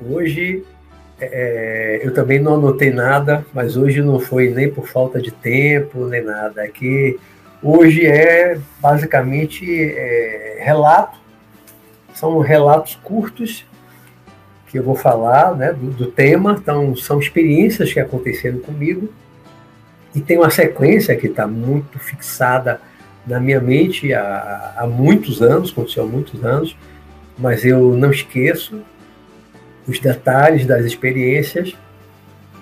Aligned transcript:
Hoje 0.00 0.64
é, 1.18 2.00
eu 2.02 2.12
também 2.12 2.38
não 2.38 2.54
anotei 2.54 2.90
nada, 2.90 3.44
mas 3.52 3.76
hoje 3.76 4.02
não 4.02 4.20
foi 4.20 4.50
nem 4.50 4.70
por 4.70 4.86
falta 4.86 5.20
de 5.20 5.30
tempo, 5.30 6.06
nem 6.06 6.22
nada. 6.22 6.64
É 6.64 6.68
que 6.68 7.18
hoje 7.62 8.06
é 8.06 8.58
basicamente 8.80 9.64
é, 9.66 10.58
relato, 10.60 11.18
são 12.14 12.38
relatos 12.40 12.98
curtos 13.02 13.64
que 14.68 14.78
eu 14.78 14.82
vou 14.82 14.94
falar 14.94 15.56
né, 15.56 15.72
do, 15.72 15.90
do, 15.90 16.06
tema, 16.06 16.56
então 16.60 16.94
são 16.96 17.18
experiências 17.18 17.92
que 17.92 18.00
aconteceram 18.00 18.58
comigo. 18.58 19.08
E 20.14 20.20
tem 20.20 20.38
uma 20.38 20.50
sequência 20.50 21.16
que 21.16 21.26
está 21.26 21.46
muito 21.46 21.98
fixada 21.98 22.80
na 23.26 23.40
minha 23.40 23.60
mente 23.60 24.12
há, 24.12 24.74
há 24.76 24.86
muitos 24.86 25.42
anos, 25.42 25.70
aconteceu 25.70 26.04
há 26.04 26.06
muitos 26.06 26.44
anos, 26.44 26.76
mas 27.38 27.64
eu 27.64 27.94
não 27.96 28.10
esqueço 28.10 28.82
os 29.86 29.98
detalhes 29.98 30.66
das 30.66 30.84
experiências, 30.84 31.76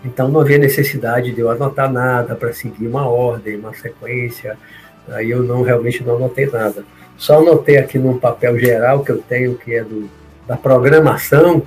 então 0.04 0.28
não 0.28 0.40
havia 0.40 0.58
necessidade 0.58 1.32
de 1.32 1.40
eu 1.40 1.50
anotar 1.50 1.90
nada 1.90 2.34
para 2.34 2.52
seguir 2.52 2.86
uma 2.86 3.08
ordem, 3.08 3.56
uma 3.56 3.72
sequência, 3.74 4.58
aí 5.08 5.30
eu 5.30 5.42
não 5.42 5.62
realmente 5.62 6.04
não 6.04 6.16
anotei 6.16 6.46
nada. 6.46 6.84
Só 7.16 7.38
anotei 7.38 7.78
aqui 7.78 7.98
num 7.98 8.18
papel 8.18 8.58
geral 8.58 9.02
que 9.02 9.12
eu 9.12 9.18
tenho, 9.18 9.56
que 9.56 9.74
é 9.74 9.82
do, 9.82 10.10
da 10.46 10.56
programação 10.56 11.62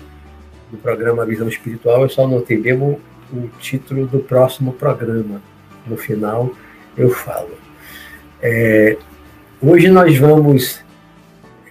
do 0.70 0.78
programa 0.78 1.26
Visão 1.26 1.48
Espiritual, 1.48 2.04
eu 2.04 2.10
só 2.10 2.26
anotei 2.26 2.58
mesmo 2.58 3.00
o 3.32 3.48
título 3.60 4.06
do 4.06 4.20
próximo 4.20 4.74
programa. 4.74 5.42
No 5.86 5.98
final 5.98 6.52
eu 6.98 7.10
falo. 7.10 7.52
É, 8.42 8.98
hoje 9.62 9.90
nós 9.90 10.18
vamos 10.18 10.84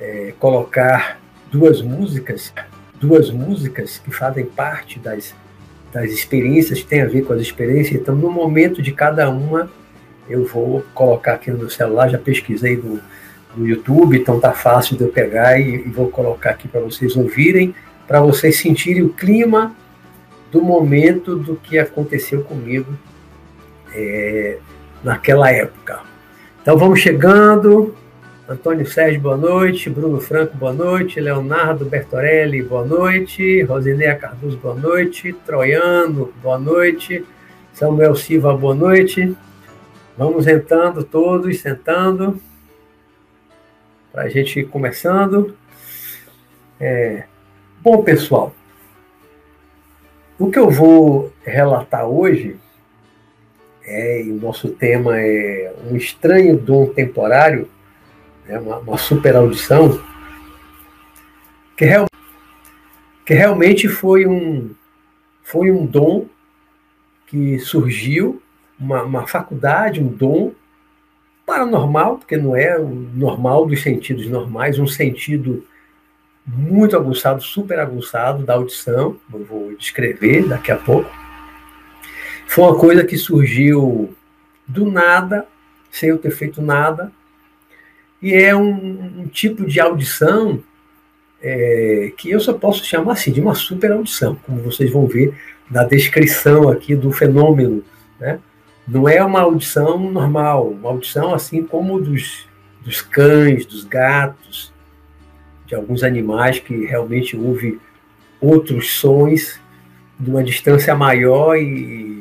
é, 0.00 0.32
colocar 0.38 1.20
duas 1.50 1.82
músicas, 1.82 2.52
duas 3.00 3.30
músicas 3.30 3.98
que 3.98 4.10
fazem 4.10 4.44
parte 4.44 4.98
das, 4.98 5.34
das 5.92 6.10
experiências, 6.10 6.80
que 6.80 6.86
tem 6.86 7.02
a 7.02 7.06
ver 7.06 7.24
com 7.24 7.32
as 7.32 7.40
experiências. 7.40 8.00
Então, 8.00 8.14
no 8.14 8.30
momento 8.30 8.82
de 8.82 8.92
cada 8.92 9.28
uma, 9.30 9.70
eu 10.28 10.44
vou 10.44 10.84
colocar 10.94 11.34
aqui 11.34 11.50
no 11.50 11.58
meu 11.58 11.70
celular, 11.70 12.08
já 12.08 12.18
pesquisei 12.18 12.76
no, 12.76 13.00
no 13.56 13.66
YouTube, 13.66 14.18
então 14.18 14.40
tá 14.40 14.52
fácil 14.52 14.96
de 14.96 15.04
eu 15.04 15.08
pegar 15.08 15.58
e, 15.58 15.86
e 15.86 15.90
vou 15.90 16.10
colocar 16.10 16.50
aqui 16.50 16.68
para 16.68 16.80
vocês 16.80 17.16
ouvirem, 17.16 17.74
para 18.06 18.20
vocês 18.20 18.58
sentirem 18.58 19.02
o 19.02 19.08
clima 19.08 19.74
do 20.50 20.62
momento 20.62 21.36
do 21.36 21.56
que 21.56 21.78
aconteceu 21.78 22.42
comigo 22.42 22.92
é, 23.92 24.58
naquela 25.02 25.50
época. 25.50 26.00
Então 26.62 26.76
vamos 26.76 27.00
chegando. 27.00 27.94
Antônio 28.48 28.86
Sérgio, 28.86 29.20
boa 29.20 29.36
noite. 29.36 29.90
Bruno 29.90 30.20
Franco, 30.20 30.56
boa 30.56 30.72
noite. 30.72 31.18
Leonardo 31.18 31.84
Bertorelli, 31.84 32.62
boa 32.62 32.84
noite. 32.84 33.62
Rosineia 33.62 34.14
Cardoso, 34.14 34.56
boa 34.58 34.76
noite. 34.76 35.32
Troiano, 35.44 36.32
boa 36.40 36.56
noite. 36.56 37.24
Samuel 37.72 38.14
Silva, 38.14 38.56
boa 38.56 38.72
noite. 38.72 39.36
Vamos 40.16 40.46
entrando 40.46 41.02
todos, 41.02 41.58
sentando, 41.58 42.40
para 44.12 44.22
a 44.22 44.28
gente 44.28 44.60
ir 44.60 44.68
começando. 44.68 45.56
É... 46.78 47.24
Bom, 47.80 48.00
pessoal, 48.04 48.54
o 50.38 50.52
que 50.52 50.58
eu 50.58 50.70
vou 50.70 51.32
relatar 51.44 52.06
hoje 52.06 52.56
é, 53.84 54.22
o 54.24 54.34
nosso 54.34 54.68
tema 54.68 55.18
é 55.18 55.72
um 55.90 55.96
estranho 55.96 56.56
dom 56.56 56.86
temporário, 56.86 57.68
né, 58.46 58.58
uma, 58.58 58.78
uma 58.78 58.98
super 58.98 59.36
audição, 59.36 60.00
que, 61.76 61.84
real, 61.84 62.06
que 63.24 63.34
realmente 63.34 63.88
foi 63.88 64.26
um, 64.26 64.70
foi 65.42 65.70
um 65.70 65.84
dom 65.84 66.26
que 67.26 67.58
surgiu, 67.58 68.42
uma, 68.78 69.02
uma 69.02 69.26
faculdade, 69.26 70.00
um 70.00 70.08
dom 70.08 70.52
paranormal, 71.44 72.18
porque 72.18 72.36
não 72.36 72.56
é 72.56 72.78
o 72.78 72.88
normal 72.88 73.66
dos 73.66 73.82
sentidos 73.82 74.28
normais, 74.28 74.78
um 74.78 74.86
sentido 74.86 75.64
muito 76.46 76.96
aguçado, 76.96 77.42
super 77.42 77.78
aguçado 77.78 78.44
da 78.44 78.54
audição, 78.54 79.16
eu 79.32 79.44
vou 79.44 79.76
descrever 79.76 80.46
daqui 80.46 80.70
a 80.70 80.76
pouco. 80.76 81.10
Foi 82.46 82.64
uma 82.64 82.78
coisa 82.78 83.04
que 83.04 83.16
surgiu 83.16 84.14
do 84.66 84.90
nada, 84.90 85.46
sem 85.90 86.10
eu 86.10 86.18
ter 86.18 86.30
feito 86.30 86.62
nada, 86.62 87.10
e 88.26 88.34
é 88.34 88.54
um, 88.54 89.22
um 89.22 89.26
tipo 89.28 89.64
de 89.64 89.80
audição 89.80 90.62
é, 91.42 92.12
que 92.16 92.30
eu 92.30 92.40
só 92.40 92.52
posso 92.52 92.84
chamar 92.84 93.12
assim 93.12 93.32
de 93.32 93.40
uma 93.40 93.54
super 93.54 93.92
audição, 93.92 94.36
como 94.46 94.62
vocês 94.62 94.90
vão 94.90 95.06
ver 95.06 95.34
na 95.70 95.84
descrição 95.84 96.68
aqui 96.68 96.94
do 96.94 97.12
fenômeno. 97.12 97.82
Né? 98.18 98.38
Não 98.86 99.08
é 99.08 99.22
uma 99.22 99.40
audição 99.40 99.98
normal, 100.10 100.68
uma 100.68 100.90
audição 100.90 101.34
assim 101.34 101.62
como 101.62 102.00
dos, 102.00 102.48
dos 102.84 103.00
cães, 103.00 103.66
dos 103.66 103.84
gatos, 103.84 104.72
de 105.66 105.74
alguns 105.74 106.02
animais 106.02 106.58
que 106.58 106.86
realmente 106.86 107.36
ouvem 107.36 107.78
outros 108.40 108.92
sons 108.92 109.60
de 110.18 110.30
uma 110.30 110.42
distância 110.42 110.94
maior 110.94 111.56
e 111.56 112.16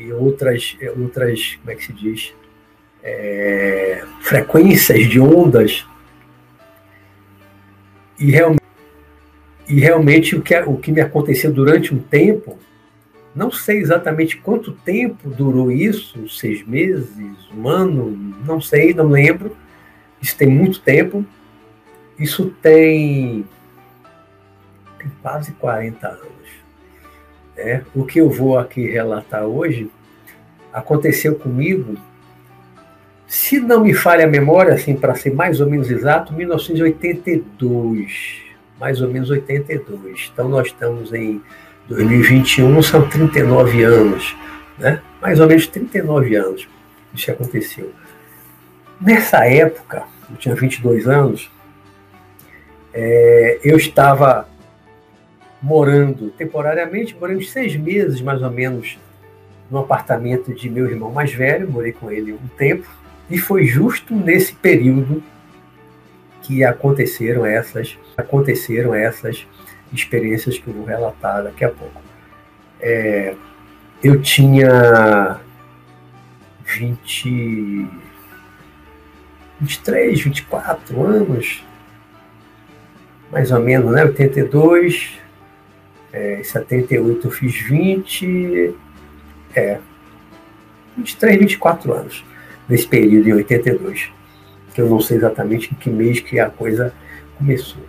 e 0.00 0.12
outras, 0.12 0.76
outras 0.98 1.56
como 1.56 1.70
é 1.70 1.74
que 1.74 1.84
se 1.84 1.92
diz, 1.92 2.34
é, 3.02 4.04
frequências 4.20 5.08
de 5.08 5.20
ondas. 5.20 5.86
E 8.18 8.30
realmente, 8.30 8.62
e 9.68 9.80
realmente 9.80 10.36
o, 10.36 10.42
que, 10.42 10.58
o 10.58 10.76
que 10.76 10.92
me 10.92 11.00
aconteceu 11.00 11.52
durante 11.52 11.94
um 11.94 11.98
tempo, 11.98 12.58
não 13.34 13.50
sei 13.50 13.78
exatamente 13.78 14.36
quanto 14.36 14.72
tempo 14.72 15.30
durou 15.30 15.70
isso, 15.70 16.28
seis 16.28 16.66
meses, 16.66 17.08
um 17.54 17.68
ano, 17.68 18.10
não 18.44 18.60
sei, 18.60 18.92
não 18.92 19.08
lembro. 19.08 19.56
Isso 20.20 20.36
tem 20.36 20.48
muito 20.48 20.80
tempo. 20.80 21.24
Isso 22.18 22.54
tem, 22.60 23.46
tem 24.98 25.10
quase 25.22 25.52
40 25.52 26.06
anos. 26.06 26.30
É, 27.56 27.82
o 27.94 28.04
que 28.04 28.20
eu 28.20 28.28
vou 28.28 28.58
aqui 28.58 28.86
relatar 28.86 29.44
hoje 29.44 29.90
aconteceu 30.72 31.34
comigo, 31.34 31.96
se 33.30 33.58
não 33.60 33.84
me 33.84 33.94
falha 33.94 34.24
a 34.24 34.28
memória, 34.28 34.74
assim, 34.74 34.96
para 34.96 35.14
ser 35.14 35.32
mais 35.32 35.60
ou 35.60 35.70
menos 35.70 35.88
exato, 35.88 36.34
1982. 36.34 38.42
Mais 38.80 39.00
ou 39.00 39.06
menos 39.06 39.30
82. 39.30 40.32
Então 40.34 40.48
nós 40.48 40.66
estamos 40.66 41.12
em 41.12 41.40
2021, 41.88 42.82
são 42.82 43.08
39 43.08 43.84
anos, 43.84 44.36
né? 44.76 45.00
Mais 45.22 45.38
ou 45.38 45.46
menos 45.46 45.68
39 45.68 46.34
anos 46.34 46.68
isso 47.14 47.30
aconteceu. 47.30 47.92
Nessa 49.00 49.46
época, 49.46 50.02
eu 50.28 50.36
tinha 50.36 50.56
22 50.56 51.06
anos, 51.06 51.48
é, 52.92 53.60
eu 53.62 53.76
estava 53.76 54.48
morando 55.62 56.30
temporariamente, 56.30 57.14
morando 57.14 57.44
seis 57.44 57.76
meses 57.76 58.20
mais 58.20 58.42
ou 58.42 58.50
menos 58.50 58.98
no 59.70 59.78
apartamento 59.78 60.52
de 60.52 60.68
meu 60.68 60.90
irmão 60.90 61.12
mais 61.12 61.32
velho, 61.32 61.70
morei 61.70 61.92
com 61.92 62.10
ele 62.10 62.32
um 62.32 62.48
tempo, 62.58 62.98
e 63.30 63.38
foi 63.38 63.64
justo 63.64 64.14
nesse 64.14 64.52
período 64.54 65.22
que 66.42 66.64
aconteceram 66.64 67.46
essas 67.46 67.96
aconteceram 68.16 68.94
essas 68.94 69.46
experiências 69.92 70.58
que 70.58 70.68
eu 70.68 70.74
vou 70.74 70.84
relatar 70.84 71.42
daqui 71.42 71.64
a 71.64 71.70
pouco. 71.70 72.00
É, 72.80 73.34
eu 74.02 74.20
tinha 74.20 75.40
20, 76.64 77.88
23, 79.60 80.20
24 80.20 81.02
anos, 81.02 81.64
mais 83.30 83.50
ou 83.50 83.60
menos, 83.60 83.92
né? 83.92 84.04
82, 84.04 85.18
é, 86.12 86.42
78 86.42 87.26
eu 87.26 87.30
fiz 87.30 87.54
20, 87.56 88.74
é, 89.54 89.78
23, 90.96 91.38
24 91.40 91.92
anos, 91.92 92.24
nesse 92.70 92.86
período 92.86 93.28
em 93.28 93.32
82, 93.34 94.10
que 94.72 94.80
eu 94.80 94.88
não 94.88 95.00
sei 95.00 95.16
exatamente 95.16 95.70
em 95.72 95.74
que 95.74 95.90
mês 95.90 96.20
que 96.20 96.38
a 96.38 96.48
coisa 96.48 96.94
começou. 97.36 97.82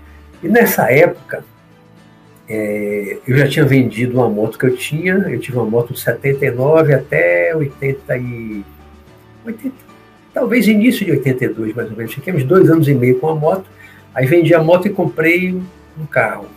E 0.43 0.47
nessa 0.47 0.91
época, 0.91 1.45
é, 2.49 3.19
eu 3.27 3.37
já 3.37 3.47
tinha 3.47 3.65
vendido 3.65 4.17
uma 4.17 4.27
moto 4.27 4.57
que 4.57 4.65
eu 4.65 4.75
tinha, 4.75 5.13
eu 5.13 5.39
tive 5.39 5.57
uma 5.57 5.65
moto 5.65 5.93
de 5.93 5.99
79 5.99 6.93
até 6.93 7.55
80 7.55 8.17
e... 8.17 8.65
80, 9.45 9.75
talvez 10.33 10.67
início 10.67 11.05
de 11.05 11.11
82, 11.11 11.73
mais 11.73 11.89
ou 11.89 11.95
menos. 11.95 12.13
Fiquei 12.13 12.33
dois 12.43 12.69
anos 12.69 12.87
e 12.87 12.93
meio 12.93 13.19
com 13.19 13.29
a 13.29 13.35
moto, 13.35 13.65
aí 14.13 14.25
vendi 14.25 14.53
a 14.53 14.61
moto 14.61 14.87
e 14.87 14.89
comprei 14.89 15.53
um 15.53 16.05
carro 16.05 16.47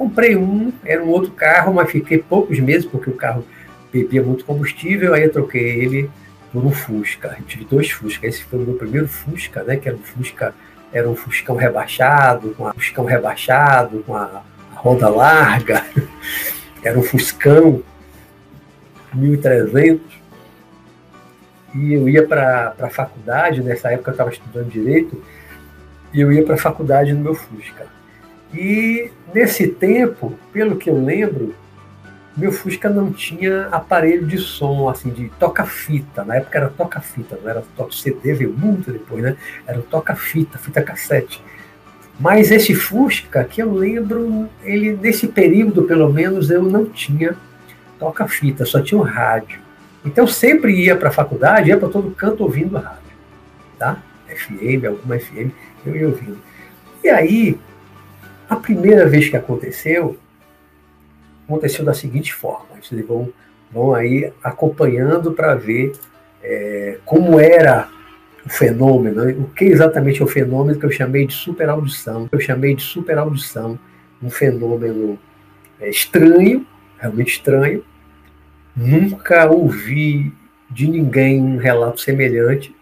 Comprei 0.00 0.34
um, 0.34 0.72
era 0.82 1.04
um 1.04 1.10
outro 1.10 1.30
carro, 1.32 1.74
mas 1.74 1.90
fiquei 1.90 2.16
poucos 2.16 2.58
meses, 2.58 2.86
porque 2.86 3.10
o 3.10 3.12
carro 3.12 3.44
bebia 3.92 4.22
muito 4.22 4.46
combustível, 4.46 5.12
aí 5.12 5.24
eu 5.24 5.30
troquei 5.30 5.60
ele 5.60 6.10
por 6.52 6.64
um 6.64 6.70
Fusca. 6.70 7.36
Eu 7.38 7.44
tive 7.44 7.64
dois 7.64 7.90
Fusca. 7.90 8.26
Esse 8.26 8.44
foi 8.44 8.58
o 8.58 8.62
meu 8.62 8.74
primeiro 8.74 9.08
Fusca, 9.08 9.62
né? 9.62 9.76
Que 9.76 9.88
era 9.88 9.96
um 9.96 10.02
Fusca, 10.02 10.54
era 10.92 11.08
um 11.08 11.16
Fuscão 11.16 11.56
rebaixado, 11.56 12.50
com 12.50 12.66
a 12.66 12.74
Fuscão 12.74 13.04
rebaixado, 13.04 14.02
com 14.06 14.16
a, 14.16 14.42
roda 14.80 15.08
larga, 15.10 15.84
era 16.82 16.98
um 16.98 17.02
Fuscão 17.02 17.82
1300. 19.12 20.20
E 21.74 21.92
eu 21.92 22.08
ia 22.08 22.26
para 22.26 22.74
a 22.80 22.88
faculdade, 22.88 23.62
nessa 23.62 23.92
época 23.92 24.10
eu 24.10 24.12
estava 24.12 24.30
estudando 24.30 24.68
Direito, 24.68 25.22
e 26.12 26.20
eu 26.20 26.32
ia 26.32 26.44
para 26.44 26.54
a 26.54 26.58
faculdade 26.58 27.12
no 27.12 27.20
meu 27.20 27.34
Fusca. 27.34 27.86
E 28.52 29.10
nesse 29.32 29.68
tempo, 29.68 30.36
pelo 30.52 30.76
que 30.76 30.90
eu 30.90 31.00
lembro, 31.00 31.54
meu 32.40 32.50
Fusca 32.50 32.88
não 32.88 33.12
tinha 33.12 33.66
aparelho 33.66 34.26
de 34.26 34.38
som, 34.38 34.88
assim, 34.88 35.10
de 35.10 35.28
toca-fita. 35.38 36.24
Na 36.24 36.36
época 36.36 36.58
era 36.58 36.68
toca-fita, 36.70 37.38
não 37.42 37.50
era 37.50 37.62
toca 37.76 37.92
CD, 37.92 38.32
veio 38.32 38.52
muito 38.52 38.90
depois, 38.90 39.22
né? 39.22 39.36
Era 39.66 39.80
toca-fita, 39.82 40.58
fita 40.58 40.82
cassete. 40.82 41.42
Mas 42.18 42.50
esse 42.50 42.74
Fusca, 42.74 43.44
que 43.44 43.62
eu 43.62 43.72
lembro, 43.72 44.48
ele 44.62 44.96
nesse 44.96 45.26
período, 45.28 45.82
pelo 45.82 46.10
menos, 46.12 46.50
eu 46.50 46.62
não 46.62 46.86
tinha 46.86 47.36
toca-fita, 47.98 48.64
só 48.64 48.80
tinha 48.80 48.98
o 48.98 49.04
rádio. 49.04 49.60
Então 50.04 50.24
eu 50.24 50.28
sempre 50.28 50.74
ia 50.74 50.96
para 50.96 51.10
a 51.10 51.12
faculdade, 51.12 51.68
ia 51.68 51.76
para 51.76 51.88
todo 51.88 52.10
canto 52.10 52.42
ouvindo 52.42 52.78
rádio, 52.78 52.98
tá? 53.78 53.98
FM, 54.26 54.86
alguma 54.86 55.18
FM, 55.18 55.50
eu 55.84 55.94
ia 55.96 56.08
ouvindo. 56.08 56.38
E 57.04 57.08
aí, 57.08 57.58
a 58.48 58.56
primeira 58.56 59.06
vez 59.06 59.28
que 59.28 59.36
aconteceu, 59.36 60.16
aconteceu 61.50 61.84
da 61.84 61.92
seguinte 61.92 62.32
forma. 62.32 62.66
Vocês 62.80 63.04
vão, 63.04 63.32
vão 63.72 63.92
aí 63.92 64.32
acompanhando 64.42 65.32
para 65.32 65.54
ver 65.56 65.92
é, 66.42 66.98
como 67.04 67.40
era 67.40 67.88
o 68.46 68.48
fenômeno, 68.48 69.28
o 69.42 69.48
que 69.48 69.64
exatamente 69.64 70.22
é 70.22 70.24
o 70.24 70.28
fenômeno 70.28 70.78
que 70.78 70.86
eu 70.86 70.90
chamei 70.90 71.26
de 71.26 71.34
superaudição. 71.34 72.28
Eu 72.30 72.40
chamei 72.40 72.74
de 72.74 72.82
superaudição, 72.82 73.78
um 74.22 74.30
fenômeno 74.30 75.18
é, 75.80 75.90
estranho, 75.90 76.64
realmente 76.98 77.32
estranho. 77.32 77.84
Nunca 78.74 79.50
ouvi 79.50 80.32
de 80.70 80.88
ninguém 80.88 81.42
um 81.42 81.56
relato 81.56 82.00
semelhante, 82.00 82.74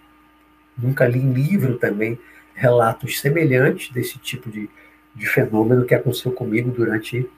nunca 0.77 1.09
li 1.09 1.19
em 1.19 1.33
livro 1.33 1.79
também 1.79 2.19
relatos 2.55 3.19
semelhantes 3.19 3.91
desse 3.91 4.19
tipo 4.19 4.51
de, 4.51 4.69
de 5.15 5.27
fenômeno 5.27 5.87
que 5.87 5.95
aconteceu 5.95 6.31
comigo 6.31 6.71
durante 6.71 7.29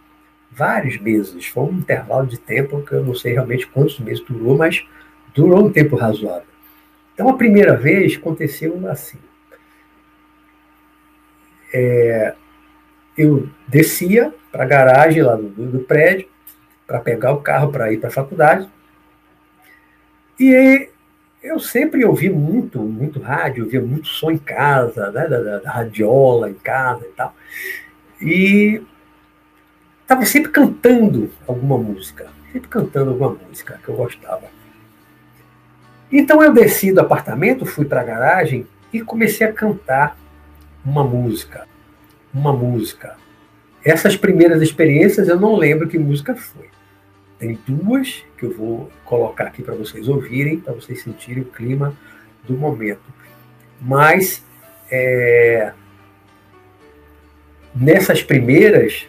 vários 0.50 0.98
meses. 0.98 1.46
Foi 1.46 1.64
um 1.64 1.78
intervalo 1.78 2.26
de 2.26 2.38
tempo 2.38 2.82
que 2.82 2.92
eu 2.92 3.04
não 3.04 3.14
sei 3.14 3.32
realmente 3.32 3.66
quantos 3.66 3.98
meses 3.98 4.24
durou, 4.24 4.56
mas 4.56 4.84
durou 5.34 5.64
um 5.64 5.72
tempo 5.72 5.96
razoável. 5.96 6.48
Então, 7.14 7.28
a 7.28 7.36
primeira 7.36 7.76
vez 7.76 8.16
aconteceu 8.16 8.88
assim. 8.88 9.18
É, 11.72 12.34
eu 13.16 13.48
descia 13.68 14.34
para 14.50 14.64
a 14.64 14.66
garagem 14.66 15.22
lá 15.22 15.36
do, 15.36 15.48
do 15.48 15.80
prédio 15.80 16.28
para 16.86 16.98
pegar 16.98 17.32
o 17.32 17.40
carro 17.40 17.70
para 17.70 17.92
ir 17.92 17.98
para 17.98 18.08
a 18.08 18.12
faculdade. 18.12 18.68
E 20.38 20.88
eu 21.42 21.60
sempre 21.60 22.04
ouvi 22.04 22.28
muito, 22.28 22.80
muito 22.80 23.20
rádio, 23.20 23.64
ouvia 23.64 23.80
muito 23.80 24.08
som 24.08 24.30
em 24.30 24.38
casa, 24.38 25.10
né, 25.10 25.26
da, 25.28 25.58
da 25.58 25.70
radiola 25.70 26.50
em 26.50 26.54
casa 26.54 27.04
e 27.06 27.12
tal. 27.12 27.34
E 28.20 28.82
estava 30.10 30.26
sempre 30.26 30.50
cantando 30.50 31.30
alguma 31.46 31.78
música, 31.78 32.26
sempre 32.52 32.68
cantando 32.68 33.10
alguma 33.10 33.30
música 33.30 33.78
que 33.80 33.88
eu 33.88 33.94
gostava. 33.94 34.42
Então 36.10 36.42
eu 36.42 36.52
desci 36.52 36.92
do 36.92 36.98
apartamento, 36.98 37.64
fui 37.64 37.84
para 37.84 38.00
a 38.00 38.04
garagem 38.04 38.66
e 38.92 39.00
comecei 39.00 39.46
a 39.46 39.52
cantar 39.52 40.18
uma 40.84 41.04
música, 41.04 41.64
uma 42.34 42.52
música. 42.52 43.16
Essas 43.84 44.16
primeiras 44.16 44.60
experiências 44.60 45.28
eu 45.28 45.38
não 45.38 45.54
lembro 45.54 45.86
que 45.86 45.96
música 45.96 46.34
foi. 46.34 46.68
Tem 47.38 47.56
duas 47.64 48.24
que 48.36 48.46
eu 48.46 48.52
vou 48.52 48.90
colocar 49.04 49.44
aqui 49.44 49.62
para 49.62 49.76
vocês 49.76 50.08
ouvirem, 50.08 50.58
para 50.58 50.72
vocês 50.72 51.04
sentirem 51.04 51.44
o 51.44 51.46
clima 51.46 51.94
do 52.48 52.54
momento. 52.54 53.14
Mas 53.80 54.44
é, 54.90 55.72
nessas 57.72 58.24
primeiras 58.24 59.08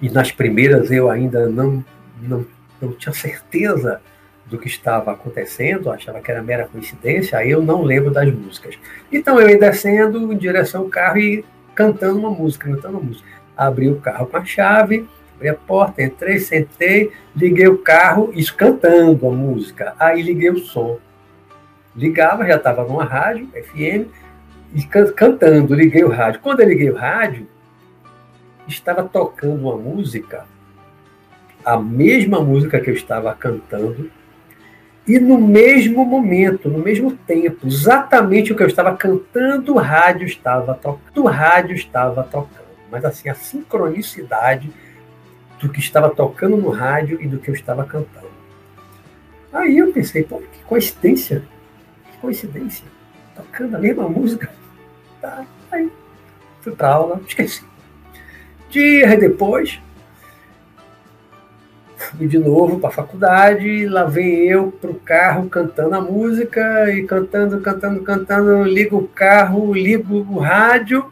e 0.00 0.08
nas 0.08 0.30
primeiras 0.30 0.90
eu 0.90 1.10
ainda 1.10 1.48
não, 1.48 1.84
não, 2.20 2.46
não 2.80 2.92
tinha 2.92 3.12
certeza 3.12 4.00
do 4.46 4.58
que 4.58 4.66
estava 4.66 5.12
acontecendo, 5.12 5.90
achava 5.90 6.20
que 6.20 6.30
era 6.30 6.42
mera 6.42 6.66
coincidência, 6.66 7.38
aí 7.38 7.50
eu 7.50 7.62
não 7.62 7.82
lembro 7.82 8.10
das 8.10 8.32
músicas. 8.32 8.78
Então 9.12 9.38
eu 9.38 9.48
ia 9.48 9.58
descendo 9.58 10.32
em 10.32 10.36
direção 10.36 10.82
ao 10.82 10.88
carro 10.88 11.18
e 11.18 11.44
cantando 11.74 12.18
uma 12.18 12.30
música, 12.30 12.68
cantando 12.68 12.98
uma 12.98 13.06
música. 13.06 13.28
Abri 13.56 13.88
o 13.88 14.00
carro 14.00 14.26
com 14.26 14.36
a 14.36 14.44
chave, 14.44 15.06
abri 15.34 15.48
a 15.48 15.54
porta, 15.54 16.02
entrei, 16.02 16.38
sentei, 16.38 17.12
liguei 17.36 17.68
o 17.68 17.78
carro, 17.78 18.32
isso 18.34 18.54
cantando 18.56 19.26
a 19.26 19.30
música. 19.30 19.94
Aí 19.98 20.22
liguei 20.22 20.50
o 20.50 20.58
som. 20.58 20.98
Ligava, 21.94 22.46
já 22.46 22.56
estava 22.56 22.84
numa 22.84 23.04
rádio, 23.04 23.48
FM, 23.48 24.08
e 24.74 24.82
cantando, 25.14 25.74
liguei 25.74 26.04
o 26.04 26.08
rádio. 26.08 26.40
Quando 26.40 26.60
eu 26.60 26.68
liguei 26.68 26.90
o 26.90 26.94
rádio, 26.94 27.46
estava 28.68 29.02
tocando 29.04 29.54
uma 29.54 29.76
música, 29.76 30.46
a 31.64 31.76
mesma 31.76 32.40
música 32.40 32.80
que 32.80 32.90
eu 32.90 32.94
estava 32.94 33.34
cantando, 33.34 34.10
e 35.08 35.18
no 35.18 35.38
mesmo 35.40 36.04
momento, 36.04 36.68
no 36.68 36.78
mesmo 36.78 37.12
tempo, 37.12 37.66
exatamente 37.66 38.52
o 38.52 38.56
que 38.56 38.62
eu 38.62 38.66
estava 38.66 38.94
cantando, 38.94 39.74
o 39.74 39.78
rádio 39.78 40.26
estava 40.26 40.74
tocando. 40.74 41.24
O 41.24 41.26
rádio 41.26 41.74
estava 41.74 42.22
tocando. 42.22 42.68
Mas 42.90 43.06
assim, 43.06 43.30
a 43.30 43.34
sincronicidade 43.34 44.70
do 45.58 45.70
que 45.70 45.80
estava 45.80 46.10
tocando 46.10 46.58
no 46.58 46.68
rádio 46.68 47.18
e 47.22 47.26
do 47.26 47.38
que 47.38 47.48
eu 47.50 47.54
estava 47.54 47.84
cantando. 47.84 48.28
Aí 49.50 49.78
eu 49.78 49.90
pensei, 49.94 50.24
pô, 50.24 50.40
que 50.40 50.62
coincidência. 50.64 51.42
Que 52.10 52.18
coincidência. 52.18 52.84
Tocando 53.34 53.76
a 53.76 53.78
mesma 53.78 54.06
música. 54.08 54.50
Tá. 55.22 55.46
Aí 55.72 55.90
fui 56.60 56.72
para 56.72 56.92
aula, 56.92 57.20
esqueci. 57.26 57.64
Dias 58.70 59.18
depois, 59.18 59.80
fui 61.96 62.26
de 62.26 62.38
novo 62.38 62.78
para 62.78 62.90
a 62.90 62.92
faculdade, 62.92 63.86
lá 63.86 64.04
vem 64.04 64.44
eu 64.44 64.70
para 64.70 64.90
o 64.90 64.94
carro 64.94 65.48
cantando 65.48 65.94
a 65.94 66.00
música 66.00 66.90
e 66.92 67.04
cantando, 67.04 67.60
cantando, 67.60 68.02
cantando, 68.02 68.62
ligo 68.64 68.98
o 68.98 69.08
carro, 69.08 69.72
ligo 69.72 70.16
o 70.16 70.38
rádio, 70.38 71.10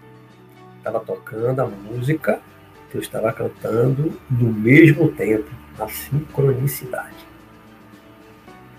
estava 0.77 1.01
tocando 1.01 1.61
a 1.61 1.67
música 1.67 2.41
que 2.91 2.99
eu 2.99 3.01
estava 3.01 3.33
cantando 3.33 4.13
no 4.31 4.53
mesmo 4.53 5.09
tempo, 5.09 5.51
na 5.79 5.89
sincronicidade. 5.89 7.27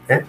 Né? 0.07 0.23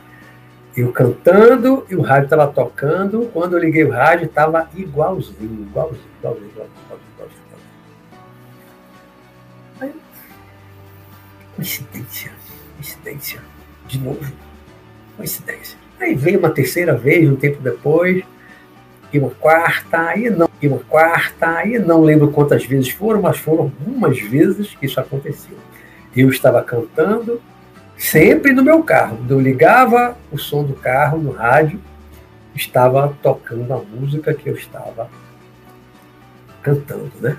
Eu 0.75 0.91
cantando 0.91 1.85
e 1.91 1.95
o 1.95 2.01
rádio 2.01 2.25
estava 2.25 2.47
tocando, 2.47 3.29
quando 3.33 3.57
eu 3.57 3.61
liguei 3.61 3.85
o 3.85 3.91
rádio 3.91 4.27
estava 4.27 4.69
igualzinho, 4.75 5.67
igualzinho, 5.69 6.01
igualzinho, 6.19 6.51
igualzinho. 6.51 6.88
Coincidência, 11.59 12.31
coincidência. 12.77 13.41
De 13.89 13.99
novo, 13.99 14.33
coincidência. 15.17 15.77
Aí 15.99 16.15
veio 16.15 16.39
uma 16.39 16.51
terceira 16.51 16.97
vez, 16.97 17.29
um 17.29 17.35
tempo 17.35 17.61
depois, 17.61 18.23
e 19.13 19.19
uma 19.19 19.31
quarta, 19.31 20.17
e 20.17 20.31
não, 20.31 20.49
e 20.63 20.69
uma 20.69 20.79
quarta, 20.79 21.67
e 21.67 21.77
não 21.81 22.03
lembro 22.03 22.31
quantas 22.31 22.65
vezes 22.65 22.91
foram, 22.91 23.21
mas 23.21 23.39
foram 23.39 23.63
algumas 23.63 24.21
vezes 24.21 24.73
que 24.77 24.87
isso 24.87 25.01
aconteceu. 25.01 25.57
Eu 26.15 26.29
estava 26.29 26.63
cantando, 26.63 27.43
sempre 27.97 28.53
no 28.53 28.63
meu 28.63 28.85
carro. 28.85 29.19
Eu 29.29 29.41
ligava 29.41 30.17
o 30.31 30.39
som 30.39 30.63
do 30.63 30.75
carro 30.75 31.19
no 31.19 31.33
rádio, 31.33 31.81
estava 32.55 33.13
tocando 33.21 33.75
a 33.75 33.79
música 33.79 34.33
que 34.33 34.49
eu 34.49 34.55
estava 34.55 35.11
cantando, 36.63 37.11
né? 37.21 37.37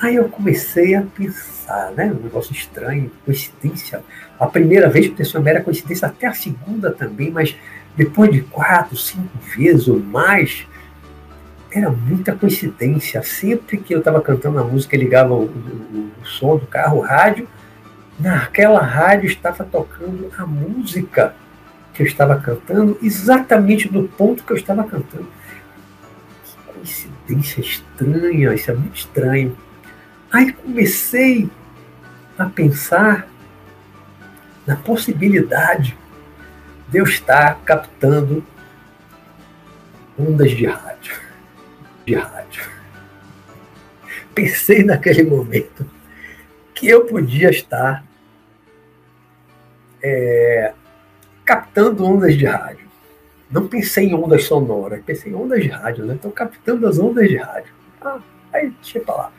Aí 0.00 0.14
eu 0.14 0.28
comecei 0.28 0.94
a 0.94 1.02
pensar, 1.02 1.90
né? 1.92 2.06
Um 2.06 2.22
negócio 2.22 2.52
estranho, 2.52 3.10
coincidência. 3.24 4.02
A 4.38 4.46
primeira 4.46 4.88
vez 4.88 5.08
que 5.08 5.36
uma 5.36 5.42
mera 5.42 5.60
coincidência, 5.60 6.06
até 6.06 6.28
a 6.28 6.32
segunda 6.32 6.92
também, 6.92 7.30
mas 7.30 7.56
depois 7.96 8.30
de 8.30 8.42
quatro, 8.42 8.96
cinco 8.96 9.36
vezes 9.56 9.88
ou 9.88 9.98
mais, 9.98 10.66
era 11.72 11.90
muita 11.90 12.32
coincidência. 12.32 13.20
Sempre 13.24 13.78
que 13.78 13.92
eu 13.92 13.98
estava 13.98 14.20
cantando 14.20 14.60
a 14.60 14.64
música, 14.64 14.96
ligava 14.96 15.34
o, 15.34 15.46
o, 15.46 16.12
o, 16.22 16.26
som 16.26 16.56
do 16.56 16.66
carro, 16.66 16.98
o 16.98 17.00
rádio, 17.00 17.48
naquela 18.20 18.80
rádio 18.80 19.26
estava 19.26 19.64
tocando 19.64 20.30
a 20.38 20.46
música 20.46 21.34
que 21.92 22.02
eu 22.02 22.06
estava 22.06 22.36
cantando, 22.36 22.96
exatamente 23.02 23.92
no 23.92 24.06
ponto 24.06 24.44
que 24.44 24.52
eu 24.52 24.56
estava 24.56 24.84
cantando. 24.84 25.26
Que 26.44 26.72
coincidência 26.72 27.60
estranha, 27.60 28.54
isso 28.54 28.70
é 28.70 28.74
muito 28.74 28.96
estranho. 28.96 29.56
Aí 30.32 30.52
comecei 30.52 31.50
a 32.38 32.46
pensar 32.46 33.28
na 34.66 34.76
possibilidade 34.76 35.96
de 36.88 36.98
eu 36.98 37.04
estar 37.04 37.58
captando 37.64 38.44
ondas 40.18 40.50
de 40.50 40.66
rádio. 40.66 41.14
De 42.04 42.14
rádio. 42.14 42.62
Pensei 44.34 44.84
naquele 44.84 45.22
momento 45.22 45.88
que 46.74 46.86
eu 46.86 47.06
podia 47.06 47.50
estar 47.50 48.04
é, 50.02 50.72
captando 51.44 52.04
ondas 52.04 52.36
de 52.36 52.44
rádio. 52.44 52.86
Não 53.50 53.66
pensei 53.66 54.08
em 54.08 54.14
ondas 54.14 54.44
sonoras, 54.44 55.02
pensei 55.04 55.32
em 55.32 55.34
ondas 55.34 55.62
de 55.62 55.68
rádio, 55.68 56.04
né? 56.04 56.14
Então, 56.14 56.30
captando 56.30 56.86
as 56.86 56.98
ondas 56.98 57.28
de 57.28 57.36
rádio. 57.36 57.72
Ah, 58.00 58.20
aí, 58.52 58.70
deixa 58.82 59.00
pra 59.00 59.14
lá. 59.14 59.32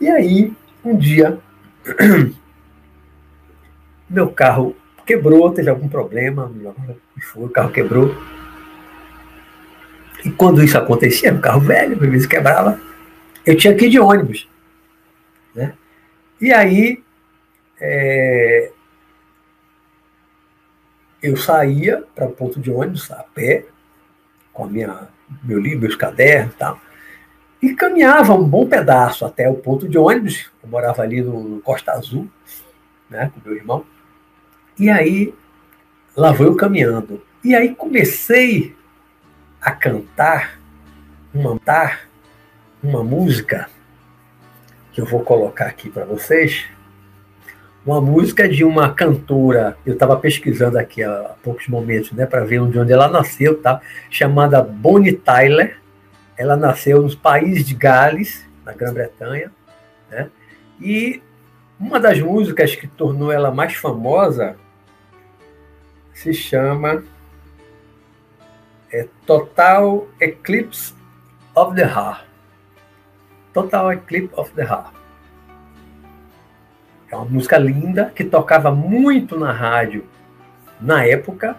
E 0.00 0.08
aí, 0.08 0.52
um 0.84 0.96
dia, 0.96 1.38
meu 4.08 4.30
carro 4.30 4.76
quebrou, 5.04 5.52
teve 5.52 5.70
algum 5.70 5.88
problema, 5.88 6.52
o 7.34 7.48
carro 7.48 7.70
quebrou. 7.70 8.14
E 10.24 10.30
quando 10.30 10.62
isso 10.62 10.76
acontecia, 10.76 11.32
um 11.32 11.40
carro 11.40 11.60
velho, 11.60 11.94
às 11.94 12.10
vezes 12.10 12.26
quebrava, 12.26 12.80
eu 13.44 13.56
tinha 13.56 13.74
que 13.74 13.86
ir 13.86 13.90
de 13.90 14.00
ônibus. 14.00 14.48
Né? 15.54 15.72
E 16.40 16.52
aí, 16.52 17.02
é, 17.80 18.72
eu 21.22 21.36
saía 21.36 22.04
para 22.14 22.26
o 22.26 22.32
ponto 22.32 22.60
de 22.60 22.70
ônibus 22.70 23.10
a 23.10 23.22
pé, 23.22 23.66
com 24.52 24.64
a 24.64 24.66
minha, 24.68 25.08
meu 25.42 25.58
livro, 25.58 25.80
meus 25.80 25.96
cadernos 25.96 26.54
e 26.54 26.56
tal, 26.56 26.80
e 27.66 27.74
caminhava 27.74 28.32
um 28.32 28.44
bom 28.44 28.64
pedaço 28.66 29.24
até 29.24 29.48
o 29.48 29.54
ponto 29.54 29.88
de 29.88 29.98
ônibus. 29.98 30.50
Eu 30.62 30.68
morava 30.68 31.02
ali 31.02 31.20
no 31.20 31.60
Costa 31.62 31.92
Azul, 31.92 32.28
né, 33.10 33.30
com 33.34 33.48
meu 33.48 33.56
irmão. 33.56 33.84
E 34.78 34.88
aí, 34.88 35.34
lá 36.16 36.30
vou 36.30 36.46
eu 36.46 36.54
caminhando. 36.54 37.20
E 37.42 37.54
aí 37.54 37.74
comecei 37.74 38.76
a 39.60 39.72
cantar 39.72 40.60
uma, 41.34 41.58
uma 42.82 43.02
música 43.02 43.68
que 44.92 45.00
eu 45.00 45.06
vou 45.06 45.20
colocar 45.22 45.66
aqui 45.66 45.90
para 45.90 46.04
vocês, 46.04 46.66
uma 47.84 48.00
música 48.00 48.48
de 48.48 48.64
uma 48.64 48.92
cantora, 48.92 49.76
eu 49.84 49.94
estava 49.94 50.16
pesquisando 50.16 50.78
aqui 50.78 51.02
há 51.02 51.34
poucos 51.42 51.66
momentos, 51.66 52.12
né, 52.12 52.26
para 52.26 52.44
ver 52.44 52.60
onde, 52.60 52.78
onde 52.78 52.92
ela 52.92 53.08
nasceu, 53.08 53.60
tá? 53.60 53.80
chamada 54.08 54.62
Bonnie 54.62 55.12
Tyler. 55.12 55.78
Ela 56.36 56.56
nasceu 56.56 57.02
nos 57.02 57.14
países 57.14 57.64
de 57.64 57.74
Gales, 57.74 58.46
na 58.64 58.72
Grã-Bretanha, 58.72 59.50
né? 60.10 60.30
E 60.80 61.22
uma 61.78 61.98
das 61.98 62.20
músicas 62.20 62.74
que 62.74 62.86
tornou 62.86 63.30
ela 63.32 63.50
mais 63.50 63.74
famosa 63.74 64.56
se 66.12 66.32
chama 66.32 67.04
é, 68.90 69.06
Total 69.26 70.06
Eclipse 70.20 70.94
of 71.54 71.74
the 71.74 71.82
Heart. 71.82 72.24
Total 73.52 73.92
Eclipse 73.92 74.34
of 74.38 74.52
the 74.52 74.62
Heart. 74.62 74.94
É 77.10 77.16
uma 77.16 77.24
música 77.24 77.58
linda 77.58 78.10
que 78.14 78.24
tocava 78.24 78.70
muito 78.70 79.38
na 79.38 79.52
rádio 79.52 80.06
na 80.80 81.04
época. 81.04 81.56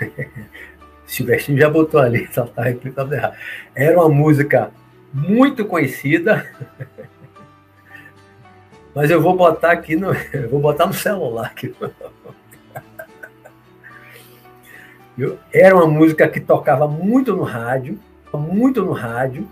Silvestrinho 1.10 1.58
já 1.58 1.68
botou 1.68 2.00
ali, 2.00 2.18
Eclipse 2.18 3.00
of 3.00 3.10
the 3.10 3.16
Heart. 3.16 3.34
Era 3.74 3.98
uma 3.98 4.08
música 4.08 4.70
muito 5.12 5.64
conhecida. 5.64 6.46
Mas 8.94 9.10
eu 9.10 9.20
vou 9.20 9.36
botar 9.36 9.72
aqui 9.72 9.96
no, 9.96 10.12
vou 10.48 10.60
botar 10.60 10.86
no 10.86 10.94
celular 10.94 11.46
aqui. 11.46 11.74
Era 15.52 15.74
uma 15.74 15.88
música 15.88 16.28
que 16.28 16.38
tocava 16.38 16.86
muito 16.86 17.34
no 17.34 17.42
rádio, 17.42 17.98
muito 18.32 18.80
no 18.82 18.92
rádio, 18.92 19.48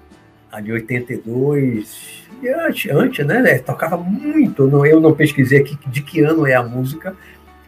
ali 0.50 0.72
82, 0.72 2.26
e 2.40 2.48
antes, 2.48 2.90
antes 2.90 3.26
né? 3.26 3.58
Tocava 3.58 3.96
muito. 3.96 4.86
Eu 4.86 5.00
não 5.00 5.12
pesquisei 5.12 5.60
aqui 5.60 5.76
de 5.88 6.02
que 6.02 6.22
ano 6.22 6.46
é 6.46 6.54
a 6.54 6.62
música, 6.62 7.16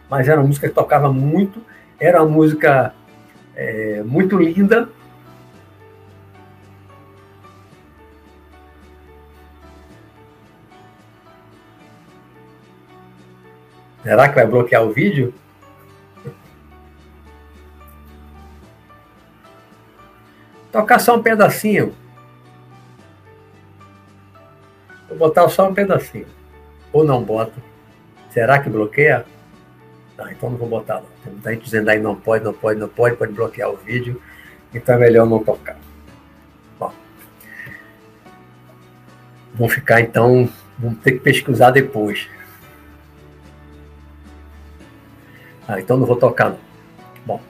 mas 0.09 0.29
era 0.29 0.39
uma 0.39 0.47
música 0.47 0.69
que 0.69 0.73
tocava 0.73 1.11
muito. 1.13 1.61
Era 1.99 2.23
uma 2.23 2.31
música 2.31 2.95
é, 3.55 4.01
muito 4.03 4.37
linda. 4.37 4.89
Será 14.03 14.27
que 14.29 14.35
vai 14.35 14.47
bloquear 14.47 14.83
o 14.83 14.91
vídeo? 14.91 15.33
Tocar 20.71 20.99
só 20.99 21.17
um 21.17 21.21
pedacinho. 21.21 21.93
Vou 25.09 25.17
botar 25.17 25.47
só 25.49 25.69
um 25.69 25.73
pedacinho. 25.73 26.27
Ou 26.91 27.03
não 27.03 27.23
boto. 27.23 27.61
Será 28.29 28.59
que 28.59 28.69
bloqueia? 28.69 29.25
Não, 30.21 30.31
então 30.31 30.49
não 30.49 30.57
vou 30.57 30.67
botar 30.67 30.95
não. 30.95 31.07
Tem 31.23 31.33
muita 31.33 31.53
gente 31.53 31.63
dizendo 31.63 31.89
aí 31.89 31.99
não 31.99 32.15
pode, 32.15 32.43
não 32.43 32.53
pode, 32.53 32.79
não 32.79 32.87
pode, 32.87 33.15
pode 33.15 33.33
bloquear 33.33 33.69
o 33.69 33.77
vídeo. 33.77 34.21
Então 34.73 34.95
é 34.95 34.97
melhor 34.97 35.25
não 35.25 35.43
tocar. 35.43 35.77
Bom. 36.79 36.93
Vamos 39.55 39.73
ficar 39.73 40.01
então. 40.01 40.49
Vamos 40.77 40.99
ter 40.99 41.13
que 41.13 41.19
pesquisar 41.19 41.71
depois. 41.71 42.27
Ah, 45.67 45.79
então 45.79 45.97
não 45.97 46.05
vou 46.05 46.15
tocar 46.15 46.49
não. 46.49 46.59
Bom. 47.25 47.41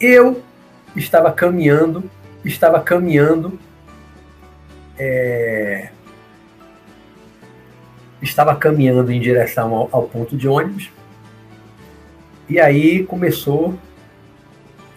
Eu 0.00 0.42
estava 0.96 1.30
caminhando 1.32 2.10
estava 2.44 2.80
caminhando, 2.80 3.58
é, 4.98 5.90
estava 8.20 8.54
caminhando 8.56 9.10
em 9.10 9.20
direção 9.20 9.74
ao, 9.74 9.88
ao, 9.92 10.02
ponto 10.04 10.36
de 10.36 10.48
ônibus, 10.48 10.90
e 12.52 12.60
aí 12.60 13.04
começou, 13.04 13.78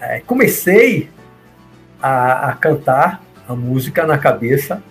é, 0.01 0.19
comecei 0.19 1.09
a, 2.01 2.49
a, 2.49 2.53
cantar 2.53 3.23
a 3.47 3.55
música 3.55 4.05
na 4.05 4.17
cabeça, 4.17 4.83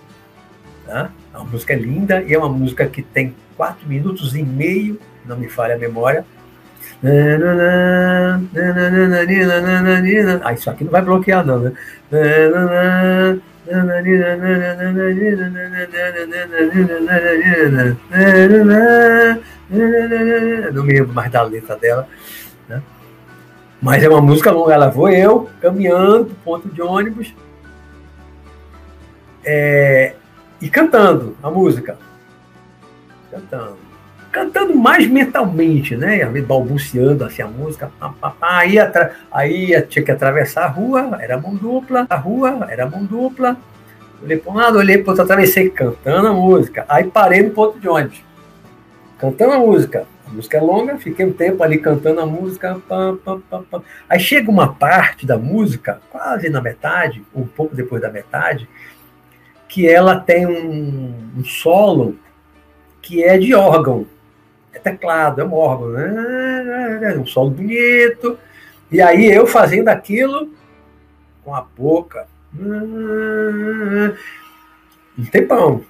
né? 0.87 1.09
a 1.31 1.43
música 1.43 1.73
é 1.73 1.75
linda 1.75 2.23
e 2.23 2.33
é 2.33 2.37
uma 2.39 2.49
música 2.49 2.87
que 2.87 3.03
tem 3.03 3.35
quatro 3.55 3.87
minutos 3.87 4.35
e 4.35 4.41
meio, 4.41 4.99
não 5.27 5.37
me 5.37 5.47
falha 5.47 5.75
a 5.75 5.77
memória, 5.77 6.25
ah, 10.43 10.53
isso 10.53 10.69
aqui 10.71 10.83
não 10.83 10.91
vai 10.91 11.03
bloquear, 11.03 11.45
não, 11.45 11.59
né? 11.59 11.71
Não 20.73 20.83
me 20.83 20.93
lembro 20.93 21.13
mais 21.13 21.31
da 21.31 21.43
letra 21.43 21.75
dela. 21.75 22.07
Mas 23.85 24.03
é 24.03 24.09
uma 24.09 24.19
música 24.19 24.49
longa. 24.49 24.73
Ela 24.73 24.89
vou 24.89 25.07
eu 25.09 25.47
caminhando 25.61 26.25
para 26.25 26.33
o 26.33 26.37
ponto 26.37 26.69
de 26.69 26.81
ônibus 26.81 27.35
é, 29.43 30.15
e 30.59 30.67
cantando 30.71 31.37
a 31.43 31.51
música. 31.51 31.95
Cantando 33.29 33.85
cantando 34.31 34.75
mais 34.75 35.07
mentalmente, 35.07 35.95
né? 35.95 36.25
Balbuciando 36.41 37.23
assim 37.23 37.43
a 37.43 37.47
música. 37.47 37.91
Pá, 37.99 38.11
pá, 38.19 38.31
pá. 38.31 38.59
Aí, 38.59 38.77
aí 39.31 39.81
tinha 39.83 40.03
que 40.03 40.11
atravessar 40.11 40.63
a 40.63 40.67
rua, 40.67 41.19
era 41.21 41.37
mão 41.37 41.55
dupla, 41.55 42.07
a 42.09 42.15
rua 42.15 42.67
era 42.67 42.89
mão 42.89 43.05
dupla. 43.05 43.55
Olhei 44.21 44.37
para 44.37 44.51
um 44.51 44.55
lado, 44.55 44.79
olhei 44.79 44.97
para 44.97 45.11
outro, 45.11 45.23
atravessei 45.23 45.69
cantando 45.69 46.27
a 46.27 46.33
música. 46.33 46.85
Aí 46.89 47.03
parei 47.03 47.43
no 47.43 47.51
ponto 47.51 47.79
de 47.79 47.87
ônibus, 47.87 48.21
cantando 49.19 49.53
a 49.53 49.59
música. 49.59 50.07
Música 50.35 50.57
é 50.57 50.61
longa, 50.61 50.97
fiquei 50.97 51.25
um 51.25 51.33
tempo 51.33 51.63
ali 51.63 51.77
cantando 51.77 52.21
a 52.21 52.25
música. 52.25 52.81
Aí 54.09 54.19
chega 54.19 54.51
uma 54.51 54.73
parte 54.73 55.25
da 55.25 55.37
música, 55.37 56.01
quase 56.09 56.49
na 56.49 56.61
metade, 56.61 57.23
um 57.33 57.45
pouco 57.45 57.75
depois 57.75 58.01
da 58.01 58.11
metade, 58.11 58.67
que 59.67 59.87
ela 59.87 60.19
tem 60.19 60.45
um, 60.45 61.13
um 61.37 61.43
solo 61.43 62.17
que 63.01 63.23
é 63.23 63.37
de 63.37 63.53
órgão 63.53 64.05
é 64.75 64.79
teclado, 64.79 65.41
é 65.41 65.45
um 65.45 65.53
órgão, 65.53 65.91
né? 65.91 67.13
É 67.13 67.17
um 67.17 67.25
solo 67.25 67.49
bonito. 67.49 68.37
E 68.91 69.01
aí 69.01 69.31
eu 69.31 69.47
fazendo 69.47 69.87
aquilo 69.87 70.51
com 71.43 71.55
a 71.55 71.61
boca. 71.61 72.27
Um 75.17 75.25
tempão. 75.25 75.81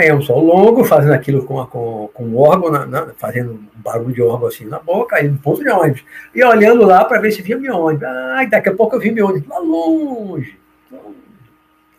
É 0.00 0.12
um 0.12 0.20
solo 0.20 0.46
longo, 0.46 0.84
fazendo 0.84 1.12
aquilo 1.12 1.44
com, 1.44 1.64
com, 1.66 2.10
com 2.12 2.24
o 2.24 2.38
órgão, 2.38 2.70
na, 2.70 2.84
na, 2.84 3.14
fazendo 3.14 3.52
um 3.52 3.80
barulho 3.80 4.12
de 4.12 4.22
órgão 4.22 4.48
assim 4.48 4.64
na 4.66 4.78
boca, 4.80 5.16
aí 5.16 5.28
no 5.28 5.38
ponto 5.38 5.62
de 5.62 5.70
ônibus. 5.70 6.04
E 6.34 6.42
olhando 6.42 6.84
lá 6.84 7.04
para 7.04 7.20
ver 7.20 7.30
se 7.30 7.42
via 7.42 7.56
meu 7.56 7.76
ônibus. 7.76 8.08
Ai, 8.08 8.48
daqui 8.48 8.68
a 8.68 8.74
pouco 8.74 8.96
eu 8.96 9.00
vi 9.00 9.12
meu 9.12 9.26
ônibus 9.26 9.48
lá 9.48 9.58
longe. 9.58 10.58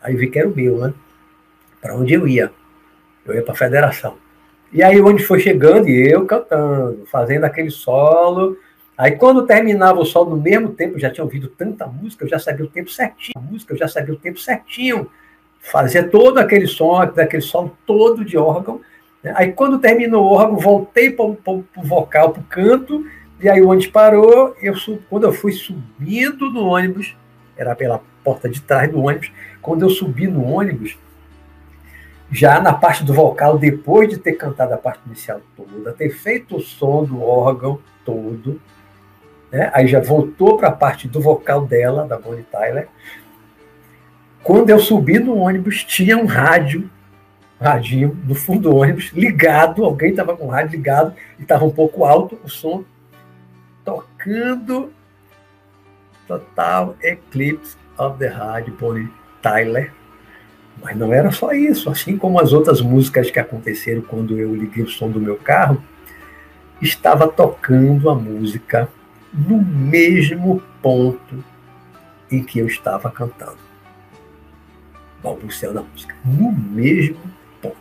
Aí 0.02 0.14
vi 0.14 0.28
que 0.28 0.38
era 0.38 0.48
o 0.48 0.54
meu, 0.54 0.76
né? 0.76 0.92
Para 1.80 1.96
onde 1.96 2.12
eu 2.12 2.28
ia. 2.28 2.52
Eu 3.24 3.34
ia 3.34 3.42
para 3.42 3.54
a 3.54 3.56
federação. 3.56 4.16
E 4.70 4.82
aí 4.82 5.00
onde 5.00 5.24
foi 5.24 5.40
chegando, 5.40 5.88
e 5.88 6.10
eu 6.10 6.26
cantando, 6.26 7.06
fazendo 7.06 7.44
aquele 7.44 7.70
solo. 7.70 8.58
Aí 8.98 9.12
quando 9.12 9.46
terminava 9.46 10.00
o 10.00 10.04
solo 10.04 10.36
no 10.36 10.42
mesmo 10.42 10.70
tempo, 10.70 10.98
já 10.98 11.10
tinha 11.10 11.24
ouvido 11.24 11.48
tanta 11.48 11.86
música, 11.86 12.24
eu 12.24 12.28
já 12.28 12.38
sabia 12.38 12.66
o 12.66 12.68
tempo 12.68 12.90
certinho. 12.90 13.32
A 13.36 13.40
música, 13.40 13.72
eu 13.72 13.78
já 13.78 13.88
sabia 13.88 14.12
o 14.12 14.18
tempo 14.18 14.38
certinho. 14.38 15.08
Fazia 15.64 16.06
todo 16.06 16.38
aquele 16.38 16.66
som, 16.66 17.06
daquele 17.06 17.42
solo 17.42 17.76
todo 17.86 18.22
de 18.22 18.36
órgão. 18.36 18.82
Né? 19.22 19.32
Aí 19.34 19.50
quando 19.52 19.78
terminou 19.78 20.24
o 20.24 20.34
órgão, 20.34 20.58
voltei 20.58 21.10
para 21.10 21.24
o 21.24 21.38
vocal, 21.82 22.30
para 22.30 22.40
o 22.40 22.44
canto, 22.44 23.04
e 23.40 23.48
aí 23.48 23.62
o 23.62 23.68
ônibus 23.68 23.86
parou, 23.86 24.54
eu, 24.60 24.74
quando 25.08 25.24
eu 25.24 25.32
fui 25.32 25.52
subindo 25.52 26.50
no 26.50 26.66
ônibus, 26.66 27.16
era 27.56 27.74
pela 27.74 28.00
porta 28.22 28.48
de 28.48 28.60
trás 28.60 28.90
do 28.90 29.02
ônibus, 29.02 29.32
quando 29.62 29.82
eu 29.82 29.90
subi 29.90 30.26
no 30.26 30.44
ônibus, 30.44 30.98
já 32.30 32.60
na 32.60 32.74
parte 32.74 33.02
do 33.02 33.14
vocal, 33.14 33.56
depois 33.56 34.08
de 34.08 34.18
ter 34.18 34.32
cantado 34.32 34.74
a 34.74 34.78
parte 34.78 35.00
inicial 35.06 35.40
toda, 35.56 35.92
ter 35.92 36.10
feito 36.10 36.56
o 36.56 36.60
som 36.60 37.04
do 37.04 37.22
órgão 37.22 37.78
todo, 38.04 38.60
né? 39.50 39.70
aí 39.72 39.86
já 39.86 40.00
voltou 40.00 40.58
para 40.58 40.68
a 40.68 40.72
parte 40.72 41.08
do 41.08 41.20
vocal 41.20 41.64
dela, 41.66 42.06
da 42.06 42.18
Bonnie 42.18 42.44
Tyler. 42.44 42.88
Quando 44.44 44.68
eu 44.68 44.78
subi 44.78 45.18
no 45.18 45.38
ônibus, 45.38 45.82
tinha 45.82 46.18
um 46.18 46.26
rádio, 46.26 46.90
radinho 47.58 48.14
no 48.26 48.34
fundo 48.34 48.68
do 48.68 48.76
ônibus, 48.76 49.10
ligado, 49.14 49.82
alguém 49.82 50.10
estava 50.10 50.36
com 50.36 50.44
o 50.44 50.50
rádio 50.50 50.72
ligado, 50.72 51.14
e 51.38 51.42
estava 51.42 51.64
um 51.64 51.70
pouco 51.70 52.04
alto 52.04 52.38
o 52.44 52.48
som, 52.48 52.84
tocando 53.82 54.92
Total 56.28 56.94
Eclipse 57.02 57.74
of 57.96 58.18
the 58.18 58.26
Heart, 58.26 58.68
Bonnie 58.78 59.08
Tyler. 59.40 59.90
Mas 60.82 60.94
não 60.94 61.10
era 61.10 61.30
só 61.30 61.52
isso, 61.52 61.88
assim 61.88 62.18
como 62.18 62.38
as 62.38 62.52
outras 62.52 62.82
músicas 62.82 63.30
que 63.30 63.40
aconteceram 63.40 64.02
quando 64.02 64.38
eu 64.38 64.54
liguei 64.54 64.84
o 64.84 64.88
som 64.88 65.10
do 65.10 65.20
meu 65.20 65.36
carro, 65.36 65.82
estava 66.82 67.26
tocando 67.28 68.10
a 68.10 68.14
música 68.14 68.90
no 69.32 69.56
mesmo 69.62 70.62
ponto 70.82 71.42
em 72.30 72.44
que 72.44 72.58
eu 72.58 72.66
estava 72.66 73.10
cantando. 73.10 73.63
Balbuciando 75.24 75.78
a 75.78 75.82
música. 75.82 76.14
No 76.22 76.52
mesmo 76.52 77.18
ponto. 77.62 77.76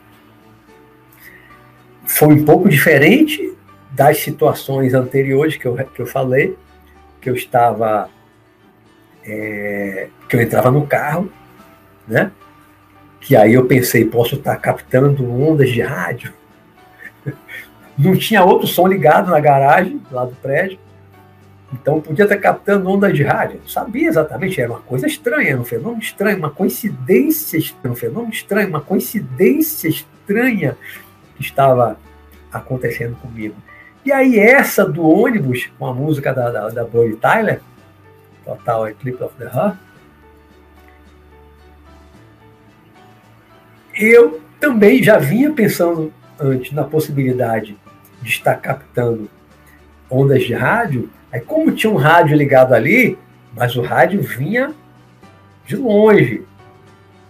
Foi 2.05 2.29
um 2.29 2.45
pouco 2.45 2.69
diferente 2.69 3.53
das 3.91 4.19
situações 4.19 4.93
anteriores 4.93 5.57
que 5.57 5.65
eu, 5.65 5.75
que 5.75 6.01
eu 6.01 6.07
falei, 6.07 6.57
que 7.19 7.29
eu 7.29 7.35
estava. 7.35 8.09
É, 9.25 10.07
que 10.27 10.37
eu 10.37 10.41
entrava 10.41 10.71
no 10.71 10.87
carro, 10.87 11.29
né? 12.07 12.31
Que 13.19 13.35
aí 13.35 13.53
eu 13.53 13.65
pensei, 13.65 14.05
posso 14.05 14.35
estar 14.35 14.55
captando 14.57 15.29
ondas 15.29 15.69
de 15.69 15.81
rádio. 15.81 16.33
Não 17.97 18.15
tinha 18.15 18.43
outro 18.43 18.67
som 18.67 18.87
ligado 18.87 19.29
na 19.29 19.39
garagem, 19.39 20.01
lá 20.09 20.25
do 20.25 20.35
prédio. 20.35 20.79
Então 21.73 21.99
podia 21.99 22.25
estar 22.25 22.37
captando 22.37 22.87
ondas 22.89 23.15
de 23.15 23.23
rádio. 23.23 23.59
Não 23.61 23.67
sabia 23.67 24.07
exatamente, 24.07 24.61
era 24.61 24.71
uma 24.71 24.81
coisa 24.81 25.07
estranha, 25.07 25.49
era 25.51 25.59
um 25.59 25.65
fenômeno 25.65 26.01
estranho, 26.01 26.37
uma 26.37 26.51
coincidência 26.51 27.57
estranha, 27.57 27.93
um 27.93 27.95
fenômeno 27.95 28.31
estranho, 28.31 28.69
uma 28.69 28.81
coincidência 28.81 29.87
estranha 29.87 30.77
que 31.35 31.41
estava 31.41 31.97
acontecendo 32.51 33.15
comigo. 33.15 33.55
E 34.05 34.11
aí 34.11 34.37
essa 34.37 34.85
do 34.85 35.03
ônibus, 35.03 35.71
com 35.79 35.87
a 35.87 35.93
música 35.93 36.31
da, 36.31 36.51
da, 36.51 36.69
da 36.69 36.85
Tyler, 37.19 37.61
Total 38.45 38.87
Eclipse 38.89 39.23
of 39.23 39.35
the 39.37 39.45
Heart, 39.45 39.77
eu 43.95 44.41
também 44.59 45.01
já 45.01 45.17
vinha 45.17 45.51
pensando 45.51 46.13
antes 46.39 46.71
na 46.71 46.83
possibilidade 46.83 47.77
de 48.21 48.29
estar 48.29 48.55
captando 48.55 49.29
ondas 50.09 50.43
de 50.43 50.53
rádio. 50.53 51.09
Aí 51.33 51.41
como 51.41 51.71
tinha 51.71 51.91
um 51.91 51.95
rádio 51.95 52.37
ligado 52.37 52.75
ali, 52.75 53.17
mas 53.55 53.75
o 53.75 53.81
rádio 53.81 54.21
vinha 54.21 54.71
de 55.65 55.75
longe. 55.75 56.43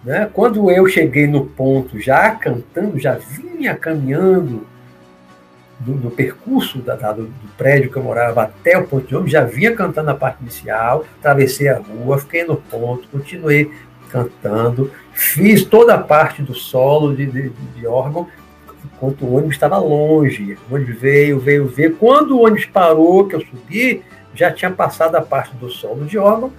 Né? 0.03 0.29
Quando 0.33 0.69
eu 0.69 0.85
cheguei 0.89 1.25
no 1.25 1.45
ponto 1.45 1.97
já 1.97 2.31
cantando, 2.31 2.99
já 2.99 3.13
vinha 3.13 3.73
caminhando 3.73 4.67
do, 5.79 5.93
do 5.93 6.11
percurso 6.11 6.79
da, 6.79 6.97
da, 6.97 7.13
do, 7.13 7.31
prédio 7.57 7.89
que 7.89 7.95
eu 7.95 8.03
morava 8.03 8.43
até 8.43 8.77
o 8.77 8.85
ponto 8.85 9.07
de 9.07 9.15
ônibus, 9.15 9.31
já 9.31 9.45
vinha 9.45 9.73
cantando 9.73 10.11
a 10.11 10.15
parte 10.15 10.41
inicial, 10.41 11.05
atravessei 11.19 11.69
a 11.69 11.77
rua, 11.77 12.19
fiquei 12.19 12.43
no 12.43 12.57
ponto, 12.57 13.07
continuei 13.07 13.71
cantando, 14.09 14.91
fiz 15.13 15.63
toda 15.63 15.95
a 15.95 15.97
parte 15.97 16.41
do 16.41 16.53
solo 16.53 17.15
de, 17.15 17.25
de, 17.25 17.49
de 17.49 17.87
órgão, 17.87 18.27
enquanto 19.03 19.25
o 19.25 19.33
ônibus 19.35 19.55
estava 19.55 19.77
longe. 19.77 20.57
O 20.69 20.75
ônibus 20.75 20.97
veio, 20.97 21.39
veio, 21.39 21.67
veio. 21.67 21.95
Quando 21.97 22.37
o 22.37 22.43
ônibus 22.43 22.65
parou, 22.65 23.27
que 23.27 23.35
eu 23.35 23.41
subi, 23.41 24.01
já 24.33 24.51
tinha 24.51 24.71
passado 24.71 25.15
a 25.15 25.21
parte 25.21 25.55
do 25.57 25.69
solo 25.69 26.05
de 26.05 26.17
órgão, 26.17 26.51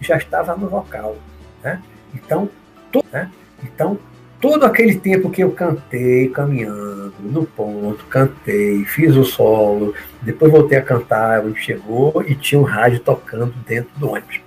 já 0.00 0.16
estava 0.16 0.54
no 0.54 0.68
vocal. 0.68 1.16
Né? 1.62 1.80
Então, 2.14 2.50
to, 2.92 3.02
né? 3.10 3.30
então, 3.62 3.98
todo 4.40 4.64
aquele 4.64 4.96
tempo 4.96 5.30
que 5.30 5.42
eu 5.42 5.50
cantei 5.52 6.28
caminhando 6.28 7.14
no 7.18 7.46
ponto, 7.46 8.04
cantei, 8.06 8.84
fiz 8.84 9.16
o 9.16 9.24
solo, 9.24 9.94
depois 10.20 10.52
voltei 10.52 10.76
a 10.78 10.82
cantar, 10.82 11.44
onde 11.44 11.60
chegou 11.60 12.22
e 12.26 12.34
tinha 12.34 12.60
um 12.60 12.64
rádio 12.64 13.00
tocando 13.00 13.54
dentro 13.66 13.90
do 13.96 14.10
ônibus. 14.10 14.40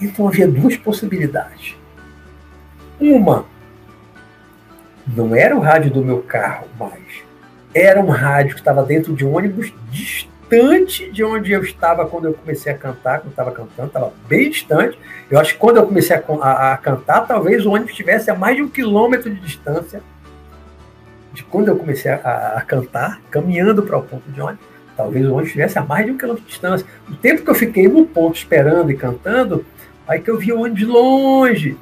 Então 0.00 0.28
havia 0.28 0.46
duas 0.46 0.76
possibilidades. 0.76 1.74
Uma, 3.00 3.46
não 5.06 5.34
era 5.34 5.56
o 5.56 5.60
rádio 5.60 5.90
do 5.90 6.04
meu 6.04 6.22
carro 6.22 6.66
mais, 6.78 7.24
era 7.74 8.00
um 8.00 8.08
rádio 8.08 8.54
que 8.54 8.60
estava 8.60 8.82
dentro 8.82 9.12
de 9.14 9.26
um 9.26 9.36
ônibus 9.36 9.72
distante 9.90 11.10
de 11.10 11.24
onde 11.24 11.52
eu 11.52 11.62
estava 11.62 12.06
quando 12.06 12.26
eu 12.26 12.34
comecei 12.34 12.72
a 12.72 12.78
cantar, 12.78 13.20
quando 13.20 13.30
estava 13.30 13.50
cantando, 13.50 13.88
estava 13.88 14.12
bem 14.28 14.50
distante. 14.50 14.98
Eu 15.28 15.40
acho 15.40 15.54
que 15.54 15.58
quando 15.58 15.78
eu 15.78 15.86
comecei 15.86 16.14
a, 16.14 16.22
a, 16.40 16.72
a, 16.72 16.76
cantar, 16.76 17.26
talvez 17.26 17.66
o 17.66 17.70
ônibus 17.70 17.90
estivesse 17.90 18.30
a 18.30 18.34
mais 18.34 18.56
de 18.56 18.62
um 18.62 18.68
quilômetro 18.68 19.28
de 19.28 19.40
distância 19.40 20.00
de 21.32 21.42
quando 21.42 21.68
eu 21.68 21.76
comecei 21.76 22.12
a, 22.12 22.54
a 22.56 22.60
cantar, 22.60 23.20
caminhando 23.30 23.82
para 23.82 23.98
o 23.98 24.02
ponto 24.02 24.30
de 24.30 24.40
ônibus. 24.40 24.64
Talvez 24.96 25.26
o 25.26 25.30
ônibus 25.30 25.46
estivesse 25.46 25.78
a 25.78 25.82
mais 25.82 26.06
de 26.06 26.12
um 26.12 26.16
quilômetro 26.16 26.46
de 26.46 26.52
distância. 26.52 26.86
O 27.08 27.16
tempo 27.16 27.42
que 27.42 27.50
eu 27.50 27.54
fiquei 27.54 27.88
no 27.88 28.06
ponto 28.06 28.36
esperando 28.36 28.92
e 28.92 28.96
cantando, 28.96 29.64
aí 30.06 30.20
que 30.20 30.30
eu 30.30 30.38
vi 30.38 30.52
o 30.52 30.60
ônibus 30.60 30.86
longe. 30.86 31.76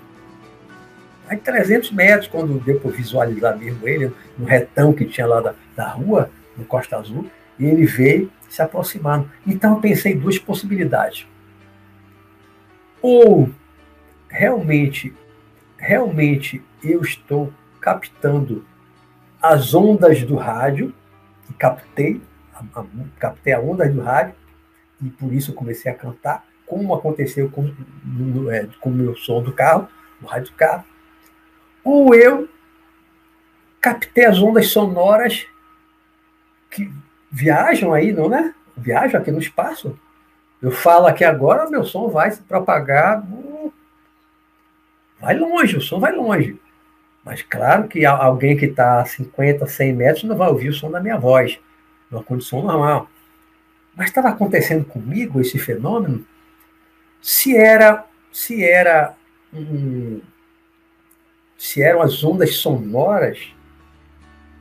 Aí 1.32 1.38
300 1.38 1.92
metros, 1.92 2.28
quando 2.28 2.62
deu 2.62 2.78
para 2.78 2.90
visualizar 2.90 3.56
mesmo 3.56 3.88
ele, 3.88 4.12
no 4.36 4.44
retão 4.44 4.92
que 4.92 5.06
tinha 5.06 5.26
lá 5.26 5.40
da, 5.40 5.54
da 5.74 5.88
rua, 5.88 6.30
no 6.54 6.62
Costa 6.66 6.98
Azul, 6.98 7.26
e 7.58 7.64
ele 7.64 7.86
veio 7.86 8.30
se 8.50 8.60
aproximando. 8.60 9.30
Então 9.46 9.76
eu 9.76 9.80
pensei 9.80 10.14
duas 10.14 10.38
possibilidades. 10.38 11.26
Ou 13.00 13.48
realmente, 14.28 15.14
realmente 15.78 16.62
eu 16.84 17.00
estou 17.00 17.50
captando 17.80 18.66
as 19.40 19.72
ondas 19.72 20.22
do 20.24 20.36
rádio, 20.36 20.92
e 21.48 21.54
captei, 21.54 22.20
a, 22.54 22.62
a, 22.78 22.84
captei 23.18 23.54
a 23.54 23.58
onda 23.58 23.88
do 23.88 24.02
rádio, 24.02 24.34
e 25.00 25.08
por 25.08 25.32
isso 25.32 25.54
comecei 25.54 25.90
a 25.90 25.94
cantar, 25.94 26.44
como 26.66 26.94
aconteceu 26.94 27.48
com, 27.48 27.74
no, 28.04 28.50
é, 28.50 28.68
o 28.82 28.90
meu 28.90 29.16
som 29.16 29.42
do 29.42 29.50
carro, 29.50 29.88
no 30.20 30.28
rádio 30.28 30.52
do 30.52 30.56
carro. 30.56 30.91
Ou 31.84 32.14
eu 32.14 32.48
captei 33.80 34.24
as 34.24 34.38
ondas 34.40 34.68
sonoras 34.68 35.46
que 36.70 36.90
viajam 37.30 37.92
aí, 37.92 38.12
não 38.12 38.28
né? 38.28 38.54
Viajam 38.76 39.20
aqui 39.20 39.30
no 39.30 39.40
espaço. 39.40 39.98
Eu 40.60 40.70
falo 40.70 41.06
aqui 41.06 41.24
agora, 41.24 41.68
meu 41.68 41.84
som 41.84 42.08
vai 42.08 42.30
se 42.30 42.40
propagar, 42.42 43.22
vai 45.20 45.36
longe, 45.36 45.76
o 45.76 45.80
som 45.80 45.98
vai 45.98 46.12
longe. 46.12 46.58
Mas 47.24 47.42
claro 47.42 47.88
que 47.88 48.04
alguém 48.04 48.56
que 48.56 48.66
está 48.66 49.00
a 49.00 49.04
50, 49.04 49.66
100 49.66 49.92
metros 49.92 50.24
não 50.24 50.36
vai 50.36 50.48
ouvir 50.48 50.68
o 50.68 50.74
som 50.74 50.90
da 50.90 51.00
minha 51.00 51.18
voz, 51.18 51.58
numa 52.10 52.22
condição 52.22 52.62
normal. 52.62 53.08
Mas 53.96 54.08
estava 54.08 54.28
acontecendo 54.28 54.84
comigo 54.84 55.40
esse 55.40 55.58
fenômeno 55.58 56.24
se 57.20 57.56
era 57.56 58.04
se 58.32 58.64
era 58.64 59.14
um, 59.52 60.20
se 61.62 61.80
eram 61.80 62.02
as 62.02 62.24
ondas 62.24 62.56
sonoras 62.56 63.54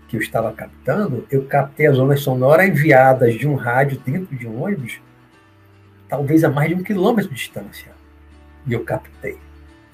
que 0.07 0.15
eu 0.15 0.21
estava 0.21 0.53
captando, 0.53 1.25
eu 1.31 1.45
captei 1.45 1.87
as 1.87 1.97
ondas 1.97 2.21
sonoras 2.21 2.67
enviadas 2.67 3.33
de 3.33 3.47
um 3.47 3.55
rádio 3.55 3.99
dentro 4.05 4.35
de 4.35 4.47
um 4.47 4.61
ônibus, 4.61 5.01
talvez 6.07 6.43
a 6.43 6.49
mais 6.51 6.69
de 6.69 6.75
um 6.75 6.83
quilômetro 6.83 7.27
de 7.27 7.35
distância. 7.35 7.91
E 8.67 8.73
eu 8.73 8.83
captei. 8.83 9.39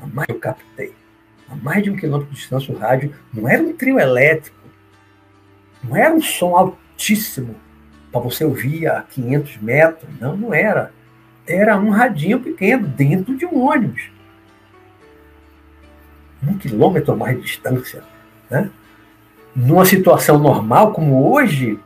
A 0.02 0.06
mais 0.06 0.28
eu 0.28 0.38
captei. 0.38 0.94
A 1.48 1.56
mais 1.56 1.82
de 1.82 1.90
um 1.90 1.96
quilômetro 1.96 2.34
de 2.34 2.42
distância, 2.42 2.76
o 2.76 2.78
rádio 2.78 3.16
não 3.34 3.48
era 3.48 3.64
um 3.64 3.72
trio 3.72 3.98
elétrico, 3.98 4.58
não 5.82 5.96
era 5.96 6.14
um 6.14 6.22
som 6.22 6.58
altíssimo 6.58 7.56
para 8.12 8.20
você 8.20 8.44
ouvir 8.44 8.86
a 8.86 9.04
500 9.04 9.58
metros. 9.60 10.10
Não, 10.20 10.36
não 10.36 10.54
era. 10.54 10.92
Era 11.48 11.78
um 11.78 11.90
radinho 11.90 12.42
pequeno 12.42 12.86
dentro 12.86 13.38
de 13.38 13.46
um 13.46 13.66
ônibus. 13.66 14.17
Um 16.46 16.58
quilômetro 16.58 17.14
a 17.14 17.16
mais 17.16 17.38
de 17.38 17.44
distância. 17.44 18.04
Né? 18.50 18.70
numa 19.58 19.86
situação 19.86 20.38
normal 20.38 20.92
como 20.92 21.32
hoje, 21.34 21.80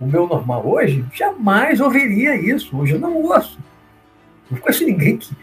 o 0.00 0.06
meu 0.06 0.26
normal 0.26 0.66
hoje, 0.66 1.04
jamais 1.12 1.78
ouviria 1.78 2.34
isso. 2.34 2.74
Hoje 2.76 2.94
eu 2.94 2.98
não 2.98 3.14
ouço. 3.16 3.58
Não 4.50 4.58
conheço 4.58 4.84
ninguém 4.84 5.18
que, 5.18 5.36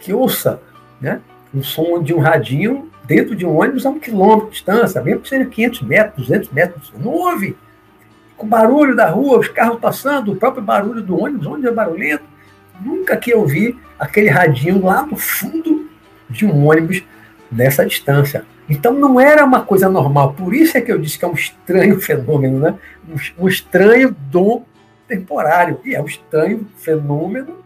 que 0.00 0.12
ouça 0.12 0.60
né, 1.00 1.20
um 1.54 1.62
som 1.62 2.02
de 2.02 2.12
um 2.12 2.18
radinho 2.18 2.90
dentro 3.04 3.34
de 3.34 3.46
um 3.46 3.58
ônibus 3.58 3.86
a 3.86 3.90
um 3.90 3.98
quilômetro 3.98 4.46
de 4.46 4.52
distância, 4.52 5.02
mesmo 5.02 5.22
que 5.22 5.30
seja 5.30 5.46
500 5.46 5.82
metros, 5.82 6.26
200 6.26 6.50
metros, 6.50 6.92
não 6.98 7.10
ouve. 7.10 7.56
Com 8.36 8.46
barulho 8.46 8.94
da 8.94 9.08
rua, 9.08 9.38
os 9.38 9.48
carros 9.48 9.80
passando, 9.80 10.32
o 10.32 10.36
próprio 10.36 10.62
barulho 10.62 11.02
do 11.02 11.18
ônibus, 11.18 11.46
onde 11.46 11.66
é 11.66 11.72
barulhento. 11.72 12.24
Nunca 12.80 13.16
que 13.16 13.30
eu 13.30 13.46
vi 13.46 13.78
aquele 13.98 14.28
radinho 14.28 14.84
lá 14.84 15.06
no 15.06 15.16
fundo 15.16 15.88
de 16.28 16.44
um 16.44 16.66
ônibus 16.66 17.02
nessa 17.50 17.84
distância. 17.84 18.44
Então 18.68 18.92
não 18.92 19.18
era 19.18 19.44
uma 19.44 19.64
coisa 19.64 19.88
normal. 19.88 20.34
Por 20.34 20.54
isso 20.54 20.76
é 20.78 20.80
que 20.80 20.92
eu 20.92 20.98
disse 20.98 21.18
que 21.18 21.24
é 21.24 21.28
um 21.28 21.34
estranho 21.34 21.98
fenômeno, 22.00 22.58
né? 22.60 22.78
Um, 23.38 23.48
estranho 23.48 24.14
dom 24.30 24.64
temporário. 25.08 25.80
E 25.84 25.94
é 25.94 26.00
um 26.00 26.06
estranho 26.06 26.66
fenômeno 26.76 27.58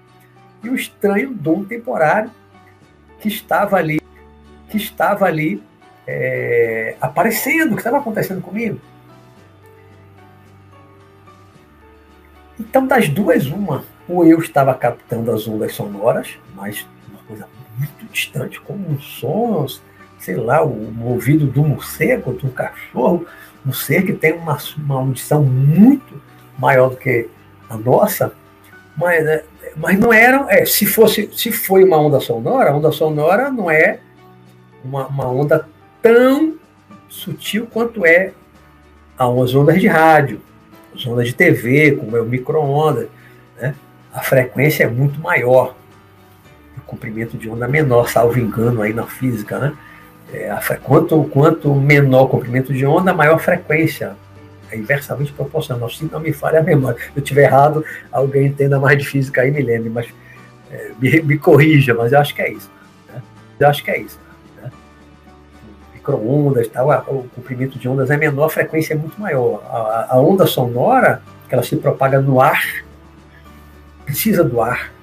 e 0.62 0.70
um 0.70 0.74
estranho 0.74 1.30
dom 1.30 1.64
temporário 1.64 2.30
que 3.20 3.28
estava 3.28 3.76
ali, 3.76 4.00
que 4.70 4.76
estava 4.76 5.26
ali 5.26 5.62
é, 6.06 6.96
aparecendo, 7.00 7.74
que 7.74 7.80
estava 7.80 7.98
acontecendo 7.98 8.40
comigo. 8.40 8.80
Então, 12.58 12.86
das 12.86 13.08
duas, 13.08 13.46
uma. 13.46 13.84
Ou 14.08 14.24
eu 14.24 14.38
estava 14.38 14.74
captando 14.74 15.32
as 15.32 15.48
ondas 15.48 15.74
sonoras, 15.74 16.38
mas 16.54 16.86
uma 17.08 17.18
coisa 17.26 17.48
muito 17.76 18.12
distante, 18.12 18.60
como 18.60 19.00
som, 19.00 19.66
sei 20.18 20.36
lá, 20.36 20.64
o, 20.64 20.94
ouvido 21.04 21.46
do 21.46 21.62
morcego, 21.62 22.32
do 22.32 22.48
cachorro, 22.50 23.26
um 23.66 23.72
ser 23.72 24.04
que 24.04 24.12
tem 24.12 24.32
uma, 24.32 24.58
uma 24.76 24.96
audição 24.96 25.42
muito 25.42 26.20
maior 26.58 26.90
do 26.90 26.96
que 26.96 27.28
a 27.68 27.76
nossa, 27.76 28.32
mas, 28.96 29.24
é, 29.26 29.44
mas 29.76 29.98
não 29.98 30.12
era. 30.12 30.46
É, 30.48 30.64
se, 30.64 30.86
fosse, 30.86 31.30
se 31.32 31.50
foi 31.50 31.82
uma 31.84 31.98
onda 31.98 32.20
sonora, 32.20 32.70
a 32.70 32.76
onda 32.76 32.92
sonora 32.92 33.50
não 33.50 33.70
é 33.70 34.00
uma, 34.84 35.06
uma 35.06 35.28
onda 35.28 35.66
tão 36.00 36.54
sutil 37.08 37.66
quanto 37.66 38.04
é 38.04 38.32
as 39.18 39.54
ondas 39.54 39.80
de 39.80 39.86
rádio 39.86 40.40
as 40.94 41.06
ondas 41.06 41.26
de 41.26 41.34
TV, 41.34 41.92
como 41.92 42.16
é 42.16 42.20
o 42.20 42.24
micro-ondas, 42.24 43.08
né? 43.60 43.74
a 44.12 44.22
frequência 44.22 44.84
é 44.84 44.88
muito 44.88 45.20
maior, 45.20 45.74
comprimento 46.94 47.36
de 47.36 47.48
onda 47.48 47.66
menor, 47.66 48.08
salvo 48.08 48.38
engano 48.38 48.82
aí 48.82 48.92
na 48.92 49.04
física, 49.04 49.58
né? 49.58 49.72
É, 50.32 50.50
a, 50.50 50.60
quanto, 50.82 51.22
quanto 51.24 51.74
menor 51.74 52.22
o 52.22 52.28
comprimento 52.28 52.72
de 52.72 52.86
onda, 52.86 53.12
maior 53.12 53.38
frequência. 53.38 54.16
É 54.70 54.76
inversamente 54.76 55.32
proporcional. 55.32 55.88
Se 55.90 56.04
não 56.10 56.18
me 56.18 56.32
falha 56.32 56.58
a 56.58 56.62
memória. 56.62 56.98
Se 56.98 57.10
eu 57.14 57.22
estiver 57.22 57.44
errado, 57.44 57.84
alguém 58.10 58.46
entenda 58.46 58.80
mais 58.80 58.98
de 58.98 59.04
física 59.04 59.42
aí 59.42 59.50
me 59.50 59.62
lembre, 59.62 59.90
mas 59.90 60.06
é, 60.70 60.90
me, 60.98 61.22
me, 61.22 61.38
corrija, 61.38 61.94
mas 61.94 62.12
eu 62.12 62.18
acho 62.18 62.34
que 62.34 62.42
é 62.42 62.52
isso. 62.52 62.70
Né? 63.12 63.22
Eu 63.60 63.68
acho 63.68 63.84
que 63.84 63.90
é 63.90 64.00
isso 64.00 64.18
micro-ondas, 66.04 66.68
tal, 66.68 66.90
o 67.08 67.26
comprimento 67.34 67.78
de 67.78 67.88
ondas 67.88 68.10
é 68.10 68.16
menor, 68.16 68.44
a 68.44 68.50
frequência 68.50 68.92
é 68.92 68.96
muito 68.96 69.18
maior. 69.18 69.62
A, 69.64 70.08
a, 70.10 70.20
onda 70.20 70.46
sonora, 70.46 71.22
que 71.48 71.54
ela 71.54 71.64
se 71.64 71.76
propaga 71.76 72.20
no 72.20 72.40
ar, 72.40 72.84
precisa 74.04 74.44
do 74.44 74.60
ar 74.60 74.93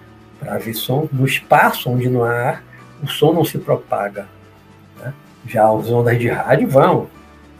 para 0.41 0.55
haver 0.55 0.73
som. 0.73 1.07
No 1.13 1.25
espaço 1.25 1.89
onde 1.89 2.09
não 2.09 2.23
há 2.23 2.31
ar, 2.31 2.63
o 3.01 3.07
som 3.07 3.31
não 3.31 3.45
se 3.45 3.59
propaga. 3.59 4.27
Né? 4.99 5.13
Já 5.47 5.63
as 5.69 5.89
ondas 5.89 6.19
de 6.19 6.27
rádio 6.27 6.67
vão, 6.67 7.07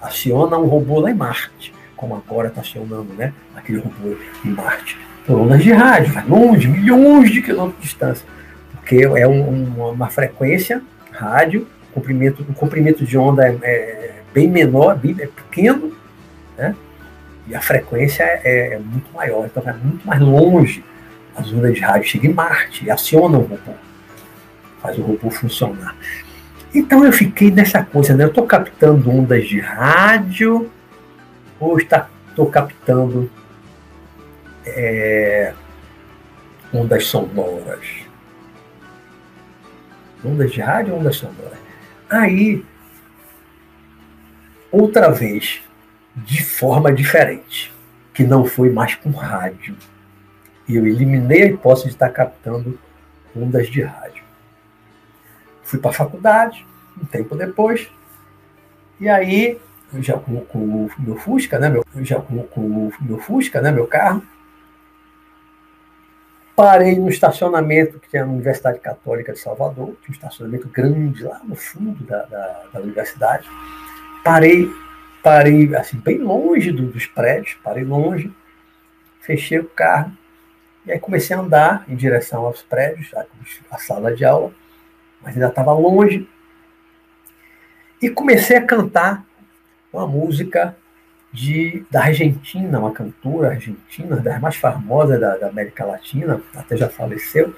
aciona 0.02 0.58
um 0.58 0.66
robô 0.66 1.00
lá 1.00 1.12
em 1.12 1.16
Marte, 1.16 1.74
como 1.96 2.16
agora 2.16 2.48
está 2.48 2.62
acionando 2.62 3.14
né? 3.14 3.34
aquele 3.56 3.80
robô 3.80 4.18
em 4.44 4.50
Marte. 4.50 4.98
Por 5.26 5.38
ondas 5.38 5.64
de 5.64 5.72
rádio, 5.72 6.12
vai 6.12 6.26
longe, 6.26 6.68
milhões 6.68 7.32
de 7.32 7.42
quilômetros 7.44 7.80
de 7.80 7.88
distância. 7.88 8.28
Porque 8.72 9.04
é 9.16 9.28
um, 9.28 9.92
uma 9.92 10.10
frequência 10.10 10.82
rádio 11.12 11.68
comprimento, 11.94 12.44
o 12.48 12.54
comprimento 12.54 13.06
de 13.06 13.18
onda 13.18 13.48
é, 13.48 13.52
é 13.64 14.14
bem 14.34 14.48
menor, 14.48 14.98
bem, 14.98 15.16
é 15.20 15.28
pequeno, 15.28 15.92
né? 16.58 16.76
e 17.48 17.56
a 17.56 17.62
frequência 17.62 18.24
é, 18.24 18.74
é, 18.74 18.80
muito 18.80 19.12
maior, 19.14 19.46
então 19.46 19.62
vai 19.62 19.74
muito 19.74 20.06
mais 20.06 20.22
longe. 20.22 20.84
As 21.36 21.52
ondas 21.52 21.76
de 21.76 21.82
rádio 21.82 22.10
chegam 22.10 22.32
em 22.32 22.34
Marte 22.34 22.90
acionam 22.90 23.40
o 23.40 23.44
robô, 23.44 23.74
faz 24.82 24.98
o 24.98 25.02
robô 25.02 25.30
funcionar. 25.30 25.96
Então 26.74 27.04
eu 27.06 27.12
fiquei 27.12 27.52
nessa 27.52 27.84
coisa, 27.84 28.16
né? 28.16 28.24
Eu 28.24 28.30
estou 28.30 28.46
captando 28.46 29.10
ondas 29.10 29.48
de 29.48 29.60
rádio 29.60 30.70
ou 31.60 31.78
estou 31.78 32.48
captando 32.50 33.30
é, 34.66 35.54
ondas 36.74 37.06
sonoras? 37.06 37.86
Ondas 40.24 40.52
de 40.52 40.62
rádio 40.62 40.94
ou 40.94 41.00
ondas 41.00 41.16
sonoras? 41.16 41.60
Aí, 42.10 42.64
outra 44.72 45.10
vez, 45.10 45.62
de 46.16 46.44
forma 46.44 46.92
diferente, 46.94 47.74
que 48.14 48.24
não 48.24 48.46
foi 48.46 48.70
mais 48.70 48.96
com 48.96 49.12
rádio. 49.12 49.76
E 50.72 50.78
eu 50.78 50.88
eliminei 50.88 51.44
a 51.44 51.46
hipótese 51.48 51.88
de 51.88 51.92
estar 51.92 52.10
captando 52.12 52.80
ondas 53.36 53.68
de 53.68 53.82
rádio. 53.82 54.24
Fui 55.64 55.78
para 55.78 55.92
a 55.92 55.94
faculdade, 55.94 56.66
um 57.02 57.06
tempo 57.06 57.36
depois, 57.36 57.92
e 58.98 59.10
aí, 59.10 59.60
já 60.00 60.18
com, 60.18 60.40
com 60.46 60.60
o 60.60 60.90
meu 60.98 61.18
Fusca, 61.18 61.60
né, 61.60 61.68
meu, 61.68 61.84
já 61.98 62.22
com, 62.22 62.42
com 62.44 62.62
o 62.62 62.94
meu 63.02 63.20
Fusca, 63.20 63.60
né, 63.60 63.70
meu 63.70 63.86
carro, 63.86 64.24
Parei 66.56 66.96
no 66.96 67.10
estacionamento 67.10 68.00
que 68.00 68.10
tinha 68.10 68.26
na 68.26 68.32
Universidade 68.32 68.80
Católica 68.80 69.34
de 69.34 69.40
Salvador, 69.40 69.96
tinha 70.02 70.10
um 70.10 70.12
estacionamento 70.12 70.70
grande 70.70 71.24
lá 71.24 71.42
no 71.44 71.56
fundo 71.56 72.04
da, 72.04 72.24
da, 72.24 72.64
da 72.74 72.80
universidade. 72.80 73.50
Parei, 74.24 74.70
parei 75.24 75.74
assim, 75.76 75.98
bem 75.98 76.20
longe 76.20 76.72
do, 76.72 76.88
dos 76.88 77.08
prédios, 77.08 77.58
parei 77.64 77.84
longe, 77.84 78.32
fechei 79.22 79.60
o 79.60 79.66
carro 79.66 80.16
e 80.86 80.92
aí 80.92 81.00
comecei 81.00 81.36
a 81.36 81.40
andar 81.40 81.86
em 81.88 81.96
direção 81.96 82.46
aos 82.46 82.62
prédios, 82.62 83.12
a 83.70 83.78
sala 83.78 84.16
de 84.16 84.26
aula, 84.26 84.52
mas 85.22 85.36
ainda 85.36 85.48
estava 85.48 85.74
longe. 85.74 86.28
E 88.02 88.10
comecei 88.10 88.58
a 88.58 88.66
cantar 88.66 89.24
uma 89.94 90.08
música 90.08 90.76
de, 91.32 91.86
da 91.90 92.06
Argentina, 92.06 92.80
uma 92.80 92.92
cantora 92.92 93.50
argentina, 93.50 94.18
das 94.18 94.42
mais 94.42 94.56
famosas 94.56 95.20
da, 95.20 95.38
da 95.38 95.48
América 95.48 95.86
Latina, 95.86 96.42
até 96.56 96.76
já 96.76 96.90
faleceu, 96.90 97.56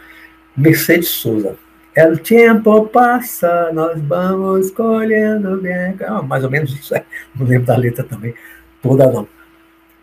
Mercedes 0.55 1.09
Souza. 1.09 1.57
El 1.95 2.17
tempo 2.17 2.87
passa, 2.87 3.71
nós 3.71 4.01
vamos 4.01 4.71
colhendo 4.71 5.61
bem. 5.61 5.95
Ah, 6.07 6.23
mais 6.23 6.43
ou 6.43 6.49
menos 6.49 6.71
isso 6.71 6.95
é. 6.95 7.05
Não 7.35 7.45
lembro 7.45 7.67
da 7.67 7.77
letra 7.77 8.03
também, 8.03 8.33
toda 8.81 9.11
não. 9.11 9.27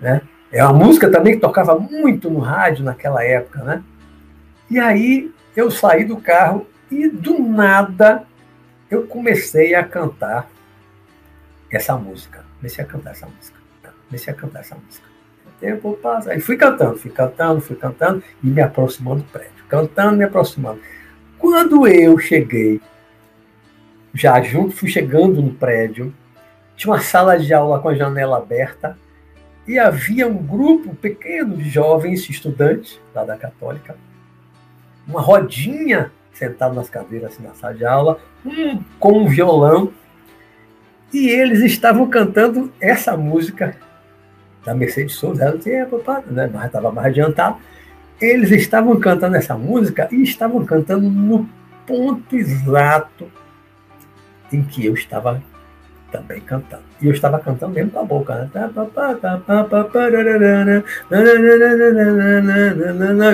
Né? 0.00 0.22
É 0.52 0.64
uma 0.64 0.72
música 0.72 1.10
também 1.10 1.34
que 1.34 1.40
tocava 1.40 1.78
muito 1.78 2.28
no 2.30 2.40
rádio 2.40 2.84
naquela 2.84 3.24
época, 3.24 3.62
né? 3.62 3.82
E 4.68 4.78
aí 4.78 5.32
eu 5.54 5.70
saí 5.70 6.04
do 6.04 6.16
carro 6.16 6.66
e 6.90 7.08
do 7.08 7.38
nada 7.38 8.24
eu 8.90 9.06
comecei 9.06 9.74
a 9.74 9.84
cantar 9.84 10.50
essa 11.70 11.96
música. 11.96 12.44
Comecei 12.58 12.84
a 12.84 12.86
cantar 12.86 13.12
essa 13.12 13.26
música 13.26 13.60
comecei 14.10 14.32
a 14.32 14.36
cantar 14.36 14.60
essa 14.60 14.74
música. 14.74 15.06
O 15.46 15.60
tempo 15.60 15.92
passa. 16.02 16.32
Aí 16.32 16.40
fui 16.40 16.56
cantando, 16.56 16.96
fui 16.98 17.10
cantando, 17.10 17.60
fui 17.60 17.76
cantando 17.76 18.22
e 18.42 18.46
me 18.46 18.60
aproximando 18.60 19.22
do 19.22 19.28
prédio. 19.28 19.64
Cantando, 19.68 20.16
me 20.16 20.24
aproximando. 20.24 20.80
Quando 21.38 21.86
eu 21.86 22.18
cheguei, 22.18 22.80
já 24.12 24.42
junto, 24.42 24.76
fui 24.76 24.88
chegando 24.88 25.40
no 25.40 25.54
prédio, 25.54 26.12
tinha 26.76 26.92
uma 26.92 27.00
sala 27.00 27.38
de 27.38 27.54
aula 27.54 27.78
com 27.78 27.88
a 27.88 27.94
janela 27.94 28.38
aberta 28.38 28.98
e 29.66 29.78
havia 29.78 30.26
um 30.26 30.36
grupo 30.36 30.94
pequeno 30.94 31.56
de 31.56 31.68
jovens 31.68 32.28
estudantes 32.28 33.00
lá 33.14 33.24
da 33.24 33.36
Católica, 33.36 33.96
uma 35.06 35.20
rodinha 35.20 36.10
sentado 36.32 36.74
nas 36.74 36.88
cadeiras 36.88 37.32
assim, 37.32 37.42
na 37.42 37.54
sala 37.54 37.74
de 37.74 37.84
aula, 37.84 38.20
um 38.44 38.82
com 38.98 39.24
um 39.24 39.28
violão, 39.28 39.92
e 41.12 41.28
eles 41.28 41.60
estavam 41.60 42.08
cantando 42.08 42.72
essa 42.80 43.16
música 43.16 43.76
da 44.64 44.74
Mercedes 44.74 45.14
Souza, 45.14 45.44
ela 45.44 45.58
tinha, 45.58 45.88
né, 46.26 46.50
mas 46.52 46.66
estava 46.66 46.92
mais 46.92 47.08
adiantado. 47.08 47.56
Eles 48.20 48.50
estavam 48.50 48.98
cantando 49.00 49.36
essa 49.36 49.56
música 49.56 50.08
e 50.12 50.22
estavam 50.22 50.64
cantando 50.64 51.08
no 51.10 51.48
ponto 51.86 52.36
exato 52.36 53.30
em 54.52 54.62
que 54.62 54.84
eu 54.84 54.94
estava 54.94 55.42
também 56.10 56.40
cantando. 56.40 56.82
E 57.00 57.06
eu 57.06 57.12
estava 57.12 57.38
cantando 57.38 57.72
mesmo 57.72 57.90
com 57.90 58.00
a 58.00 58.04
boca. 58.04 58.50
Né? 58.54 58.70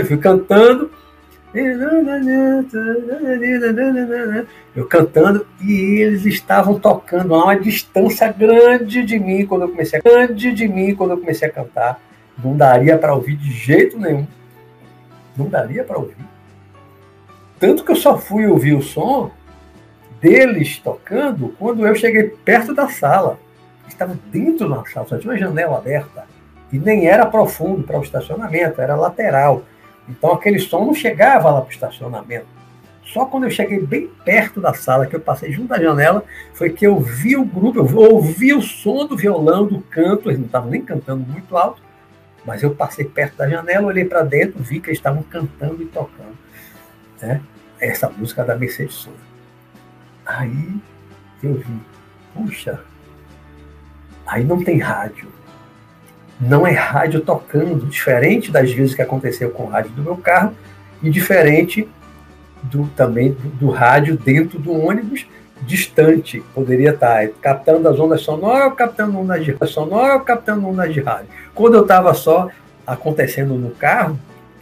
Eu 0.01 0.07
fui 0.07 0.19
cantando 0.19 0.91
eu 4.75 4.87
cantando 4.87 5.47
e 5.63 6.03
eles 6.03 6.27
estavam 6.27 6.79
tocando 6.79 7.35
a 7.35 7.45
uma 7.45 7.59
distância 7.59 8.31
grande 8.31 9.03
de 9.03 9.19
mim 9.19 9.47
quando 9.47 9.63
eu 9.63 9.71
comecei 9.71 9.99
a 9.99 10.03
grande 10.03 10.53
de 10.53 10.69
mim 10.69 10.95
quando 10.95 11.13
eu 11.13 11.19
comecei 11.19 11.49
a 11.49 11.53
cantar. 11.53 11.99
Não 12.43 12.55
daria 12.55 12.99
para 12.99 13.15
ouvir 13.15 13.37
de 13.37 13.51
jeito 13.51 13.99
nenhum. 13.99 14.27
Não 15.35 15.49
daria 15.49 15.83
para 15.83 15.97
ouvir. 15.97 16.17
Tanto 17.59 17.85
que 17.85 17.93
eu 17.93 17.97
só 17.97 18.19
fui 18.19 18.47
ouvir 18.47 18.75
o 18.75 18.83
som 18.83 19.31
deles 20.21 20.79
tocando 20.79 21.55
quando 21.59 21.87
eu 21.87 21.95
cheguei 21.95 22.25
perto 22.25 22.75
da 22.75 22.89
sala. 22.89 23.39
Estava 23.89 24.19
dentro 24.31 24.69
da 24.69 24.85
sala, 24.85 25.07
só 25.07 25.19
tinha 25.19 25.33
uma 25.33 25.39
janela 25.39 25.79
aberta. 25.79 26.27
E 26.73 26.79
nem 26.79 27.07
era 27.07 27.25
profundo 27.27 27.83
para 27.85 27.99
o 27.99 28.03
estacionamento, 28.03 28.81
era 28.81 28.97
lateral. 28.97 29.63
Então 30.09 30.33
aquele 30.33 30.59
som 30.59 30.85
não 30.85 30.95
chegava 30.95 31.51
lá 31.51 31.61
para 31.61 31.69
o 31.69 31.73
estacionamento. 31.73 32.47
Só 33.05 33.25
quando 33.25 33.45
eu 33.45 33.51
cheguei 33.51 33.81
bem 33.81 34.11
perto 34.25 34.61
da 34.61 34.75
sala, 34.75 35.07
que 35.07 35.15
eu 35.15 35.21
passei 35.21 35.53
junto 35.53 35.69
da 35.69 35.81
janela, 35.81 36.25
foi 36.53 36.71
que 36.71 36.87
eu 36.87 36.99
vi 36.99 37.37
o 37.37 37.45
grupo, 37.45 37.79
eu 37.79 37.97
ouvi 37.97 38.53
o 38.53 38.61
som 38.61 39.07
do 39.07 39.17
violão, 39.17 39.65
do 39.65 39.81
canto, 39.81 40.29
eles 40.29 40.39
não 40.39 40.47
estavam 40.47 40.71
nem 40.71 40.83
cantando 40.83 41.25
muito 41.25 41.57
alto, 41.57 41.81
mas 42.45 42.65
eu 42.65 42.75
passei 42.75 43.05
perto 43.05 43.37
da 43.37 43.49
janela, 43.49 43.87
olhei 43.87 44.05
para 44.05 44.23
dentro, 44.23 44.61
vi 44.63 44.81
que 44.81 44.89
eles 44.89 44.99
estavam 44.99 45.23
cantando 45.23 45.83
e 45.83 45.87
tocando. 45.87 46.37
Né? 47.23 47.41
Essa 47.79 48.09
música 48.09 48.45
da 48.45 48.57
Mercedes 48.57 48.95
Sosa. 48.95 49.26
Aí 50.27 50.75
eu 51.43 51.55
vi, 51.55 51.81
puxa, 52.35 52.81
aí 54.27 54.43
não 54.43 54.63
tem 54.63 54.79
rádio. 54.79 55.29
Não 56.41 56.67
é 56.67 56.73
rádio 56.73 57.21
tocando, 57.21 57.87
diferente 57.87 58.51
das 58.51 58.71
vezes 58.73 58.95
que 58.95 59.01
aconteceu 59.01 59.51
com 59.51 59.65
o 59.65 59.69
rádio 59.69 59.93
do 59.93 60.03
meu 60.03 60.17
carro, 60.17 60.55
e 61.03 61.09
diferente 61.09 61.89
do, 62.63 62.89
também 62.97 63.33
do, 63.33 63.49
do 63.51 63.71
rádio 63.71 64.17
dentro 64.19 64.59
do 64.59 64.73
ônibus, 64.73 65.27
distante. 65.63 66.43
Poderia 66.55 66.91
estar 66.91 67.29
captando 67.41 67.89
as 67.89 67.99
ondas 67.99 68.23
sonoras, 68.23 68.75
captando 68.75 69.19
ondas 69.19 69.45
de 69.45 69.57
sonora, 69.67 70.19
captando 70.21 70.67
ondas 70.67 70.93
de 70.93 71.01
rádio. 71.01 71.29
Quando 71.55 71.75
eu 71.75 71.83
estava 71.83 72.13
só 72.13 72.51
acontecendo 72.87 73.55
no 73.55 73.71
carro, 73.71 74.19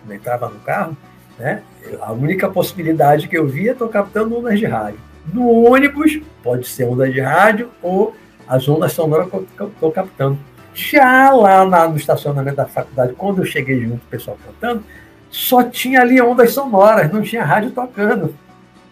eu 0.07 0.15
entrava 0.15 0.49
no 0.49 0.61
carro, 0.61 0.97
né, 1.39 1.63
a 2.01 2.13
única 2.13 2.49
possibilidade 2.49 3.29
que 3.29 3.37
eu 3.37 3.47
via 3.47 3.71
é 3.71 3.73
estou 3.73 3.89
captando 3.89 4.39
ondas 4.39 4.59
de 4.59 4.67
rádio. 4.67 5.01
No 5.33 5.49
ônibus, 5.49 6.21
pode 6.43 6.67
ser 6.67 6.85
onda 6.85 7.11
de 7.11 7.21
rádio 7.21 7.71
ou 7.83 8.15
as 8.47 8.69
ondas 8.69 8.93
sonoras 8.93 9.29
que 9.29 9.61
eu 9.61 9.69
estou 9.69 9.91
captando. 9.91 10.39
Já 10.75 11.31
lá 11.31 11.65
na, 11.65 11.89
no 11.89 11.97
estacionamento 11.97 12.57
da 12.57 12.67
faculdade, 12.67 13.15
quando 13.15 13.39
eu 13.39 13.45
cheguei 13.45 13.81
junto, 13.81 14.05
o 14.05 14.11
pessoal 14.11 14.37
cantando, 14.45 14.85
só 15.31 15.63
tinha 15.63 16.01
ali 16.01 16.21
ondas 16.21 16.53
sonoras, 16.53 17.11
não 17.11 17.23
tinha 17.23 17.45
rádio 17.45 17.71
tocando. 17.71 18.35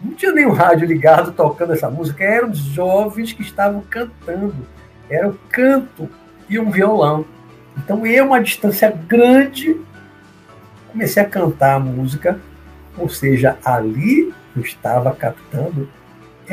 Não 0.01 0.13
tinha 0.13 0.31
nenhum 0.33 0.51
rádio 0.51 0.87
ligado 0.87 1.31
tocando 1.31 1.73
essa 1.73 1.89
música, 1.89 2.23
eram 2.23 2.53
jovens 2.53 3.31
que 3.31 3.41
estavam 3.41 3.81
cantando. 3.89 4.55
Era 5.09 5.29
o 5.29 5.39
canto 5.49 6.09
e 6.49 6.59
um 6.59 6.71
violão. 6.71 7.25
Então 7.77 8.05
eu, 8.05 8.25
uma 8.25 8.41
distância 8.41 8.89
grande, 9.07 9.79
comecei 10.91 11.21
a 11.21 11.25
cantar 11.25 11.75
a 11.75 11.79
música, 11.79 12.39
ou 12.97 13.09
seja, 13.09 13.57
ali 13.63 14.33
eu 14.55 14.61
estava 14.61 15.13
captando 15.13 15.89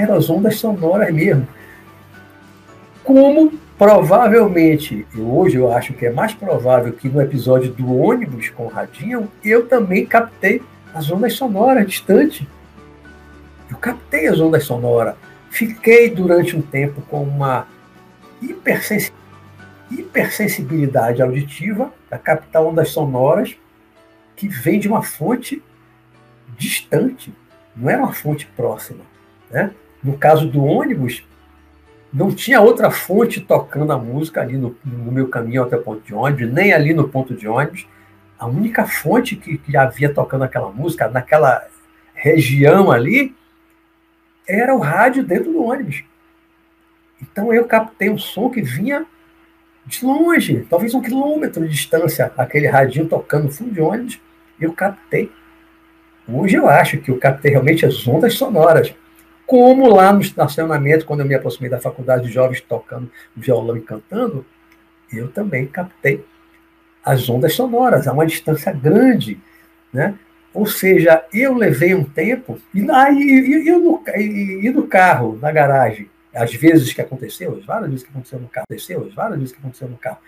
eram 0.01 0.17
as 0.17 0.29
ondas 0.31 0.57
sonoras 0.57 1.13
mesmo. 1.13 1.47
Como 3.05 3.53
provavelmente, 3.79 5.07
hoje 5.17 5.57
eu 5.57 5.73
acho 5.73 5.95
que 5.95 6.07
é 6.07 6.13
mais 6.13 6.35
provável 6.35 6.93
que 6.93 7.09
no 7.09 7.21
episódio 7.21 7.73
do 7.73 7.97
ônibus 7.97 8.51
com 8.51 8.67
Radinho, 8.67 9.31
eu 9.43 9.67
também 9.67 10.05
captei 10.05 10.63
as 10.93 11.11
ondas 11.11 11.33
sonoras 11.33 11.87
distante. 11.87 12.47
Eu 13.71 13.77
captei 13.79 14.27
as 14.27 14.39
ondas 14.39 14.65
sonoras. 14.65 15.15
Fiquei 15.51 16.11
durante 16.11 16.57
um 16.57 16.63
tempo 16.63 17.01
com 17.03 17.23
uma 17.23 17.67
hipersensibilidade 19.91 21.23
auditiva 21.23 21.93
a 22.11 22.19
captar 22.19 22.63
ondas 22.63 22.91
sonoras 22.91 23.57
que 24.37 24.49
vem 24.49 24.79
de 24.79 24.89
uma 24.89 25.03
fonte 25.03 25.63
distante, 26.57 27.33
não 27.75 27.89
era 27.91 28.03
uma 28.03 28.13
fonte 28.13 28.47
próxima. 28.57 29.05
Né? 29.51 29.71
No 30.03 30.17
caso 30.17 30.49
do 30.49 30.65
ônibus, 30.65 31.25
não 32.13 32.35
tinha 32.35 32.61
outra 32.61 32.91
fonte 32.91 33.41
tocando 33.41 33.93
a 33.93 33.99
música 33.99 34.41
ali 34.41 34.57
no, 34.57 34.77
no, 34.85 35.13
meu 35.13 35.29
caminho 35.29 35.63
até 35.63 35.77
o 35.77 35.83
ponto 35.83 36.05
de 36.05 36.15
ônibus, 36.15 36.53
nem 36.53 36.73
ali 36.73 36.93
no 36.93 37.09
ponto 37.09 37.35
de 37.35 37.47
ônibus. 37.47 37.87
A 38.39 38.47
única 38.47 38.87
fonte 38.87 39.37
que, 39.37 39.59
que 39.59 39.77
havia 39.77 40.13
tocando 40.13 40.45
aquela 40.45 40.71
música, 40.71 41.09
naquela 41.09 41.67
região 42.15 42.91
ali, 42.91 43.35
era 44.49 44.75
o 44.75 44.79
rádio 44.79 45.23
dentro 45.23 45.53
do 45.53 45.63
ônibus. 45.63 46.03
Então 47.23 47.53
eu 47.53 47.65
captei 47.67 48.11
um 48.11 48.19
som 48.19 48.51
que 48.51 48.63
vinha 48.63 49.07
de 49.87 50.05
longe, 50.05 50.67
talvez 50.69 50.95
um 50.95 51.01
quilômetro 51.01 51.63
de 51.63 51.71
distância, 51.71 52.33
aquele 52.37 52.67
radinho 52.67 53.07
tocando 53.07 53.45
no 53.45 53.51
fundo 53.51 53.73
de 53.73 53.81
ônibus, 53.81 54.21
eu 54.61 54.73
captei. 54.73 55.31
Hoje 56.27 56.57
eu 56.57 56.69
acho 56.69 56.99
que 56.99 57.11
eu 57.11 57.19
captei 57.19 57.51
realmente 57.53 57.85
as 57.85 58.07
ondas 58.07 58.35
sonoras 58.35 58.95
como 59.51 59.89
lá 59.93 60.13
no 60.13 60.21
estacionamento, 60.21 61.05
quando 61.05 61.21
eu 61.21 61.27
me 61.27 61.35
aproximei 61.35 61.69
da 61.69 61.81
faculdade 61.81 62.23
de 62.23 62.33
jovens 62.33 62.61
tocando 62.61 63.11
violão 63.35 63.77
e 63.77 63.81
cantando, 63.81 64.47
eu 65.13 65.27
também 65.27 65.67
captei 65.67 66.25
as 67.05 67.29
ondas 67.29 67.53
sonoras 67.55 68.07
a 68.07 68.13
uma 68.13 68.25
distância 68.25 68.73
grande, 68.73 69.41
né? 69.93 70.17
Ou 70.55 70.67
seja, 70.67 71.25
eu 71.33 71.53
levei 71.55 71.97
um 71.97 72.05
tempo 72.05 72.61
e, 72.73 72.83
lá, 72.83 73.11
e, 73.11 73.19
e, 73.19 73.69
e, 73.69 73.73
no, 73.73 74.01
e 74.17 74.71
no 74.71 74.87
carro, 74.87 75.37
na 75.43 75.51
garagem, 75.51 76.09
às 76.33 76.55
vezes 76.55 76.93
que 76.93 77.01
aconteceu, 77.01 77.57
as 77.59 77.65
várias 77.65 77.91
vezes 77.91 78.05
que 78.05 78.11
aconteceu 78.11 78.39
no 78.39 78.49
carro, 78.49 78.67
aconteceu, 78.71 79.05
as 79.05 79.13
várias 79.13 79.39
vezes 79.41 79.53
que 79.53 79.59
aconteceu 79.59 79.89
no 79.89 79.97
carro, 79.97 80.19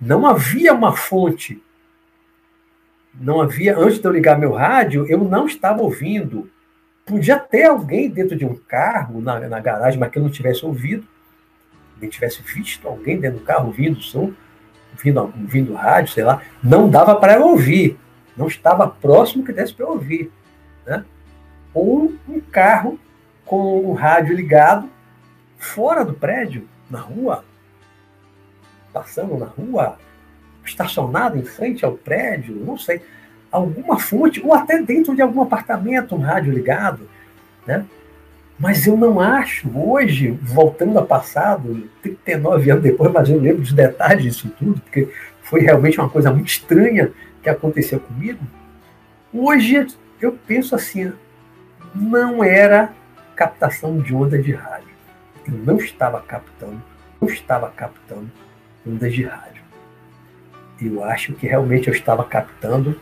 não 0.00 0.24
havia 0.24 0.72
uma 0.72 0.96
fonte, 0.96 1.60
não 3.12 3.40
havia, 3.40 3.76
antes 3.76 3.98
de 3.98 4.06
eu 4.06 4.12
ligar 4.12 4.38
meu 4.38 4.52
rádio, 4.52 5.04
eu 5.08 5.18
não 5.18 5.46
estava 5.46 5.82
ouvindo 5.82 6.48
Podia 7.06 7.38
ter 7.38 7.66
alguém 7.66 8.10
dentro 8.10 8.36
de 8.36 8.44
um 8.44 8.56
carro, 8.56 9.20
na, 9.20 9.38
na 9.48 9.60
garagem, 9.60 9.98
mas 9.98 10.10
que 10.10 10.18
eu 10.18 10.22
não 10.24 10.28
tivesse 10.28 10.66
ouvido, 10.66 11.06
nem 12.00 12.10
tivesse 12.10 12.42
visto 12.42 12.88
alguém 12.88 13.20
dentro 13.20 13.38
do 13.38 13.44
carro 13.44 13.68
ouvindo 13.68 13.98
o 13.98 14.02
som, 14.02 14.32
ouvindo, 14.92 15.20
ouvindo 15.20 15.72
rádio, 15.74 16.12
sei 16.12 16.24
lá. 16.24 16.42
Não 16.60 16.90
dava 16.90 17.14
para 17.14 17.34
eu 17.34 17.46
ouvir. 17.46 17.96
Não 18.36 18.48
estava 18.48 18.88
próximo 18.88 19.44
que 19.44 19.52
desse 19.52 19.72
para 19.72 19.86
eu 19.86 19.90
ouvir. 19.90 20.32
Né? 20.84 21.04
Ou 21.72 22.12
um 22.28 22.40
carro 22.40 22.98
com 23.44 23.86
o 23.86 23.92
rádio 23.92 24.34
ligado 24.34 24.90
fora 25.56 26.04
do 26.04 26.12
prédio, 26.12 26.68
na 26.90 26.98
rua, 26.98 27.44
passando 28.92 29.38
na 29.38 29.46
rua, 29.46 29.96
estacionado 30.64 31.38
em 31.38 31.44
frente 31.44 31.84
ao 31.84 31.92
prédio, 31.92 32.56
não 32.56 32.76
sei 32.76 33.00
alguma 33.56 33.98
fonte, 33.98 34.40
ou 34.44 34.54
até 34.54 34.80
dentro 34.80 35.14
de 35.14 35.22
algum 35.22 35.42
apartamento, 35.42 36.14
um 36.14 36.20
rádio 36.20 36.52
ligado, 36.52 37.08
né? 37.66 37.84
Mas 38.58 38.86
eu 38.86 38.96
não 38.96 39.20
acho, 39.20 39.68
hoje, 39.78 40.30
voltando 40.42 40.98
ao 40.98 41.04
passado, 41.04 41.88
39 42.02 42.70
anos 42.70 42.82
depois, 42.82 43.12
mas 43.12 43.28
eu 43.28 43.38
lembro 43.38 43.60
dos 43.60 43.72
detalhes 43.72 44.22
disso 44.24 44.50
tudo, 44.58 44.80
porque 44.80 45.08
foi 45.42 45.60
realmente 45.60 45.98
uma 46.00 46.08
coisa 46.08 46.32
muito 46.32 46.48
estranha 46.48 47.12
que 47.42 47.50
aconteceu 47.50 48.00
comigo. 48.00 48.40
Hoje 49.32 49.86
eu 50.20 50.32
penso 50.46 50.74
assim, 50.74 51.12
não 51.94 52.42
era 52.42 52.92
captação 53.34 53.98
de 53.98 54.14
onda 54.14 54.38
de 54.38 54.52
rádio. 54.52 54.88
Eu 55.46 55.54
não 55.54 55.76
estava 55.76 56.20
captando, 56.20 56.82
não 57.20 57.28
estava 57.28 57.68
captando 57.68 58.30
ondas 58.86 59.12
de 59.12 59.24
rádio. 59.24 59.62
Eu 60.80 61.04
acho 61.04 61.34
que 61.34 61.46
realmente 61.46 61.88
eu 61.88 61.94
estava 61.94 62.24
captando 62.24 62.98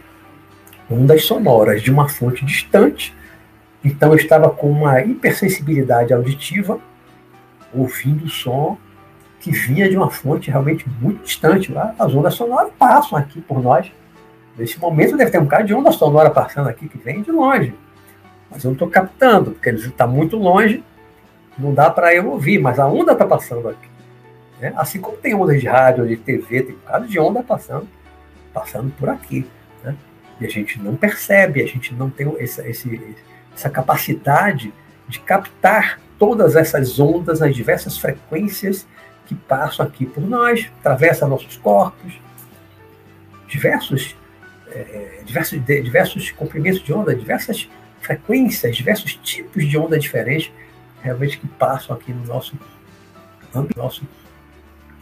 ondas 0.90 1.24
sonoras 1.24 1.82
de 1.82 1.90
uma 1.90 2.08
fonte 2.08 2.44
distante. 2.44 3.14
Então 3.84 4.10
eu 4.10 4.16
estava 4.16 4.50
com 4.50 4.70
uma 4.70 5.00
hipersensibilidade 5.02 6.12
auditiva, 6.12 6.78
ouvindo 7.72 8.24
o 8.24 8.28
som 8.28 8.78
que 9.40 9.50
vinha 9.50 9.90
de 9.90 9.96
uma 9.96 10.10
fonte 10.10 10.50
realmente 10.50 10.86
muito 11.00 11.22
distante. 11.22 11.70
As 11.98 12.14
ondas 12.14 12.34
sonoras 12.34 12.72
passam 12.78 13.18
aqui 13.18 13.42
por 13.42 13.62
nós. 13.62 13.92
Nesse 14.56 14.78
momento 14.78 15.16
deve 15.16 15.30
ter 15.30 15.38
um 15.38 15.44
bocado 15.44 15.66
de 15.66 15.74
onda 15.74 15.92
sonora 15.92 16.30
passando 16.30 16.68
aqui 16.68 16.88
que 16.88 16.96
vem 16.96 17.20
de 17.20 17.30
longe. 17.30 17.74
Mas 18.50 18.64
eu 18.64 18.68
não 18.68 18.72
estou 18.72 18.88
captando, 18.88 19.50
porque 19.50 19.68
ele 19.68 19.78
está 19.78 20.06
muito 20.06 20.36
longe, 20.38 20.82
não 21.58 21.74
dá 21.74 21.90
para 21.90 22.14
eu 22.14 22.30
ouvir, 22.30 22.58
mas 22.58 22.78
a 22.78 22.86
onda 22.86 23.12
está 23.12 23.26
passando 23.26 23.68
aqui. 23.68 23.88
Né? 24.60 24.72
Assim 24.76 25.00
como 25.00 25.16
tem 25.16 25.34
ondas 25.34 25.60
de 25.60 25.66
rádio, 25.66 26.06
de 26.06 26.16
TV, 26.16 26.62
tem 26.62 26.74
um 26.74 26.78
bocado 26.78 27.06
de 27.06 27.18
onda 27.18 27.42
passando, 27.42 27.86
passando 28.52 28.90
por 28.96 29.10
aqui. 29.10 29.46
E 30.40 30.46
a 30.46 30.48
gente 30.48 30.80
não 30.80 30.96
percebe, 30.96 31.62
a 31.62 31.66
gente 31.66 31.94
não 31.94 32.10
tem 32.10 32.34
essa, 32.38 32.66
esse, 32.68 33.16
essa 33.54 33.70
capacidade 33.70 34.72
de 35.08 35.20
captar 35.20 36.00
todas 36.18 36.56
essas 36.56 36.98
ondas, 36.98 37.42
as 37.42 37.54
diversas 37.54 37.98
frequências 37.98 38.86
que 39.26 39.34
passam 39.34 39.86
aqui 39.86 40.06
por 40.06 40.22
nós, 40.22 40.70
atravessam 40.80 41.28
nossos 41.28 41.56
corpos, 41.56 42.14
diversos, 43.48 44.16
é, 44.70 45.20
diversos, 45.24 45.64
diversos 45.64 46.30
comprimentos 46.32 46.82
de 46.82 46.92
onda, 46.92 47.14
diversas 47.14 47.68
frequências, 48.00 48.76
diversos 48.76 49.14
tipos 49.16 49.66
de 49.66 49.78
onda 49.78 49.98
diferentes, 49.98 50.52
realmente 51.02 51.38
que 51.38 51.46
passam 51.46 51.96
aqui 51.96 52.12
no 52.12 52.24
nosso, 52.26 52.58
nosso 53.76 54.02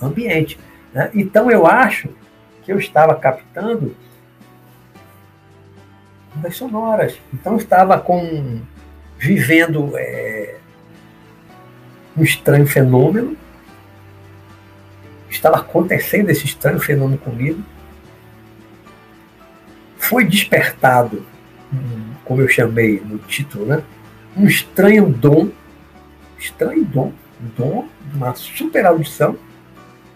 ambiente. 0.01 0.59
Né? 0.92 1.11
Então 1.14 1.51
eu 1.51 1.66
acho 1.66 2.09
que 2.62 2.73
eu 2.73 2.79
estava 2.79 3.14
captando 3.14 3.95
ondas 6.37 6.57
sonoras. 6.57 7.18
Então 7.33 7.57
estava 7.57 7.99
com 7.99 8.61
vivendo 9.18 9.92
é, 9.97 10.57
um 12.16 12.23
estranho 12.23 12.66
fenômeno. 12.66 13.37
Estava 15.31 15.57
acontecendo 15.57 16.31
esse 16.31 16.45
estranho 16.45 16.79
fenômeno 16.79 17.18
comigo. 17.18 17.62
Foi 19.97 20.25
despertado, 20.25 21.25
como 22.25 22.40
eu 22.40 22.49
chamei 22.49 23.01
no 23.01 23.18
título, 23.18 23.64
né? 23.64 23.83
um 24.37 24.47
estranho 24.47 25.09
dom, 25.09 25.51
estranho 26.38 26.85
dom, 26.85 27.12
dom, 27.57 27.87
uma 28.14 28.35
super 28.35 28.85
audição. 28.87 29.37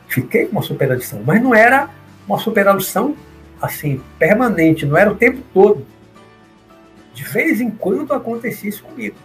Fiquei 0.08 0.46
com 0.46 0.52
uma 0.52 0.62
super 0.62 0.90
audição, 0.90 1.22
mas 1.24 1.42
não 1.42 1.54
era 1.54 1.90
uma 2.26 2.38
super 2.38 2.66
audição 2.68 3.16
assim, 3.60 4.00
permanente, 4.18 4.84
não 4.84 4.96
era 4.96 5.10
o 5.10 5.14
tempo 5.14 5.40
todo. 5.52 5.86
De 7.16 7.24
vez 7.24 7.62
em 7.62 7.70
quando 7.70 8.12
acontecia 8.12 8.68
isso 8.68 8.84
comigo. 8.84 9.16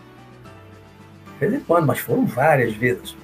De 1.34 1.40
vez 1.46 1.62
em 1.62 1.66
quando, 1.66 1.86
mas 1.86 2.00
foram 2.00 2.26
várias 2.26 2.74
vezes. 2.74 3.18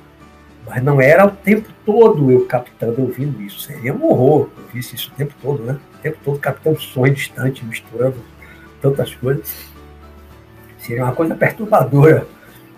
Mas 0.67 0.83
não 0.83 0.99
era 0.99 1.25
o 1.25 1.31
tempo 1.31 1.69
todo 1.85 2.29
eu 2.29 2.45
captando, 2.45 3.01
ouvindo 3.01 3.41
isso. 3.41 3.61
Seria 3.61 3.93
um 3.93 4.03
horror 4.03 4.49
eu 4.57 4.63
visse 4.73 4.93
isso 4.93 5.09
o 5.09 5.15
tempo 5.15 5.33
todo, 5.41 5.63
né? 5.63 5.79
O 5.95 5.97
tempo 5.99 6.17
todo 6.21 6.37
captando 6.37 6.81
sonho 6.81 7.13
distante, 7.13 7.63
misturando 7.63 8.17
tantas 8.81 9.15
coisas. 9.15 9.71
Seria 10.79 11.05
uma 11.05 11.15
coisa 11.15 11.33
perturbadora, 11.33 12.27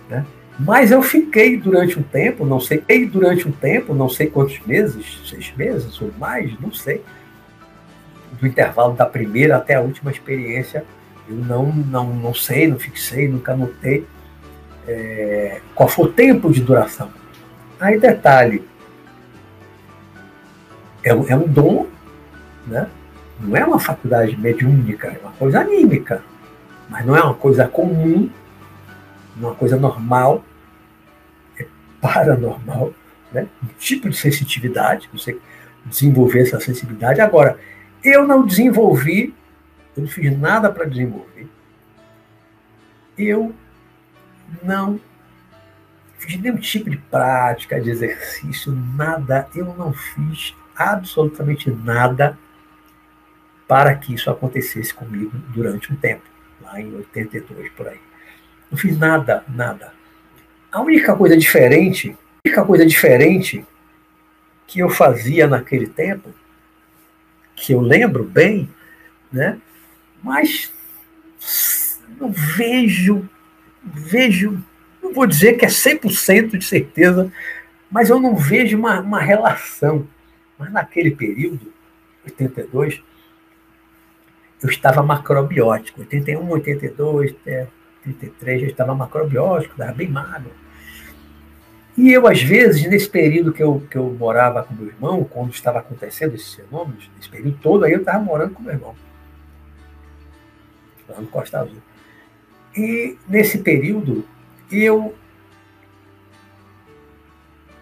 né? 0.08 0.23
Mas 0.60 0.91
eu 0.91 1.02
fiquei 1.02 1.58
durante 1.58 1.97
um 1.97 2.04
tempo, 2.04 2.45
não 2.45 2.60
sei, 2.60 2.78
fiquei 2.78 3.08
durante 3.08 3.47
um 3.47 3.52
tempo, 3.52 3.95
não 3.95 4.10
sei 4.10 4.28
quantos 4.28 4.60
meses, 4.60 5.21
seis 5.28 5.52
meses 5.58 5.99
ou 5.99 6.12
mais, 6.19 6.52
não 6.60 6.71
sei, 6.71 7.02
do 8.39 8.45
intervalo 8.45 8.93
da 8.93 9.08
primeira 9.08 9.58
até 9.58 9.73
a 9.73 9.82
última 9.82 10.12
experiência, 10.12 10.86
eu 11.30 11.36
não, 11.36 11.68
não, 11.72 12.13
não 12.13 12.34
sei, 12.34 12.68
não 12.68 12.80
fixei, 12.80 13.28
nunca 13.28 13.56
notei 13.56 14.08
é, 14.88 15.62
qual 15.76 15.88
foi 15.88 16.06
o 16.06 16.12
tempo 16.12 16.52
de 16.52 16.62
duração. 16.62 17.12
Aí, 17.80 18.00
detalhe, 18.00 18.68
é, 21.04 21.10
é 21.10 21.36
um 21.36 21.48
dom, 21.48 21.88
né? 22.65 22.89
não 23.39 23.56
é 23.56 23.63
uma 23.63 23.80
faculdade 23.80 24.36
mediúnica, 24.36 25.08
é 25.08 25.20
uma 25.20 25.32
coisa 25.34 25.62
anímica, 25.62 26.24
mas 26.89 27.06
não 27.06 27.15
é 27.15 27.22
uma 27.22 27.36
coisa 27.36 27.68
comum, 27.68 28.30
uma 29.38 29.54
coisa 29.54 29.78
normal, 29.78 30.44
é 31.58 31.65
paranormal, 32.02 32.92
né? 33.32 33.48
um 33.63 33.68
tipo 33.78 34.10
de 34.10 34.18
sensitividade, 34.18 35.10
você 35.13 35.38
desenvolver 35.86 36.42
essa 36.42 36.60
sensibilidade. 36.60 37.22
Agora, 37.22 37.58
eu 38.04 38.28
não 38.28 38.46
desenvolvi, 38.46 39.34
eu 39.99 40.03
não 40.03 40.07
fiz 40.07 40.38
nada 40.38 40.71
para 40.71 40.85
desenvolver. 40.85 41.47
Eu 43.17 43.53
não 44.63 44.99
fiz 46.17 46.39
nenhum 46.39 46.57
tipo 46.57 46.89
de 46.89 46.97
prática, 46.97 47.81
de 47.81 47.89
exercício, 47.89 48.71
nada. 48.71 49.47
Eu 49.53 49.65
não 49.77 49.91
fiz 49.91 50.55
absolutamente 50.75 51.69
nada 51.69 52.38
para 53.67 53.93
que 53.95 54.13
isso 54.13 54.29
acontecesse 54.29 54.93
comigo 54.93 55.38
durante 55.49 55.91
um 55.91 55.95
tempo, 55.95 56.23
lá 56.62 56.79
em 56.79 56.95
82 56.95 57.69
por 57.73 57.88
aí. 57.88 57.99
Não 58.71 58.77
fiz 58.77 58.97
nada, 58.97 59.43
nada. 59.49 59.93
A 60.71 60.81
única 60.81 61.15
coisa 61.15 61.35
diferente, 61.35 62.17
a 62.38 62.47
única 62.47 62.63
coisa 62.63 62.85
diferente 62.85 63.65
que 64.65 64.79
eu 64.79 64.89
fazia 64.89 65.45
naquele 65.45 65.88
tempo 65.88 66.33
que 67.55 67.73
eu 67.73 67.81
lembro 67.81 68.23
bem, 68.23 68.69
né? 69.31 69.59
Mas 70.23 70.73
não 72.19 72.32
vejo, 72.32 73.27
vejo, 73.84 74.63
não 75.01 75.13
vou 75.13 75.25
dizer 75.25 75.58
que 75.58 75.65
é 75.65 75.69
100% 75.69 76.58
de 76.58 76.65
certeza, 76.65 77.32
mas 77.89 78.10
eu 78.10 78.19
não 78.19 78.36
vejo 78.36 78.77
uma, 78.77 78.99
uma 78.99 79.19
relação. 79.19 80.08
Mas 80.58 80.71
naquele 80.71 81.12
período, 81.12 81.71
82, 82.25 83.01
eu 84.62 84.69
estava 84.69 85.01
macrobiótico. 85.01 86.01
81, 86.01 86.49
82, 86.49 87.36
83, 88.05 88.63
eu 88.63 88.67
estava 88.69 88.93
macrobiótico, 88.93 89.73
estava 89.73 89.93
bem 89.93 90.08
magro. 90.08 90.51
E 91.97 92.13
eu, 92.13 92.27
às 92.27 92.41
vezes, 92.41 92.88
nesse 92.88 93.10
período 93.10 93.51
que 93.51 93.62
eu, 93.62 93.84
que 93.89 93.97
eu 93.97 94.10
morava 94.17 94.63
com 94.63 94.73
meu 94.73 94.88
irmão, 94.88 95.23
quando 95.23 95.51
estava 95.51 95.79
acontecendo 95.79 96.36
esses 96.36 96.53
fenômenos, 96.53 97.10
nesse 97.15 97.29
período 97.29 97.58
todo, 97.62 97.84
aí 97.84 97.91
eu 97.91 97.99
estava 97.99 98.23
morando 98.23 98.53
com 98.53 98.63
meu 98.63 98.73
irmão, 98.73 98.95
lá 101.10 101.19
no 101.19 101.28
Costa 101.28 101.60
Azul. 101.60 101.82
E 102.76 103.17
nesse 103.28 103.60
período, 103.60 104.26
eu 104.72 105.15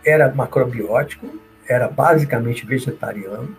era 0.06 0.34
macrobiótico, 0.34 1.28
era 1.68 1.88
basicamente 1.88 2.66
vegetariano, 2.66 3.56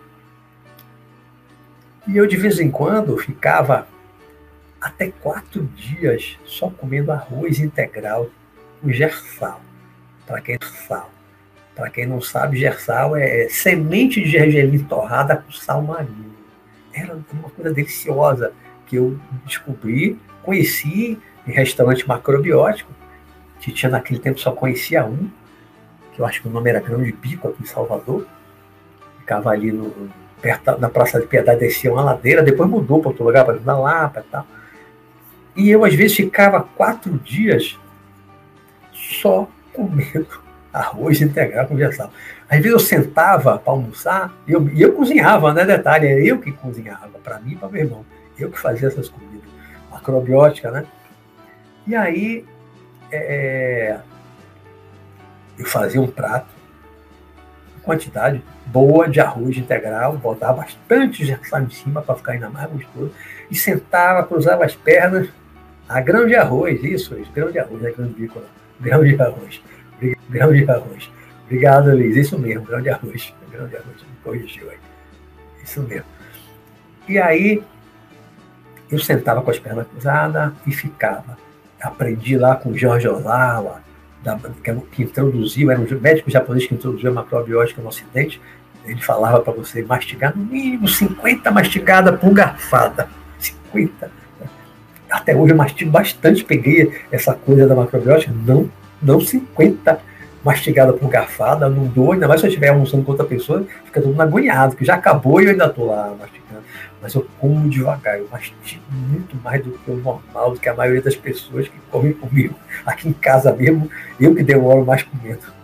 e 2.07 2.17
eu, 2.17 2.25
de 2.25 2.37
vez 2.37 2.59
em 2.59 2.71
quando, 2.71 3.15
ficava 3.17 3.87
até 4.81 5.11
quatro 5.11 5.63
dias 5.75 6.37
só 6.43 6.69
comendo 6.69 7.11
arroz 7.11 7.59
integral 7.59 8.29
com 8.81 8.91
gersal 8.91 9.61
para 10.25 10.41
quem 10.41 10.57
sal. 10.87 11.11
Para 11.75 11.89
quem 11.89 12.07
não 12.07 12.19
sabe, 12.19 12.57
gersal 12.57 13.15
é 13.15 13.47
semente 13.49 14.23
de 14.23 14.29
gergelim 14.29 14.83
torrada 14.85 15.37
com 15.37 15.51
sal 15.51 15.81
marinho. 15.81 16.33
Era 16.91 17.17
uma 17.31 17.49
coisa 17.49 17.71
deliciosa 17.71 18.53
que 18.89 18.95
eu 18.95 19.17
descobri, 19.45 20.19
conheci 20.41 21.19
em 21.47 21.51
restaurante 21.51 22.07
macrobiótico, 22.07 22.91
que 23.59 23.71
tinha 23.71 23.89
naquele 23.89 24.19
tempo 24.19 24.39
só 24.39 24.51
conhecia 24.51 25.05
um, 25.05 25.29
que 26.13 26.19
eu 26.19 26.25
acho 26.25 26.41
que 26.41 26.47
o 26.47 26.51
nome 26.51 26.69
era 26.69 26.79
Grão 26.79 27.03
de 27.03 27.11
Pico, 27.13 27.49
aqui 27.49 27.63
em 27.63 27.65
Salvador. 27.65 28.25
Ficava 29.19 29.51
ali 29.51 29.71
no, 29.71 29.93
perto 30.41 30.75
da 30.77 30.89
Praça 30.89 31.19
de 31.19 31.27
Piedade, 31.27 31.59
descia 31.59 31.91
uma 31.91 32.01
ladeira, 32.01 32.41
depois 32.41 32.69
mudou 32.69 32.99
para 32.99 33.09
outro 33.09 33.23
lugar, 33.23 33.45
para 33.45 33.59
na 33.59 33.77
Lapa 33.77 34.23
e 34.25 34.31
tal. 34.31 34.47
E 35.55 35.69
eu, 35.69 35.85
às 35.85 35.93
vezes, 35.93 36.17
ficava 36.17 36.61
quatro 36.75 37.17
dias 37.19 37.77
só 38.91 39.47
comendo 39.73 40.41
arroz 40.73 41.21
integral 41.21 41.67
com 41.67 41.75
vegetal. 41.75 42.11
Às 42.49 42.57
vezes 42.57 42.71
eu 42.71 42.79
sentava 42.79 43.59
para 43.59 43.71
almoçar 43.71 44.33
e 44.47 44.51
eu, 44.51 44.67
e 44.69 44.81
eu 44.81 44.93
cozinhava, 44.93 45.53
né? 45.53 45.63
Detalhe, 45.65 46.07
era 46.07 46.25
eu 46.25 46.39
que 46.39 46.51
cozinhava, 46.51 47.19
para 47.23 47.39
mim 47.39 47.51
e 47.51 47.55
para 47.55 47.69
meu 47.69 47.81
irmão. 47.83 48.05
Eu 48.39 48.49
que 48.49 48.59
fazia 48.59 48.87
essas 48.87 49.09
comidas. 49.09 49.49
Macrobiótica, 49.91 50.71
né? 50.71 50.85
E 51.85 51.95
aí 51.95 52.45
é, 53.11 53.99
eu 55.57 55.65
fazia 55.65 56.01
um 56.01 56.07
prato, 56.07 56.47
quantidade 57.83 58.43
boa 58.67 59.09
de 59.09 59.19
arroz 59.19 59.57
integral, 59.57 60.15
botava 60.17 60.61
bastante 60.61 61.25
gerçal 61.25 61.61
em 61.61 61.69
cima 61.69 62.01
para 62.01 62.15
ficar 62.15 62.33
ainda 62.33 62.49
mais 62.49 62.69
gostoso, 62.71 63.11
e 63.49 63.55
sentava, 63.55 64.23
cruzava 64.27 64.63
as 64.63 64.75
pernas, 64.75 65.27
a 65.87 65.99
grão 65.99 66.27
de 66.27 66.35
arroz, 66.35 66.83
isso, 66.83 67.17
isso 67.17 67.31
grão 67.31 67.51
de 67.51 67.57
arroz, 67.57 67.83
é 67.83 67.91
grão 67.91 68.07
de 68.07 68.13
bico, 68.13 68.41
grão 68.79 69.03
de 69.03 69.19
arroz 69.19 69.59
grão 70.29 70.53
de 70.53 70.69
arroz. 70.69 71.11
Obrigado, 71.45 71.91
Luiz. 71.91 72.15
Isso 72.15 72.37
mesmo, 72.37 72.63
grão 72.63 72.81
de 72.81 72.89
arroz. 72.89 73.33
Grão 73.51 73.67
de 73.67 73.75
arroz, 73.75 73.95
me 74.01 74.17
corrigiu 74.23 74.69
aí. 74.69 74.77
Isso 75.63 75.81
mesmo. 75.81 76.05
E 77.07 77.17
aí, 77.17 77.63
eu 78.91 78.99
sentava 78.99 79.41
com 79.41 79.51
as 79.51 79.59
pernas 79.59 79.87
cruzadas 79.87 80.51
e 80.65 80.71
ficava. 80.71 81.37
Aprendi 81.81 82.37
lá 82.37 82.55
com 82.55 82.75
Jorge 82.75 83.07
Ozawa, 83.07 83.81
que, 84.63 84.73
que 84.91 85.03
introduziu, 85.03 85.71
era 85.71 85.79
um 85.79 85.99
médico 85.99 86.29
japonês 86.29 86.67
que 86.67 86.73
introduziu 86.73 87.09
a 87.09 87.13
macrobiótica 87.13 87.81
no 87.81 87.87
Ocidente. 87.87 88.41
Ele 88.85 89.01
falava 89.01 89.39
para 89.41 89.53
você 89.53 89.83
mastigar 89.83 90.35
no 90.35 90.43
mínimo 90.43 90.87
50 90.87 91.51
mastigadas 91.51 92.19
por 92.19 92.33
garfada. 92.33 93.07
50. 93.37 94.11
Até 95.09 95.35
hoje 95.35 95.53
eu 95.53 95.57
mastigo 95.57 95.91
bastante, 95.91 96.43
peguei 96.43 96.91
essa 97.11 97.33
coisa 97.33 97.67
da 97.67 97.75
macrobiótica, 97.75 98.31
não 98.45 98.69
não 99.01 99.21
50 99.21 99.99
mastigada 100.43 100.93
por 100.93 101.09
garfada, 101.09 101.69
não 101.69 101.85
dou, 101.85 102.13
ainda 102.13 102.27
mais 102.27 102.39
se 102.39 102.47
eu 102.47 102.49
estiver 102.49 102.69
almoçando 102.69 103.03
com 103.03 103.11
outra 103.11 103.25
pessoa, 103.25 103.65
fica 103.85 104.01
todo 104.01 104.11
mundo 104.11 104.21
agoniado, 104.21 104.75
que 104.75 104.85
já 104.85 104.95
acabou 104.95 105.41
e 105.41 105.45
eu 105.45 105.51
ainda 105.51 105.65
estou 105.65 105.87
lá 105.87 106.15
mastigando. 106.17 106.63
Mas 107.01 107.13
eu 107.13 107.27
como 107.39 107.69
devagar, 107.69 108.19
eu 108.19 108.27
mastigo 108.29 108.83
muito 108.91 109.35
mais 109.37 109.63
do 109.63 109.71
que 109.71 109.91
o 109.91 109.97
normal, 109.97 110.51
do 110.51 110.59
que 110.59 110.67
a 110.67 110.73
maioria 110.73 111.01
das 111.01 111.15
pessoas 111.15 111.67
que 111.67 111.77
comem 111.91 112.13
comigo. 112.13 112.55
Aqui 112.85 113.07
em 113.07 113.13
casa 113.13 113.53
mesmo, 113.53 113.89
eu 114.19 114.35
que 114.35 114.43
demoro 114.43 114.85
mais 114.85 115.03
comendo. 115.03 115.59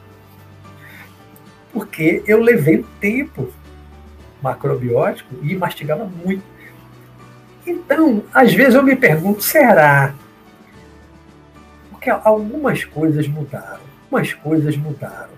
Porque 1.74 2.24
eu 2.26 2.42
levei 2.42 2.86
tempo 3.00 3.50
macrobiótico 4.42 5.36
e 5.42 5.56
mastigava 5.56 6.06
muito. 6.06 6.44
Então, 7.68 8.24
às 8.34 8.54
vezes 8.54 8.76
eu 8.76 8.84
me 8.84 8.96
pergunto, 8.96 9.42
será 9.42 10.14
porque 12.06 12.10
algumas 12.24 12.86
coisas 12.86 13.28
mudaram. 13.28 13.85
Algumas 14.16 14.34
coisas 14.34 14.78
mudaram. 14.78 15.36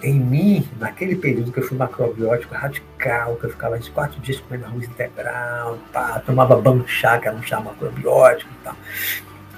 Em 0.00 0.14
mim, 0.14 0.68
naquele 0.78 1.16
período 1.16 1.50
que 1.50 1.58
eu 1.58 1.64
fui 1.64 1.76
macrobiótico 1.76 2.54
radical, 2.54 3.34
que 3.34 3.46
eu 3.46 3.50
ficava 3.50 3.74
uns 3.74 3.88
quatro 3.88 4.20
dias 4.20 4.38
comendo 4.38 4.66
arroz 4.66 4.84
integral, 4.84 5.78
tomava 6.24 6.54
banho 6.54 6.86
chá, 6.86 7.18
que 7.18 7.26
era 7.26 7.36
um 7.36 7.42
chá 7.42 7.58
macrobiótico 7.58 8.48
e 8.52 8.64
tal. 8.64 8.76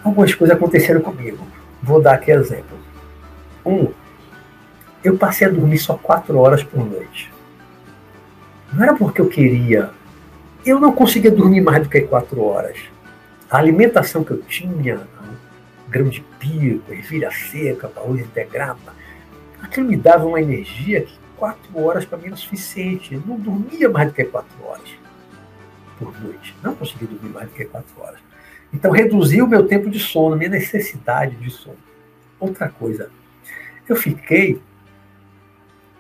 Algumas 0.03 0.35
coisas 0.35 0.57
aconteceram 0.57 1.03
comigo. 1.03 1.47
Vou 1.83 2.01
dar 2.01 2.14
aqui 2.14 2.31
exemplo. 2.31 2.79
Um, 3.66 3.93
eu 5.05 5.18
passei 5.18 5.49
a 5.49 5.51
dormir 5.51 5.76
só 5.76 5.99
quatro 5.99 6.39
horas 6.39 6.64
por 6.64 6.83
noite. 6.83 7.31
Não 8.72 8.85
era 8.85 8.95
porque 8.95 9.20
eu 9.20 9.29
queria. 9.29 9.91
Eu 10.64 10.81
não 10.81 10.93
conseguia 10.93 11.31
dormir 11.31 11.61
mais 11.61 11.83
do 11.83 11.91
que 11.91 12.01
quatro 12.01 12.43
horas. 12.43 12.79
A 13.51 13.59
alimentação 13.59 14.24
que 14.24 14.31
eu 14.31 14.41
tinha, 14.41 15.07
grão 15.89 16.09
de 16.09 16.20
pico, 16.39 16.93
ervilha 16.93 17.30
seca, 17.30 17.91
arroz 17.97 18.20
integrado, 18.20 18.78
aquilo 19.62 19.89
me 19.89 19.97
dava 19.97 20.26
uma 20.26 20.41
energia 20.41 21.03
que 21.03 21.18
quatro 21.36 21.78
horas 21.78 22.05
para 22.05 22.18
mim 22.18 22.26
era 22.26 22.36
suficiente. 22.36 23.14
Eu 23.14 23.22
não 23.26 23.39
dormia 23.39 23.89
mais 23.89 24.09
do 24.09 24.14
que 24.14 24.24
quatro 24.24 24.64
horas 24.64 24.89
por 25.99 26.20
noite. 26.20 26.55
Não 26.62 26.74
conseguia 26.74 27.09
dormir 27.09 27.30
mais 27.30 27.49
do 27.49 27.55
que 27.55 27.64
quatro 27.64 28.01
horas. 28.01 28.20
Então 28.72 28.91
reduziu 28.91 29.45
o 29.45 29.49
meu 29.49 29.66
tempo 29.66 29.89
de 29.89 29.99
sono, 29.99 30.36
minha 30.36 30.51
necessidade 30.51 31.34
de 31.36 31.51
sono. 31.51 31.78
Outra 32.39 32.68
coisa, 32.68 33.11
eu 33.89 33.97
fiquei 33.97 34.61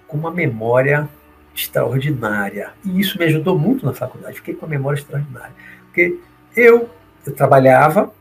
com 0.06 0.16
uma 0.16 0.30
memória 0.30 1.08
extraordinária. 1.54 2.72
E 2.84 3.00
isso 3.00 3.18
me 3.18 3.24
ajudou 3.24 3.58
muito 3.58 3.84
na 3.84 3.92
faculdade. 3.92 4.36
Fiquei 4.36 4.54
com 4.54 4.66
uma 4.66 4.70
memória 4.70 4.98
extraordinária. 4.98 5.54
Porque 5.86 6.18
eu, 6.54 6.88
eu 7.26 7.34
trabalhava, 7.34 8.12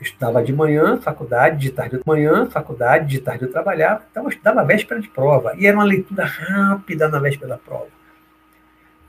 estudava 0.00 0.42
de 0.42 0.52
manhã, 0.52 0.98
faculdade, 1.00 1.58
de 1.58 1.70
tarde 1.70 1.98
de 1.98 2.02
manhã, 2.04 2.46
faculdade, 2.50 3.06
de 3.06 3.20
tarde 3.20 3.44
eu 3.44 3.50
trabalhava, 3.50 4.02
então 4.10 4.24
eu 4.24 4.28
estudava 4.28 4.60
a 4.60 4.64
véspera 4.64 5.00
de 5.00 5.08
prova. 5.08 5.54
E 5.56 5.66
era 5.66 5.76
uma 5.76 5.84
leitura 5.84 6.24
rápida 6.24 7.08
na 7.08 7.18
véspera 7.18 7.50
da 7.50 7.58
prova. 7.58 7.88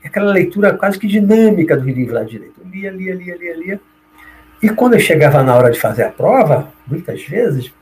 E 0.02 0.06
aquela 0.06 0.32
leitura 0.32 0.76
quase 0.76 0.98
que 0.98 1.06
dinâmica 1.06 1.76
do 1.76 1.84
livro 1.84 2.14
lá 2.14 2.22
direito. 2.22 2.60
Eu 2.60 2.70
lia, 2.70 2.90
lia, 2.90 3.14
lia, 3.14 3.36
lia, 3.36 3.56
lia. 3.56 3.80
E 4.62 4.70
quando 4.70 4.94
eu 4.94 5.00
chegava 5.00 5.42
na 5.42 5.54
hora 5.54 5.70
de 5.70 5.78
fazer 5.78 6.04
a 6.04 6.10
prova, 6.10 6.72
muitas 6.86 7.22
vezes, 7.24 7.72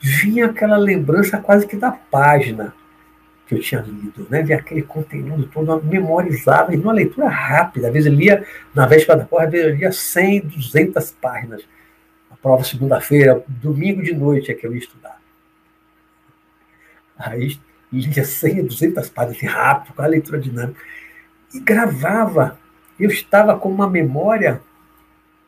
vinha 0.00 0.46
aquela 0.46 0.76
lembrança 0.76 1.38
quase 1.38 1.66
que 1.66 1.76
da 1.76 1.90
página 1.90 2.72
que 3.46 3.54
eu 3.54 3.60
tinha 3.60 3.80
lido, 3.80 4.26
né? 4.28 4.42
Via 4.42 4.56
aquele 4.56 4.82
conteúdo 4.82 5.48
todo 5.52 5.82
memorizado, 5.82 6.72
em 6.72 6.78
uma 6.78 6.92
leitura 6.92 7.28
rápida. 7.28 7.88
Às 7.88 7.92
vezes 7.92 8.12
eu 8.12 8.18
lia, 8.18 8.44
na 8.74 8.86
véspera 8.86 9.18
da 9.18 9.24
prova, 9.24 9.44
às 9.44 9.50
vezes 9.50 9.66
eu 9.68 9.74
lia 9.74 9.90
100, 9.90 10.40
200 10.42 11.10
páginas. 11.12 11.62
Prova 12.42 12.62
segunda-feira, 12.64 13.42
domingo 13.48 14.02
de 14.02 14.14
noite 14.14 14.50
é 14.50 14.54
que 14.54 14.66
eu 14.66 14.72
ia 14.72 14.78
estudar. 14.78 15.20
Aí 17.18 17.58
lia 17.92 18.24
100, 18.24 18.66
200 18.66 19.10
páginas, 19.10 19.52
rápido, 19.52 19.94
com 19.94 20.02
a 20.02 20.06
leitura 20.06 20.38
dinâmica. 20.38 20.80
E 21.52 21.60
gravava. 21.60 22.58
Eu 22.98 23.10
estava 23.10 23.58
com 23.58 23.68
uma 23.68 23.88
memória 23.88 24.60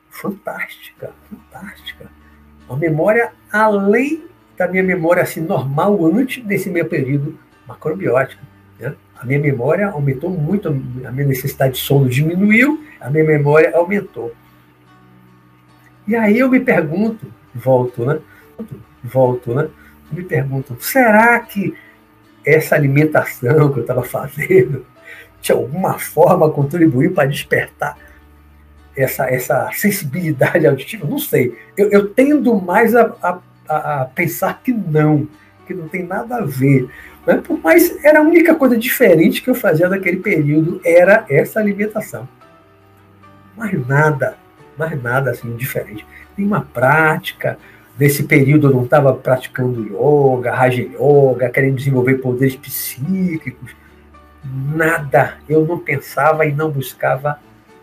fantástica, 0.09 1.13
fantástica. 1.29 2.11
Uma 2.69 2.79
memória 2.79 3.33
além 3.53 4.25
da 4.57 4.69
minha 4.69 4.83
memória 4.83 5.23
assim, 5.23 5.41
normal 5.41 6.05
antes 6.07 6.45
desse 6.45 6.69
meu 6.69 6.87
período 6.87 7.39
macrobiótico. 7.67 8.43
Né? 8.79 8.95
A 9.17 9.25
minha 9.25 9.39
memória 9.39 9.89
aumentou 9.89 10.31
muito, 10.31 10.69
a 10.69 11.11
minha 11.11 11.27
necessidade 11.27 11.75
de 11.75 11.81
sono 11.81 12.09
diminuiu, 12.09 12.85
a 13.01 13.11
minha 13.11 13.25
memória 13.25 13.75
aumentou. 13.77 14.35
E 16.07 16.17
aí 16.17 16.39
eu 16.39 16.49
me 16.49 16.61
pergunto, 16.61 17.27
volto, 17.55 18.05
né? 18.05 18.19
Volto, 19.03 19.55
né? 19.55 19.69
Me 20.11 20.25
pergunto, 20.25 20.77
será 20.81 21.39
que 21.41 21.75
essa 22.45 22.75
alimentação 22.75 23.73
que 23.73 23.79
eu 23.79 23.83
estava 23.83 24.03
fazendo 24.03 24.85
de 25.41 25.53
alguma 25.53 25.99
forma 25.99 26.51
contribuiu 26.51 27.13
para 27.13 27.29
despertar 27.29 27.97
essa, 28.97 29.31
essa 29.31 29.71
sensibilidade 29.73 30.67
auditiva? 30.67 31.07
Não 31.07 31.19
sei. 31.19 31.57
Eu, 31.77 31.91
eu 31.91 32.09
tendo 32.09 32.55
mais 32.61 32.95
a, 32.95 33.15
a, 33.23 34.03
a, 34.03 34.05
pensar 34.07 34.61
que 34.63 34.73
não, 34.73 35.29
que 35.67 35.75
não 35.75 35.89
tem 35.89 36.05
nada 36.05 36.37
a 36.37 36.45
ver. 36.45 36.89
Né? 37.27 37.43
Mas 37.63 38.05
era 38.05 38.19
a 38.19 38.23
única 38.23 38.55
coisa 38.55 38.77
diferente 38.77 39.43
que 39.43 39.51
eu 39.51 39.55
fazia 39.55 39.89
naquele 39.89 40.19
período 40.19 40.81
era 40.85 41.25
essa 41.29 41.61
alimentação. 41.61 42.29
Mais 43.57 43.87
nada, 43.87 44.37
mais 44.81 45.03
nada 45.03 45.31
assim 45.31 45.55
diferente. 45.57 46.07
Nenhuma 46.37 46.63
prática. 46.63 47.59
Nesse 47.99 48.25
período 48.25 48.69
eu 48.69 48.75
não 48.75 48.85
estava 48.85 49.13
praticando 49.13 49.85
yoga, 49.85 50.55
Raja 50.55 50.83
Yoga, 50.83 51.51
querendo 51.51 51.77
desenvolver 51.77 52.15
poderes 52.15 52.57
psíquicos. 52.57 53.77
Nada. 54.45 55.35
Eu 55.49 55.67
não 55.67 55.79
pensava 55.79 56.47
e 56.47 56.53
não 56.53 56.71
buscava 56.71 57.39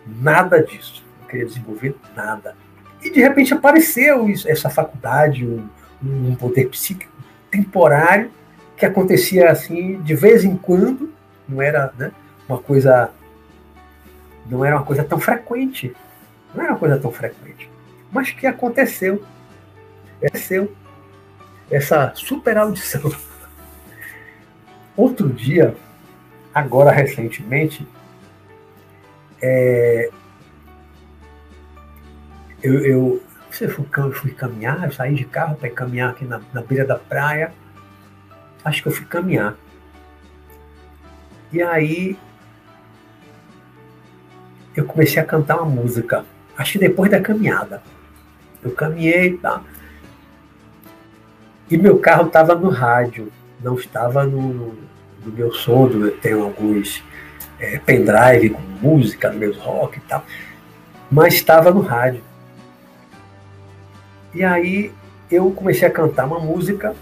nada 0.05 0.61
disso 0.61 1.07
queria 1.27 1.45
desenvolver 1.45 1.95
nada. 2.15 2.55
E 3.03 3.11
de 3.11 3.19
repente 3.19 3.53
apareceu 3.53 4.27
isso, 4.29 4.49
essa 4.49 4.69
faculdade, 4.69 5.45
um, 5.45 5.67
um 6.03 6.35
poder 6.35 6.69
psíquico 6.69 7.11
temporário 7.51 8.31
que 8.75 8.85
acontecia 8.85 9.51
assim 9.51 10.01
de 10.01 10.15
vez 10.15 10.43
em 10.43 10.55
quando, 10.55 11.11
não 11.47 11.61
era 11.61 11.91
né, 11.97 12.11
uma 12.47 12.57
coisa 12.57 13.11
não 14.49 14.63
era 14.63 14.77
uma 14.77 14.85
coisa 14.85 15.03
tão 15.03 15.19
frequente, 15.19 15.93
não 16.57 16.63
era 16.63 16.73
uma 16.73 16.79
coisa 16.79 16.97
tão 16.97 17.11
frequente, 17.11 17.69
mas 18.11 18.31
que 18.31 18.47
aconteceu, 18.47 19.23
aconteceu 20.17 20.75
essa 21.69 22.13
super 22.15 22.57
audição. 22.57 23.11
Outro 24.95 25.29
dia, 25.29 25.75
agora 26.53 26.91
recentemente, 26.91 27.87
é, 29.39 30.09
eu, 32.63 32.79
eu 32.83 33.23
você 33.51 33.67
fui, 33.67 33.85
fui 34.13 34.31
caminhar, 34.31 34.83
eu 34.83 34.91
saí 34.91 35.13
de 35.13 35.25
carro 35.25 35.55
para 35.55 35.69
caminhar 35.69 36.09
aqui 36.11 36.25
na, 36.25 36.41
na 36.51 36.61
beira 36.61 36.85
da 36.85 36.97
praia. 36.97 37.53
Acho 38.63 38.81
que 38.81 38.87
eu 38.87 38.91
fui 38.91 39.05
caminhar. 39.05 39.55
E 41.51 41.61
aí 41.61 42.17
eu 44.75 44.85
comecei 44.85 45.21
a 45.21 45.25
cantar 45.25 45.57
uma 45.61 45.65
música. 45.65 46.25
Acho 46.57 46.73
que 46.73 46.79
depois 46.79 47.11
da 47.11 47.21
caminhada. 47.21 47.81
Eu 48.63 48.71
caminhei, 48.71 49.37
tá? 49.37 49.61
E 51.69 51.77
meu 51.77 51.99
carro 51.99 52.27
estava 52.27 52.55
no 52.55 52.69
rádio, 52.69 53.31
não 53.61 53.75
estava 53.75 54.25
no, 54.25 54.73
no 55.23 55.31
meu 55.31 55.53
som. 55.53 55.89
Eu 55.89 56.17
tenho 56.17 56.43
alguns 56.43 57.03
é, 57.59 57.77
pendrive 57.77 58.49
com 58.49 58.61
música, 58.81 59.31
meus 59.31 59.57
rock 59.57 59.97
e 59.97 60.01
tal, 60.01 60.23
mas 61.11 61.33
estava 61.33 61.71
no 61.71 61.81
rádio. 61.81 62.21
E 64.33 64.43
aí 64.43 64.91
eu 65.29 65.51
comecei 65.51 65.87
a 65.87 65.91
cantar 65.91 66.25
uma 66.25 66.39
música 66.39 66.95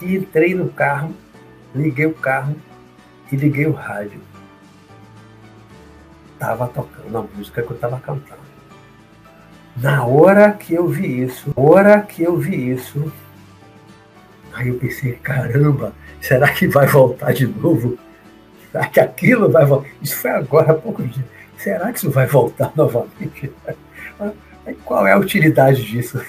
e 0.00 0.16
entrei 0.16 0.54
no 0.54 0.68
carro, 0.68 1.14
liguei 1.74 2.06
o 2.06 2.14
carro 2.14 2.54
e 3.32 3.36
liguei 3.36 3.66
o 3.66 3.72
rádio. 3.72 4.20
Tava 6.44 6.68
tocando 6.68 7.16
a 7.16 7.22
música 7.22 7.62
que 7.62 7.70
eu 7.70 7.74
estava 7.74 7.98
cantando. 7.98 8.42
Na 9.78 10.04
hora 10.04 10.52
que 10.52 10.74
eu 10.74 10.86
vi 10.86 11.22
isso, 11.22 11.50
hora 11.56 12.02
que 12.02 12.22
eu 12.22 12.36
vi 12.36 12.72
isso, 12.72 13.10
aí 14.52 14.68
eu 14.68 14.74
pensei, 14.74 15.12
caramba, 15.14 15.94
será 16.20 16.52
que 16.52 16.68
vai 16.68 16.86
voltar 16.86 17.32
de 17.32 17.46
novo? 17.46 17.98
Será 18.70 18.86
que 18.86 19.00
aquilo 19.00 19.50
vai 19.50 19.64
voltar? 19.64 19.88
Isso 20.02 20.18
foi 20.18 20.32
agora 20.32 20.72
há 20.72 20.74
pouco 20.74 21.02
dia. 21.02 21.24
Será 21.56 21.90
que 21.90 21.96
isso 21.96 22.10
vai 22.10 22.26
voltar 22.26 22.70
novamente? 22.76 23.50
Qual 24.84 25.06
é 25.06 25.12
a 25.12 25.18
utilidade 25.18 25.82
disso? 25.82 26.22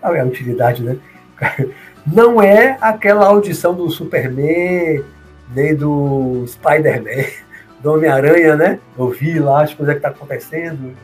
Qual 0.00 0.14
é 0.14 0.20
a 0.20 0.24
utilidade, 0.24 0.80
né? 0.84 0.96
Não 2.06 2.40
é 2.40 2.78
aquela 2.80 3.26
audição 3.26 3.74
do 3.74 3.90
Superman, 3.90 5.04
nem 5.52 5.74
do 5.74 6.44
Spider-Man, 6.46 7.49
do 7.82 7.92
Homem-Aranha, 7.92 8.56
né? 8.56 8.80
Ouvir 8.96 9.38
lá 9.40 9.62
as 9.62 9.74
coisas 9.74 9.94
que 9.94 9.98
estão 9.98 10.12
tá 10.12 10.16
acontecendo, 10.16 10.94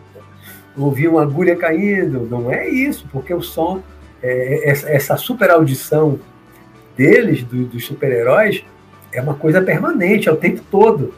ouvir 0.77 1.09
uma 1.09 1.22
agulha 1.22 1.57
caindo. 1.57 2.27
Não 2.31 2.51
é 2.53 2.68
isso, 2.68 3.07
porque 3.11 3.33
o 3.33 3.43
som, 3.43 3.83
é, 4.22 4.70
essa, 4.70 4.91
essa 4.91 5.16
super 5.16 5.51
audição 5.51 6.18
deles, 6.97 7.43
do, 7.43 7.64
dos 7.64 7.85
super-heróis, 7.85 8.64
é 9.12 9.20
uma 9.20 9.35
coisa 9.35 9.62
permanente, 9.62 10.29
é 10.29 10.33
o 10.33 10.37
tempo 10.37 10.62
todo. 10.70 11.14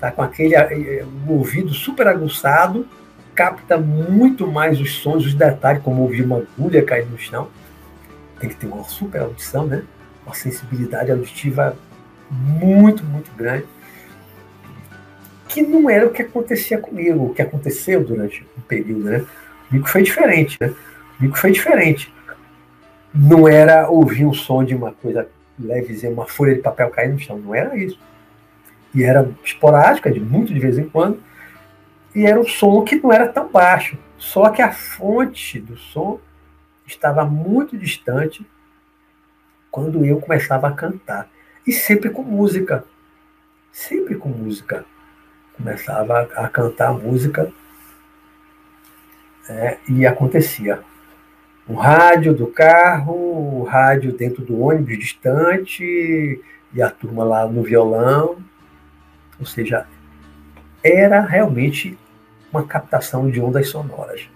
Tá 0.00 0.10
com 0.10 0.22
aquele 0.22 0.54
é, 0.54 1.04
um 1.26 1.32
ouvido 1.32 1.72
super 1.72 2.06
aguçado 2.06 2.86
capta 3.34 3.78
muito 3.78 4.46
mais 4.46 4.80
os 4.80 4.96
sons, 4.96 5.26
os 5.26 5.34
detalhes, 5.34 5.82
como 5.82 6.02
ouvir 6.02 6.24
uma 6.24 6.38
agulha 6.38 6.84
cair 6.84 7.06
no 7.06 7.18
chão. 7.18 7.48
Tem 8.38 8.48
que 8.48 8.56
ter 8.56 8.66
uma 8.66 8.84
super 8.84 9.22
audição, 9.22 9.66
né? 9.66 9.82
Uma 10.26 10.34
sensibilidade 10.34 11.10
auditiva 11.10 11.76
muito, 12.30 13.04
muito 13.04 13.30
grande. 13.36 13.64
Que 15.52 15.62
não 15.62 15.88
era 15.90 16.06
o 16.06 16.10
que 16.10 16.22
acontecia 16.22 16.78
comigo, 16.78 17.26
o 17.26 17.34
que 17.34 17.42
aconteceu 17.42 18.02
durante 18.02 18.46
um 18.56 18.60
período, 18.62 19.04
né? 19.04 19.26
Comigo 19.68 19.88
foi 19.88 20.02
diferente, 20.02 20.56
né? 20.60 20.74
Comigo 21.16 21.36
foi 21.36 21.52
diferente. 21.52 22.12
Não 23.14 23.46
era 23.46 23.88
ouvir 23.88 24.24
um 24.24 24.32
som 24.32 24.64
de 24.64 24.74
uma 24.74 24.92
coisa 24.92 25.28
leve, 25.58 26.06
uma 26.08 26.26
folha 26.26 26.54
de 26.54 26.60
papel 26.60 26.90
cair 26.90 27.12
no 27.12 27.18
chão, 27.18 27.38
não 27.38 27.54
era 27.54 27.76
isso. 27.76 27.98
E 28.94 29.02
era 29.02 29.28
esporádica, 29.44 30.10
de 30.10 30.20
muito 30.20 30.52
de 30.52 30.60
vez 30.60 30.78
em 30.78 30.88
quando 30.88 31.20
e 32.14 32.26
era 32.26 32.38
um 32.38 32.46
som 32.46 32.82
que 32.84 32.96
não 32.96 33.10
era 33.10 33.26
tão 33.28 33.48
baixo, 33.48 33.98
só 34.18 34.50
que 34.50 34.60
a 34.60 34.70
fonte 34.70 35.58
do 35.58 35.76
som 35.76 36.20
estava 36.86 37.24
muito 37.24 37.76
distante 37.76 38.46
quando 39.70 40.04
eu 40.04 40.20
começava 40.20 40.68
a 40.68 40.72
cantar. 40.72 41.30
E 41.66 41.72
sempre 41.72 42.10
com 42.10 42.22
música. 42.22 42.84
Sempre 43.72 44.16
com 44.16 44.28
música. 44.28 44.84
Começava 45.62 46.28
a 46.34 46.48
cantar 46.48 46.92
música 46.92 47.52
é, 49.48 49.78
e 49.88 50.04
acontecia. 50.04 50.80
O 51.68 51.74
rádio 51.74 52.34
do 52.34 52.48
carro, 52.48 53.60
o 53.60 53.62
rádio 53.62 54.12
dentro 54.12 54.44
do 54.44 54.60
ônibus 54.60 54.98
distante, 54.98 56.42
e 56.74 56.82
a 56.82 56.90
turma 56.90 57.22
lá 57.22 57.46
no 57.46 57.62
violão. 57.62 58.38
Ou 59.38 59.46
seja, 59.46 59.86
era 60.82 61.20
realmente 61.20 61.96
uma 62.52 62.64
captação 62.64 63.30
de 63.30 63.40
ondas 63.40 63.68
sonoras 63.68 64.28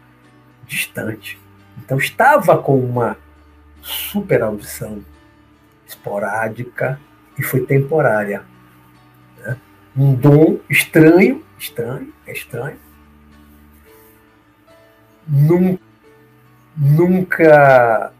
distante. 0.64 1.40
Então 1.78 1.98
estava 1.98 2.56
com 2.56 2.78
uma 2.78 3.16
super 3.82 4.42
audição 4.42 5.02
esporádica 5.84 7.00
e 7.36 7.42
foi 7.42 7.66
temporária. 7.66 8.44
Um 9.96 10.14
dom 10.14 10.58
estranho, 10.68 11.42
estranho, 11.58 12.12
é 12.26 12.32
estranho. 12.32 12.76
Nunca, 15.26 15.80
nunca 16.76 18.12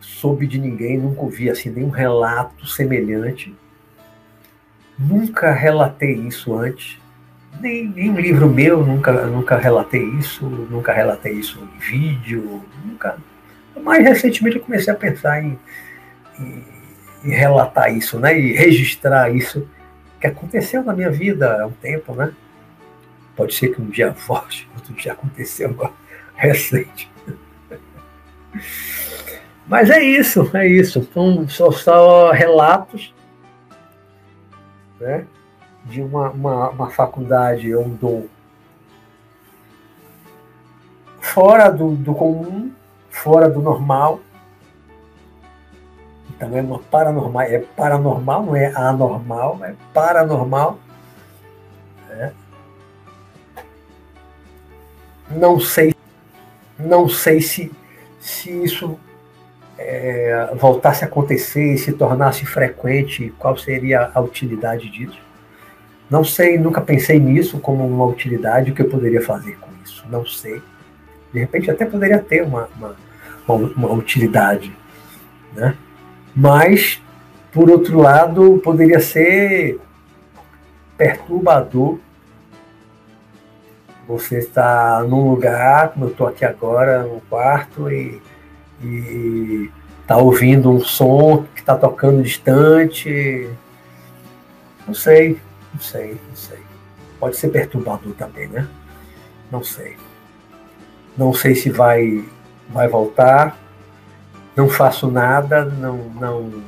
soube 0.00 0.46
de 0.46 0.60
ninguém, 0.60 0.96
nunca 0.96 1.22
ouvi 1.22 1.50
assim 1.50 1.70
nenhum 1.70 1.90
relato 1.90 2.66
semelhante. 2.68 3.52
Nunca 4.96 5.50
relatei 5.50 6.14
isso 6.14 6.54
antes. 6.54 6.98
Nem, 7.60 7.88
nem 7.88 8.10
um 8.10 8.20
livro 8.20 8.48
meu, 8.48 8.86
nunca, 8.86 9.26
nunca 9.26 9.56
relatei 9.56 10.04
isso, 10.18 10.46
nunca 10.46 10.92
relatei 10.92 11.32
isso 11.32 11.58
em 11.60 11.78
vídeo, 11.78 12.64
nunca. 12.84 13.18
Mais 13.82 14.04
recentemente 14.04 14.56
eu 14.56 14.62
comecei 14.62 14.92
a 14.92 14.96
pensar 14.96 15.42
em, 15.42 15.58
em, 16.38 16.64
em 17.24 17.30
relatar 17.30 17.92
isso, 17.92 18.20
né? 18.20 18.38
E 18.38 18.52
registrar 18.52 19.34
isso 19.34 19.68
que 20.24 20.28
aconteceu 20.28 20.82
na 20.82 20.94
minha 20.94 21.10
vida 21.10 21.62
há 21.62 21.66
um 21.66 21.72
tempo, 21.72 22.14
né? 22.14 22.32
Pode 23.36 23.54
ser 23.54 23.74
que 23.74 23.82
um 23.82 23.90
dia 23.90 24.10
volte, 24.10 24.66
outro 24.74 24.94
dia 24.94 25.12
aconteceu 25.12 25.68
agora, 25.68 25.92
recente. 26.34 27.10
Mas 29.66 29.90
é 29.90 30.02
isso, 30.02 30.50
é 30.54 30.66
isso. 30.66 30.98
Então, 30.98 31.48
só, 31.48 31.70
só 31.70 32.30
relatos 32.30 33.14
né, 35.00 35.26
de 35.86 36.02
uma, 36.02 36.30
uma, 36.30 36.68
uma 36.70 36.90
faculdade 36.90 37.74
ou 37.74 37.84
um 37.86 37.94
dom 37.94 38.26
fora 41.18 41.70
do, 41.70 41.94
do 41.96 42.14
comum, 42.14 42.70
fora 43.08 43.48
do 43.48 43.60
normal. 43.62 44.20
Então 46.44 46.58
é 46.58 46.62
uma 46.62 46.78
paranormal, 46.78 47.42
é 47.42 47.58
paranormal, 47.58 48.46
não 48.46 48.56
é 48.56 48.72
anormal, 48.74 49.58
é 49.62 49.74
paranormal. 49.92 50.78
Né? 52.08 52.32
Não 55.30 55.58
sei, 55.58 55.94
não 56.78 57.08
sei 57.08 57.40
se, 57.40 57.72
se 58.20 58.50
isso 58.50 58.98
é, 59.78 60.50
voltasse 60.54 61.04
a 61.04 61.06
acontecer 61.06 61.74
e 61.74 61.78
se 61.78 61.92
tornasse 61.92 62.44
frequente, 62.44 63.32
qual 63.38 63.56
seria 63.56 64.10
a 64.14 64.20
utilidade 64.20 64.88
disso? 64.90 65.18
Não 66.10 66.22
sei, 66.22 66.58
nunca 66.58 66.80
pensei 66.80 67.18
nisso 67.18 67.58
como 67.58 67.86
uma 67.86 68.04
utilidade, 68.04 68.70
o 68.70 68.74
que 68.74 68.82
eu 68.82 68.90
poderia 68.90 69.22
fazer 69.22 69.58
com 69.58 69.70
isso, 69.82 70.04
não 70.10 70.24
sei. 70.26 70.62
De 71.32 71.40
repente 71.40 71.70
até 71.70 71.84
poderia 71.84 72.18
ter 72.18 72.42
uma, 72.42 72.68
uma, 72.76 72.96
uma, 73.48 73.56
uma 73.74 73.92
utilidade, 73.92 74.76
né? 75.54 75.74
Mas, 76.34 77.00
por 77.52 77.70
outro 77.70 78.00
lado, 78.00 78.60
poderia 78.62 79.00
ser 79.00 79.80
perturbador 80.96 81.98
você 84.06 84.38
estar 84.38 85.02
num 85.04 85.30
lugar, 85.30 85.90
como 85.90 86.06
eu 86.06 86.10
estou 86.10 86.26
aqui 86.26 86.44
agora, 86.44 87.04
no 87.04 87.20
quarto, 87.22 87.90
e 87.90 88.20
e 88.82 89.70
tá 90.06 90.16
ouvindo 90.16 90.70
um 90.70 90.80
som 90.80 91.44
que 91.54 91.60
está 91.60 91.76
tocando 91.76 92.22
distante. 92.22 93.48
Não 94.86 94.94
sei, 94.94 95.40
não 95.72 95.80
sei, 95.80 96.18
não 96.28 96.36
sei. 96.36 96.58
Pode 97.18 97.36
ser 97.36 97.48
perturbador 97.48 98.12
também, 98.14 98.48
né? 98.48 98.68
Não 99.50 99.64
sei. 99.64 99.96
Não 101.16 101.32
sei 101.32 101.54
se 101.54 101.70
vai, 101.70 102.24
vai 102.68 102.88
voltar. 102.88 103.58
Não 104.56 104.68
faço 104.68 105.10
nada, 105.10 105.64
não, 105.64 105.96
não, 106.20 106.62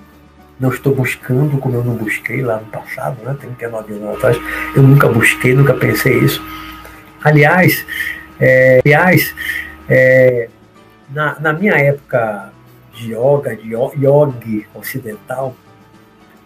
não 0.59 0.71
estou 0.71 0.95
buscando 0.95 1.59
como 1.59 1.77
eu 1.77 1.85
não 1.85 1.95
busquei 1.95 2.43
lá 2.43 2.59
no 2.59 2.67
passado, 2.67 3.23
né? 3.23 3.37
39 3.39 3.95
anos 3.95 4.17
atrás. 4.17 4.37
Eu 4.75 4.83
nunca 4.83 5.09
busquei, 5.09 5.55
nunca 5.55 5.75
pensei 5.75 6.19
isso. 6.19 6.45
Aliás, 7.23 7.87
é, 8.41 8.81
aliás, 8.85 9.35
é, 9.89 10.49
na, 11.11 11.39
na 11.41 11.53
minha 11.53 11.75
época 11.75 12.53
de 12.93 13.13
yoga, 13.13 13.55
de 13.55 13.75
yoga 13.75 14.67
ocidental, 14.75 15.55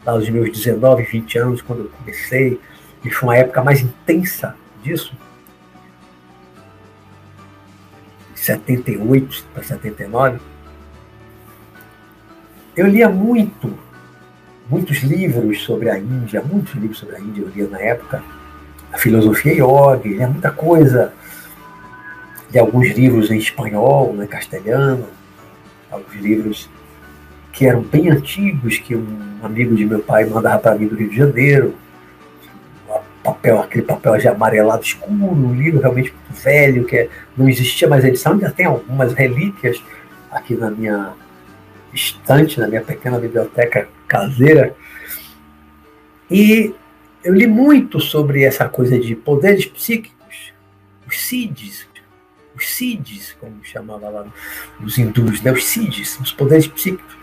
aos 0.05 0.29
meus 0.29 0.51
19, 0.51 1.03
20 1.05 1.39
anos, 1.39 1.63
quando 1.63 1.85
eu 1.85 1.91
comecei, 1.99 2.61
e 3.05 3.11
foi 3.11 3.29
uma 3.29 3.37
época 3.37 3.63
mais 3.63 3.81
intensa 3.81 4.55
disso, 4.83 5.15
78 8.35 9.45
para 9.53 9.63
79, 9.63 10.41
eu 12.81 12.87
lia 12.87 13.09
muito, 13.09 13.79
muitos 14.69 15.03
livros 15.03 15.63
sobre 15.63 15.91
a 15.91 15.99
Índia, 15.99 16.43
muitos 16.43 16.75
livros 16.75 16.99
sobre 16.99 17.17
a 17.17 17.21
Índia 17.21 17.43
eu 17.43 17.49
lia 17.49 17.69
na 17.69 17.79
época, 17.79 18.23
a 18.91 18.97
filosofia 18.97 19.53
yoga, 19.53 20.09
lia 20.09 20.27
muita 20.27 20.51
coisa. 20.51 21.13
De 22.51 22.59
alguns 22.59 22.89
livros 22.89 23.31
em 23.31 23.37
espanhol, 23.37 24.17
em 24.21 24.27
castelhano, 24.27 25.07
alguns 25.91 26.17
livros 26.17 26.71
que 27.53 27.67
eram 27.67 27.83
bem 27.83 28.11
antigos, 28.11 28.79
que 28.79 28.97
um 28.97 29.39
amigo 29.43 29.77
de 29.77 29.85
meu 29.85 30.01
pai 30.01 30.25
mandava 30.25 30.59
para 30.59 30.75
mim 30.75 30.89
do 30.89 30.97
Rio 30.97 31.11
de 31.11 31.17
Janeiro, 31.17 31.75
papel, 33.23 33.61
aquele 33.61 33.85
papel 33.85 34.17
de 34.17 34.27
amarelado 34.27 34.83
escuro, 34.83 35.15
um 35.15 35.55
livro 35.55 35.81
realmente 35.81 36.15
velho, 36.31 36.85
que 36.85 36.97
é, 36.97 37.09
não 37.37 37.49
existia 37.49 37.87
mais 37.87 38.05
edição, 38.05 38.33
ainda 38.33 38.51
tem 38.51 38.67
algumas 38.67 39.13
relíquias 39.13 39.81
aqui 40.33 40.55
na 40.55 40.71
minha 40.71 41.13
estante, 41.93 42.61
na 42.61 42.69
minha 42.69 42.83
pequena 42.83 43.19
biblioteca 43.19 43.89
caseira. 44.07 44.77
E 46.31 46.75
eu 47.25 47.35
li 47.35 47.47
muito 47.47 48.01
sobre 48.01 48.45
essa 48.45 48.69
coisa 48.69 48.99
de 48.99 49.15
poderes 49.15 49.67
psíquicos, 49.67 50.53
os 51.07 51.21
CIDs, 51.21 51.89
os 52.57 52.69
SIDs, 52.69 53.37
como 53.41 53.65
chamava 53.65 54.09
lá 54.09 54.33
os 54.83 54.99
hindus, 54.99 55.41
né? 55.43 55.53
os 55.53 55.65
SIDs, 55.65 56.19
os 56.21 56.33
poderes 56.33 56.67
psíquicos, 56.67 57.17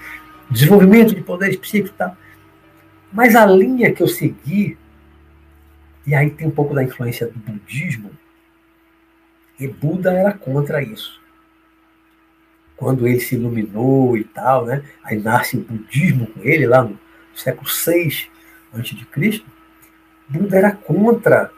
desenvolvimento 0.49 1.13
de 1.13 1.21
poderes 1.21 1.57
psíquicos 1.57 1.91
e 1.91 1.97
tal. 1.97 2.17
Mas 3.11 3.35
a 3.35 3.45
linha 3.45 3.93
que 3.93 4.03
eu 4.03 4.07
segui, 4.07 4.77
e 6.05 6.15
aí 6.15 6.29
tem 6.29 6.47
um 6.47 6.51
pouco 6.51 6.73
da 6.73 6.83
influência 6.83 7.27
do 7.27 7.39
budismo, 7.39 8.11
e 9.59 9.67
Buda 9.67 10.13
era 10.13 10.33
contra 10.33 10.81
isso. 10.81 11.19
Quando 12.77 13.07
ele 13.07 13.19
se 13.19 13.35
iluminou 13.35 14.15
e 14.15 14.23
tal, 14.23 14.65
né? 14.65 14.83
aí 15.03 15.19
nasce 15.19 15.57
o 15.57 15.61
budismo 15.61 16.27
com 16.27 16.41
ele, 16.41 16.67
lá 16.67 16.83
no 16.83 16.97
século 17.35 17.67
VI 17.67 18.29
a.C., 18.73 19.43
Buda 20.29 20.57
era 20.57 20.71
contra 20.71 21.51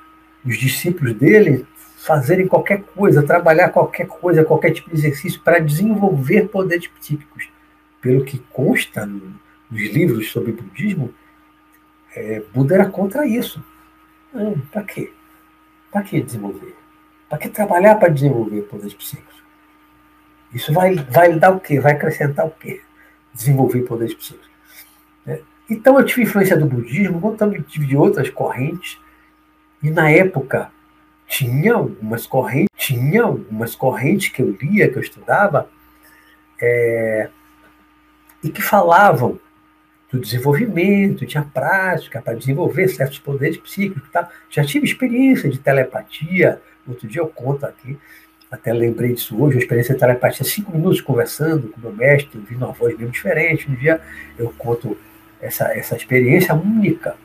os 0.45 0.57
discípulos 0.57 1.13
dele 1.15 1.65
fazerem 1.97 2.47
qualquer 2.47 2.83
coisa, 2.83 3.23
trabalhar 3.23 3.69
qualquer 3.69 4.07
coisa, 4.07 4.45
qualquer 4.45 4.71
tipo 4.71 4.89
de 4.89 4.95
exercício 4.95 5.41
para 5.41 5.59
desenvolver 5.59 6.47
poderes 6.47 6.87
psíquicos. 6.87 7.49
Pelo 7.99 8.23
que 8.23 8.39
consta 8.51 9.05
no, 9.05 9.35
nos 9.69 9.81
livros 9.89 10.31
sobre 10.31 10.53
budismo, 10.53 11.13
é, 12.15 12.41
Buda 12.53 12.75
era 12.75 12.85
contra 12.85 13.27
isso. 13.27 13.63
Para 14.71 14.83
quê? 14.83 15.11
Para 15.91 16.03
que 16.03 16.21
desenvolver? 16.21 16.75
Para 17.27 17.39
que 17.39 17.49
trabalhar 17.49 17.95
para 17.95 18.09
desenvolver 18.09 18.61
poderes 18.63 18.93
psíquicos? 18.93 19.38
Isso 20.53 20.73
vai, 20.73 20.95
vai 20.95 21.37
dar 21.37 21.51
o 21.51 21.59
quê? 21.59 21.79
Vai 21.79 21.93
acrescentar 21.93 22.45
o 22.45 22.51
quê? 22.51 22.81
Desenvolver 23.33 23.81
poderes 23.83 24.13
psíquicos. 24.13 24.49
É, 25.25 25.41
então 25.69 25.97
eu 25.97 26.05
tive 26.05 26.23
influência 26.23 26.57
do 26.57 26.65
budismo, 26.65 27.21
como 27.21 27.37
também 27.37 27.61
tive 27.61 27.85
de 27.85 27.95
outras 27.95 28.29
correntes, 28.29 28.99
e 29.81 29.89
na 29.89 30.09
época 30.09 30.71
tinha 31.27 31.75
algumas 31.75 32.25
correntes, 32.25 32.69
tinha 32.75 33.23
algumas 33.23 33.75
correntes 33.75 34.29
que 34.29 34.41
eu 34.41 34.57
lia, 34.59 34.89
que 34.89 34.97
eu 34.97 35.01
estudava, 35.01 35.69
é, 36.59 37.29
e 38.43 38.49
que 38.49 38.61
falavam 38.61 39.39
do 40.11 40.19
desenvolvimento, 40.19 41.25
tinha 41.25 41.43
prática 41.43 42.21
para 42.21 42.33
desenvolver 42.33 42.87
certos 42.87 43.19
poderes 43.19 43.57
psíquicos. 43.57 44.09
Tá? 44.09 44.29
Já 44.49 44.65
tive 44.65 44.85
experiência 44.85 45.49
de 45.49 45.59
telepatia, 45.59 46.61
outro 46.87 47.07
dia 47.07 47.21
eu 47.21 47.27
conto 47.27 47.65
aqui, 47.65 47.97
até 48.51 48.73
lembrei 48.73 49.13
disso 49.13 49.39
hoje, 49.39 49.57
a 49.57 49.61
experiência 49.61 49.93
de 49.93 49.99
telepatia, 49.99 50.43
cinco 50.43 50.71
minutos 50.71 51.01
conversando 51.01 51.67
com 51.67 51.79
meu 51.79 51.93
mestre, 51.93 52.39
ouvindo 52.39 52.65
uma 52.65 52.73
voz 52.73 52.97
bem 52.97 53.07
diferente. 53.07 53.69
Um 53.69 53.75
dia 53.75 54.01
eu 54.37 54.53
conto 54.57 54.97
essa, 55.39 55.65
essa 55.65 55.95
experiência 55.95 56.55
única, 56.55 57.15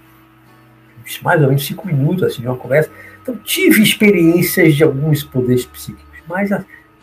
mais 1.22 1.40
ou 1.40 1.48
menos 1.48 1.66
cinco 1.66 1.86
minutos 1.86 2.24
assim, 2.24 2.42
de 2.42 2.48
uma 2.48 2.56
conversa. 2.56 2.90
Então, 3.22 3.36
tive 3.38 3.82
experiências 3.82 4.74
de 4.74 4.84
alguns 4.84 5.24
poderes 5.24 5.64
psíquicos, 5.64 6.18
mas 6.28 6.50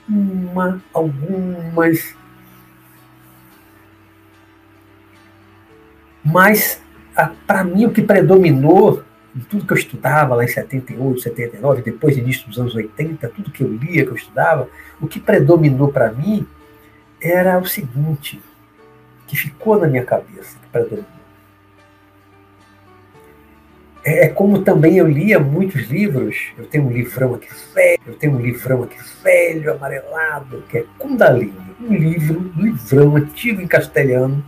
uma, 0.08 0.80
algumas. 0.94 2.16
Mas, 6.24 6.80
para 7.48 7.64
mim, 7.64 7.86
o 7.86 7.92
que 7.92 8.04
predominou 8.04 9.04
tudo 9.40 9.66
que 9.66 9.72
eu 9.72 9.78
estudava 9.78 10.36
lá 10.36 10.44
em 10.44 10.48
78, 10.48 11.22
79, 11.22 11.82
depois 11.82 12.18
início 12.18 12.48
dos 12.48 12.60
anos 12.60 12.76
80, 12.76 13.30
tudo 13.30 13.52
que 13.52 13.64
eu 13.64 13.72
lia, 13.72 14.04
que 14.04 14.12
eu 14.12 14.16
estudava, 14.16 14.70
o 15.00 15.08
que 15.08 15.20
predominou 15.20 15.92
para 15.92 16.12
mim 16.12 16.46
era 17.22 17.58
o 17.58 17.66
seguinte, 17.66 18.42
que 19.28 19.38
ficou 19.38 19.80
na 19.80 19.88
minha 19.88 20.04
cabeça, 20.04 20.58
que 20.60 20.68
predominou. 20.70 21.22
É, 24.04 24.26
é 24.26 24.30
como 24.30 24.64
também 24.64 24.98
eu 24.98 25.08
lia 25.08 25.40
muitos 25.40 25.88
livros, 25.88 26.52
eu 26.58 26.66
tenho 26.66 26.86
um 26.86 26.92
livrão 26.92 27.36
aqui 27.36 27.48
velho, 27.74 28.02
eu 28.08 28.16
tenho 28.16 28.34
um 28.34 28.42
livrão 28.42 28.84
aqui 28.84 28.98
velho, 29.24 29.72
amarelado, 29.72 30.64
que 30.68 30.80
é 30.80 30.86
Kundalini, 30.98 31.54
um 31.80 31.94
livro, 31.94 32.52
um 32.58 32.62
livrão 32.64 33.16
antigo 33.16 33.62
em 33.62 33.68
castelhano, 33.68 34.44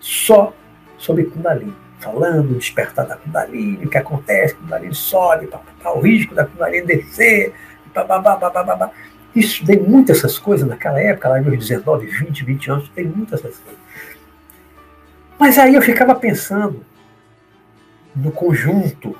só 0.00 0.52
sobre 0.98 1.24
Kundalini 1.24 1.83
falando, 2.04 2.58
despertar 2.58 3.06
da 3.06 3.16
Kundalini, 3.16 3.84
o 3.84 3.88
que 3.88 3.98
acontece, 3.98 4.54
Kundalini 4.54 4.94
sobe, 4.94 5.46
pá, 5.46 5.60
pá, 5.82 5.90
o 5.90 6.00
risco 6.00 6.34
da 6.34 6.44
Kundalini 6.44 6.86
descer, 6.86 7.54
pá, 7.92 8.04
pá, 8.04 8.20
pá, 8.20 8.36
pá, 8.36 8.50
pá, 8.50 8.76
pá. 8.76 8.90
Estudei 9.34 9.80
muito 9.80 10.12
essas 10.12 10.38
coisas 10.38 10.68
naquela 10.68 11.00
época, 11.00 11.28
lá 11.28 11.40
meus 11.40 11.58
19, 11.58 12.06
20, 12.06 12.44
20 12.44 12.70
anos, 12.70 12.84
estudei 12.84 13.06
muito 13.06 13.34
essas 13.34 13.56
coisas. 13.58 13.80
Mas 15.38 15.58
aí 15.58 15.74
eu 15.74 15.82
ficava 15.82 16.14
pensando 16.14 16.84
no 18.14 18.30
conjunto 18.30 19.16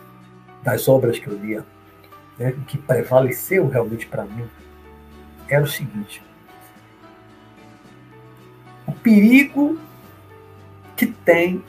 das 0.63 0.87
obras 0.89 1.19
que 1.19 1.27
eu 1.27 1.37
lia, 1.37 1.65
né, 2.39 2.55
que 2.67 2.79
prevaleceu 2.79 3.69
realmente 3.69 4.07
para 4.07 4.25
mim 4.25 4.49
era 5.49 5.65
o 5.65 5.69
seguinte: 5.69 6.23
o 8.87 8.93
perigo 8.93 9.79
que 10.97 11.07
tem 11.07 11.63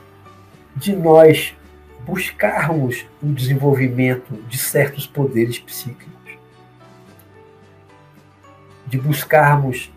de 0.76 0.94
nós 0.94 1.56
buscarmos 2.04 3.06
o 3.22 3.26
desenvolvimento 3.26 4.34
de 4.48 4.58
certos 4.58 5.06
poderes 5.06 5.58
psíquicos, 5.58 6.38
de 8.86 8.98
buscarmos 8.98 9.90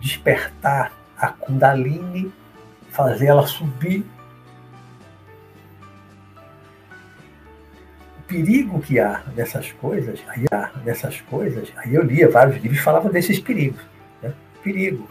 despertar 0.00 0.92
a 1.18 1.28
Kundalini, 1.28 2.32
fazer 2.90 3.26
ela 3.26 3.46
subir. 3.46 4.04
O 8.18 8.22
perigo 8.28 8.80
que 8.80 9.00
há 9.00 9.24
nessas 9.34 9.72
coisas, 9.72 10.22
aí 10.28 10.44
há 10.52 10.70
nessas 10.84 11.20
coisas, 11.22 11.72
aí 11.76 11.94
eu 11.94 12.02
lia 12.02 12.28
vários 12.28 12.56
livros 12.56 12.78
que 12.78 12.84
falavam 12.84 13.10
desses 13.10 13.40
perigos. 13.40 13.80
Né? 14.22 14.32
Perigo. 14.62 15.08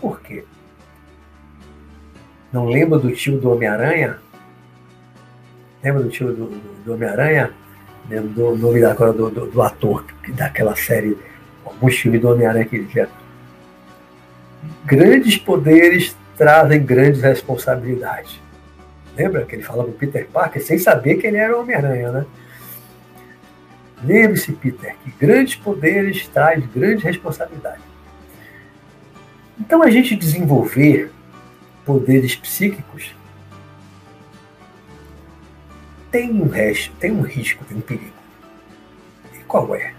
Por 0.00 0.20
quê? 0.20 0.44
Não 2.52 2.66
lembra 2.66 2.98
do 2.98 3.10
tio 3.12 3.38
do 3.38 3.50
Homem-Aranha? 3.50 4.18
Lembra 5.82 6.02
do 6.02 6.10
tio 6.10 6.32
do, 6.32 6.46
do, 6.84 6.94
Homem-Aranha? 6.94 7.50
Lembro 8.08 8.28
do 8.28 8.56
nome 8.56 8.84
agora 8.84 9.12
do, 9.12 9.30
do, 9.30 9.46
do, 9.46 9.62
ator 9.62 10.04
daquela 10.28 10.76
série, 10.76 11.16
alguns 11.64 11.96
filmes 11.96 12.20
do 12.20 12.28
Homem-Aranha 12.28 12.64
que 12.66 12.76
ele 12.76 12.84
dizia. 12.84 13.08
Grandes 14.84 15.38
poderes 15.38 16.14
trazem 16.36 16.84
grandes 16.84 17.22
responsabilidades. 17.22 18.40
Lembra 19.16 19.44
que 19.44 19.54
ele 19.54 19.62
falava 19.62 19.88
do 19.88 19.94
Peter 19.94 20.26
Parker 20.28 20.62
sem 20.62 20.78
saber 20.78 21.16
que 21.16 21.26
ele 21.26 21.36
era 21.36 21.56
o 21.56 21.60
Homem-Aranha, 21.62 22.12
né? 22.12 22.26
Lembre-se, 24.04 24.52
Peter, 24.52 24.96
que 25.04 25.10
grandes 25.12 25.54
poderes 25.54 26.26
trazem 26.26 26.68
grandes 26.74 27.04
responsabilidades. 27.04 27.84
Então, 29.60 29.82
a 29.82 29.90
gente 29.90 30.16
desenvolver 30.16 31.12
poderes 31.84 32.36
psíquicos, 32.36 33.14
tem 36.10 36.30
um 36.30 36.48
resto, 36.48 36.94
tem 36.96 37.10
um 37.10 37.22
risco, 37.22 37.64
tem 37.64 37.78
um 37.78 37.80
perigo. 37.80 38.12
E 39.34 39.38
qual 39.44 39.74
é? 39.74 39.94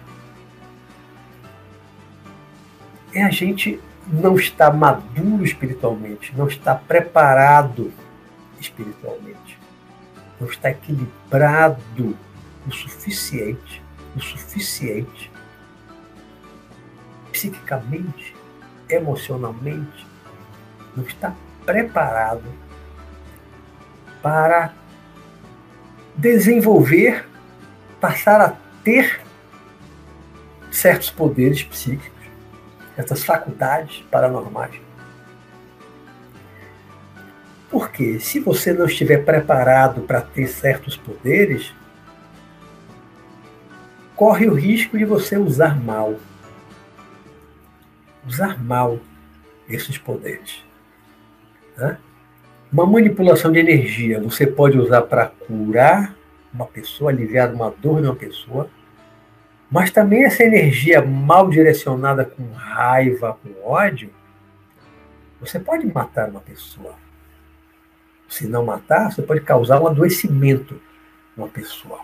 É 3.14 3.24
a 3.24 3.30
gente 3.30 3.80
não 4.08 4.36
estar 4.36 4.72
maduro 4.72 5.44
espiritualmente, 5.44 6.36
não 6.36 6.48
estar 6.48 6.76
preparado 6.76 7.92
espiritualmente, 8.60 9.58
não 10.40 10.48
estar 10.48 10.72
equilibrado 10.72 12.18
o 12.66 12.72
suficiente, 12.72 13.82
o 14.16 14.22
suficiente 14.22 15.32
psiquicamente, 17.32 18.36
emocionalmente, 18.88 20.06
não 20.96 21.04
está 21.04 21.36
preparado 21.66 22.43
para 24.22 24.74
desenvolver, 26.16 27.28
passar 27.99 28.41
a 28.41 28.55
ter 28.84 29.22
certos 30.72 31.09
poderes 31.09 31.64
psíquicos, 31.64 32.11
essas 32.97 33.24
faculdades 33.24 34.03
paranormais. 34.09 34.80
Porque 37.70 38.20
se 38.20 38.39
você 38.39 38.72
não 38.72 38.86
estiver 38.86 39.26
preparado 39.26 40.01
para 40.01 40.22
ter 40.22 40.47
certos 40.47 40.95
poderes, 40.95 41.74
corre 44.16 44.47
o 44.47 44.53
risco 44.53 44.97
de 44.97 45.05
você 45.05 45.38
usar 45.38 45.82
mal. 45.82 46.16
Usar 48.28 48.64
mal 48.64 48.99
esses 49.68 49.97
poderes. 49.97 50.64
Né? 51.78 51.97
Uma 52.71 52.86
manipulação 52.86 53.51
de 53.51 53.59
energia 53.59 54.19
você 54.19 54.47
pode 54.47 54.78
usar 54.78 55.03
para 55.03 55.28
curar 55.28 56.15
uma 56.53 56.65
pessoa, 56.65 57.11
aliviar 57.11 57.53
uma 57.53 57.71
dor 57.71 58.01
de 58.01 58.07
uma 58.07 58.15
pessoa, 58.15 58.69
mas 59.69 59.89
também 59.89 60.24
essa 60.24 60.43
energia 60.43 61.01
mal 61.01 61.49
direcionada 61.49 62.26
com 62.26 62.51
raiva, 62.51 63.38
com 63.41 63.67
ódio, 63.67 64.11
você 65.39 65.59
pode 65.59 65.86
matar 65.86 66.30
uma 66.30 66.39
pessoa. 66.39 66.95
Se 68.30 68.47
não 68.47 68.65
matar, 68.65 69.11
você 69.11 69.21
pode 69.21 69.41
causar 69.41 69.82
um 69.82 69.88
adoecimento 69.88 70.80
numa 71.36 71.47
pessoa. 71.47 71.99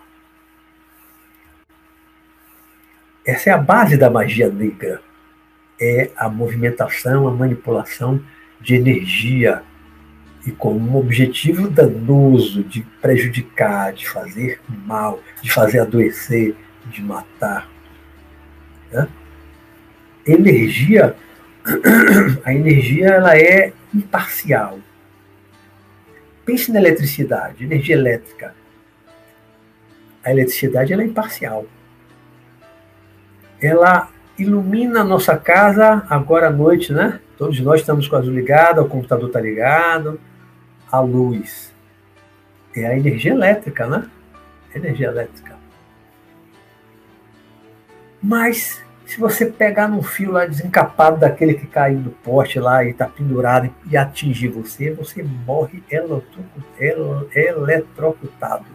Essa 3.25 3.51
é 3.51 3.53
a 3.53 3.57
base 3.57 3.97
da 3.97 4.09
magia 4.09 4.49
negra. 4.49 5.01
É 5.79 6.11
a 6.17 6.27
movimentação, 6.27 7.27
a 7.27 7.31
manipulação 7.31 8.21
de 8.61 8.75
energia 8.75 9.63
e 10.45 10.51
com 10.51 10.73
um 10.73 10.95
objetivo 10.95 11.69
danoso 11.69 12.63
de 12.63 12.81
prejudicar, 13.01 13.93
de 13.93 14.07
fazer 14.07 14.59
mal, 14.67 15.21
de 15.41 15.51
fazer 15.51 15.79
adoecer, 15.79 16.55
de 16.87 17.01
matar. 17.01 17.69
Né? 18.91 19.07
Energia, 20.25 21.15
a 22.43 22.53
energia 22.53 23.07
ela 23.07 23.37
é 23.37 23.73
imparcial. 23.93 24.79
Pense 26.45 26.71
na 26.71 26.79
eletricidade, 26.79 27.63
energia 27.63 27.95
elétrica. 27.95 28.55
A 30.23 30.31
eletricidade 30.31 30.91
ela 30.93 31.03
é 31.03 31.05
imparcial. 31.05 31.65
Ela 33.61 34.09
ilumina 34.39 35.01
a 35.01 35.03
nossa 35.03 35.37
casa 35.37 36.05
agora 36.09 36.47
à 36.47 36.51
noite, 36.51 36.93
né? 36.93 37.19
Todos 37.37 37.59
nós 37.59 37.81
estamos 37.81 38.07
com 38.07 38.15
a 38.15 38.19
luz 38.19 38.29
ligada, 38.29 38.81
o 38.81 38.87
computador 38.87 39.27
está 39.27 39.39
ligado, 39.39 40.19
a 40.91 40.99
luz 40.99 41.73
é 42.75 42.85
a 42.85 42.97
energia 42.97 43.33
elétrica, 43.33 43.87
né? 43.87 44.09
Energia 44.73 45.07
elétrica. 45.07 45.57
Mas 48.21 48.83
se 49.05 49.19
você 49.19 49.45
pegar 49.45 49.87
num 49.87 50.03
fio 50.03 50.31
lá 50.31 50.45
desencapado 50.45 51.17
daquele 51.17 51.55
que 51.55 51.65
caiu 51.65 51.99
do 51.99 52.11
poste 52.11 52.59
lá 52.59 52.83
e 52.83 52.91
está 52.91 53.07
pendurado 53.07 53.73
e 53.89 53.97
atingir 53.97 54.49
você, 54.49 54.91
você 54.91 55.23
morre 55.23 55.83
eletrocutado. 55.89 58.65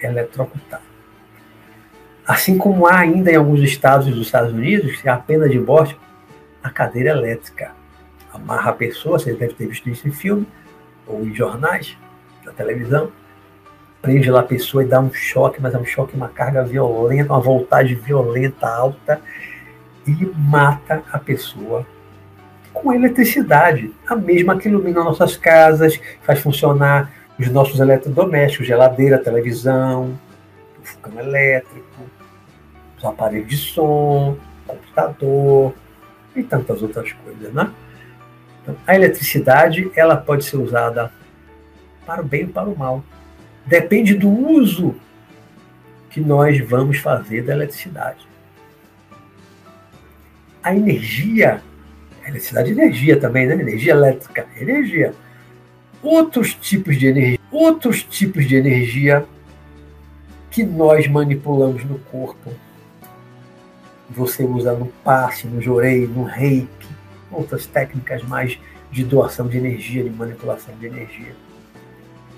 Eletrocutado. 0.00 0.87
Assim 2.28 2.58
como 2.58 2.86
há 2.86 2.98
ainda 2.98 3.32
em 3.32 3.36
alguns 3.36 3.60
estados 3.60 4.06
dos 4.06 4.26
Estados 4.26 4.52
Unidos, 4.52 5.00
a 5.06 5.16
pena 5.16 5.48
de 5.48 5.58
morte 5.58 5.98
a 6.62 6.68
cadeira 6.68 7.08
elétrica. 7.08 7.72
Amarra 8.30 8.70
a 8.70 8.74
pessoa, 8.74 9.18
você 9.18 9.32
deve 9.32 9.54
ter 9.54 9.66
visto 9.66 9.88
isso 9.88 10.06
em 10.06 10.12
filme 10.12 10.46
ou 11.06 11.24
em 11.24 11.34
jornais, 11.34 11.96
na 12.44 12.52
televisão, 12.52 13.10
prende 14.02 14.30
lá 14.30 14.40
a 14.40 14.44
pessoa 14.44 14.84
e 14.84 14.86
dá 14.86 15.00
um 15.00 15.10
choque, 15.10 15.58
mas 15.58 15.74
é 15.74 15.78
um 15.78 15.86
choque, 15.86 16.14
uma 16.14 16.28
carga 16.28 16.62
violenta, 16.62 17.32
uma 17.32 17.40
voltagem 17.40 17.96
violenta, 17.96 18.68
alta, 18.68 19.22
e 20.06 20.30
mata 20.36 21.02
a 21.10 21.18
pessoa 21.18 21.86
com 22.74 22.92
eletricidade, 22.92 23.90
a 24.06 24.14
mesma 24.14 24.58
que 24.58 24.68
ilumina 24.68 25.02
nossas 25.02 25.34
casas, 25.34 25.98
faz 26.22 26.40
funcionar 26.40 27.10
os 27.38 27.48
nossos 27.48 27.80
eletrodomésticos, 27.80 28.66
geladeira, 28.66 29.18
televisão, 29.18 30.18
o 30.78 30.84
fogão 30.84 31.18
elétrico, 31.18 32.17
os 32.98 33.04
aparelhos 33.04 33.48
de 33.48 33.56
som, 33.56 34.36
computador 34.66 35.74
e 36.36 36.42
tantas 36.42 36.82
outras 36.82 37.12
coisas, 37.12 37.52
né? 37.54 37.72
Então, 38.62 38.76
a 38.86 38.94
eletricidade 38.94 39.90
ela 39.96 40.16
pode 40.16 40.44
ser 40.44 40.56
usada 40.56 41.10
para 42.04 42.20
o 42.20 42.24
bem 42.24 42.44
ou 42.44 42.50
para 42.50 42.68
o 42.68 42.76
mal. 42.76 43.04
Depende 43.64 44.14
do 44.14 44.28
uso 44.28 44.94
que 46.10 46.20
nós 46.20 46.58
vamos 46.66 46.98
fazer 46.98 47.42
da 47.42 47.52
eletricidade. 47.52 48.26
A 50.62 50.74
energia, 50.74 51.62
a 52.24 52.28
eletricidade 52.28 52.70
é 52.70 52.72
energia 52.72 53.18
também, 53.18 53.46
né? 53.46 53.54
Energia 53.54 53.92
elétrica, 53.92 54.46
energia. 54.58 55.14
Outros 56.02 56.54
tipos 56.54 56.98
de 56.98 57.06
energia, 57.06 57.38
outros 57.50 58.02
tipos 58.02 58.46
de 58.46 58.56
energia 58.56 59.26
que 60.50 60.62
nós 60.64 61.06
manipulamos 61.06 61.84
no 61.84 61.98
corpo. 61.98 62.52
Você 64.10 64.44
usa 64.44 64.72
no 64.72 64.86
passe, 65.04 65.46
no 65.46 65.60
jorei, 65.60 66.06
no 66.06 66.24
reiki, 66.24 66.88
outras 67.30 67.66
técnicas 67.66 68.22
mais 68.22 68.58
de 68.90 69.04
doação 69.04 69.46
de 69.46 69.58
energia, 69.58 70.02
de 70.02 70.10
manipulação 70.10 70.74
de 70.76 70.86
energia 70.86 71.34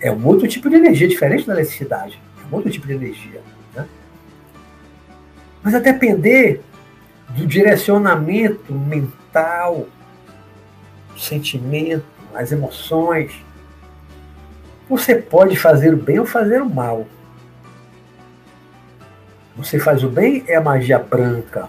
é 0.01 0.11
um 0.11 0.27
outro 0.27 0.49
tipo 0.49 0.69
de 0.69 0.77
energia, 0.77 1.07
diferente 1.07 1.47
da 1.47 1.53
eletricidade. 1.53 2.21
É 2.43 2.53
um 2.53 2.57
outro 2.57 2.71
tipo 2.71 2.87
de 2.87 2.95
energia. 2.95 3.43
Né? 3.75 3.87
Mas 5.63 5.75
a 5.75 5.79
depender 5.79 6.63
do 7.29 7.47
direcionamento 7.47 8.73
mental, 8.73 9.87
sentimento, 11.17 12.05
as 12.35 12.51
emoções, 12.51 13.33
você 14.89 15.15
pode 15.15 15.57
fazer 15.57 15.93
o 15.93 15.97
bem 15.97 16.19
ou 16.19 16.27
fazer 16.27 16.63
o 16.63 16.69
mal. 16.69 17.07
Você 19.63 19.79
faz 19.79 20.03
o 20.03 20.09
bem 20.09 20.43
é 20.49 20.57
a 20.57 20.61
magia 20.61 20.99
branca. 20.99 21.69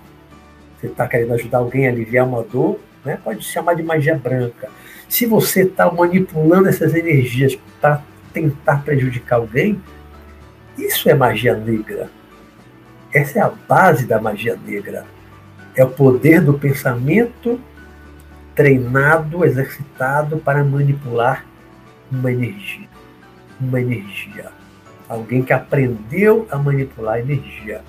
Você 0.79 0.87
está 0.87 1.05
querendo 1.07 1.33
ajudar 1.33 1.57
alguém 1.57 1.87
a 1.87 1.91
aliviar 1.91 2.25
uma 2.25 2.41
dor, 2.41 2.79
né? 3.03 3.19
pode 3.21 3.43
chamar 3.43 3.75
de 3.75 3.83
magia 3.83 4.17
branca. 4.17 4.69
Se 5.09 5.25
você 5.25 5.63
está 5.63 5.91
manipulando 5.91 6.69
essas 6.69 6.95
energias 6.95 7.59
para 7.81 8.01
tentar 8.31 8.77
prejudicar 8.83 9.35
alguém, 9.35 9.81
isso 10.77 11.09
é 11.09 11.13
magia 11.13 11.53
negra. 11.53 12.09
Essa 13.13 13.39
é 13.39 13.41
a 13.41 13.49
base 13.49 14.05
da 14.05 14.21
magia 14.21 14.57
negra. 14.65 15.05
É 15.75 15.83
o 15.83 15.89
poder 15.89 16.41
do 16.41 16.53
pensamento 16.53 17.59
treinado, 18.55 19.43
exercitado 19.43 20.37
para 20.37 20.63
manipular 20.63 21.45
uma 22.09 22.31
energia. 22.31 22.87
Uma 23.59 23.81
energia. 23.81 24.60
Alguém 25.11 25.43
que 25.43 25.51
aprendeu 25.51 26.47
a 26.49 26.57
manipular 26.57 27.15
a 27.15 27.19
energia. 27.19 27.81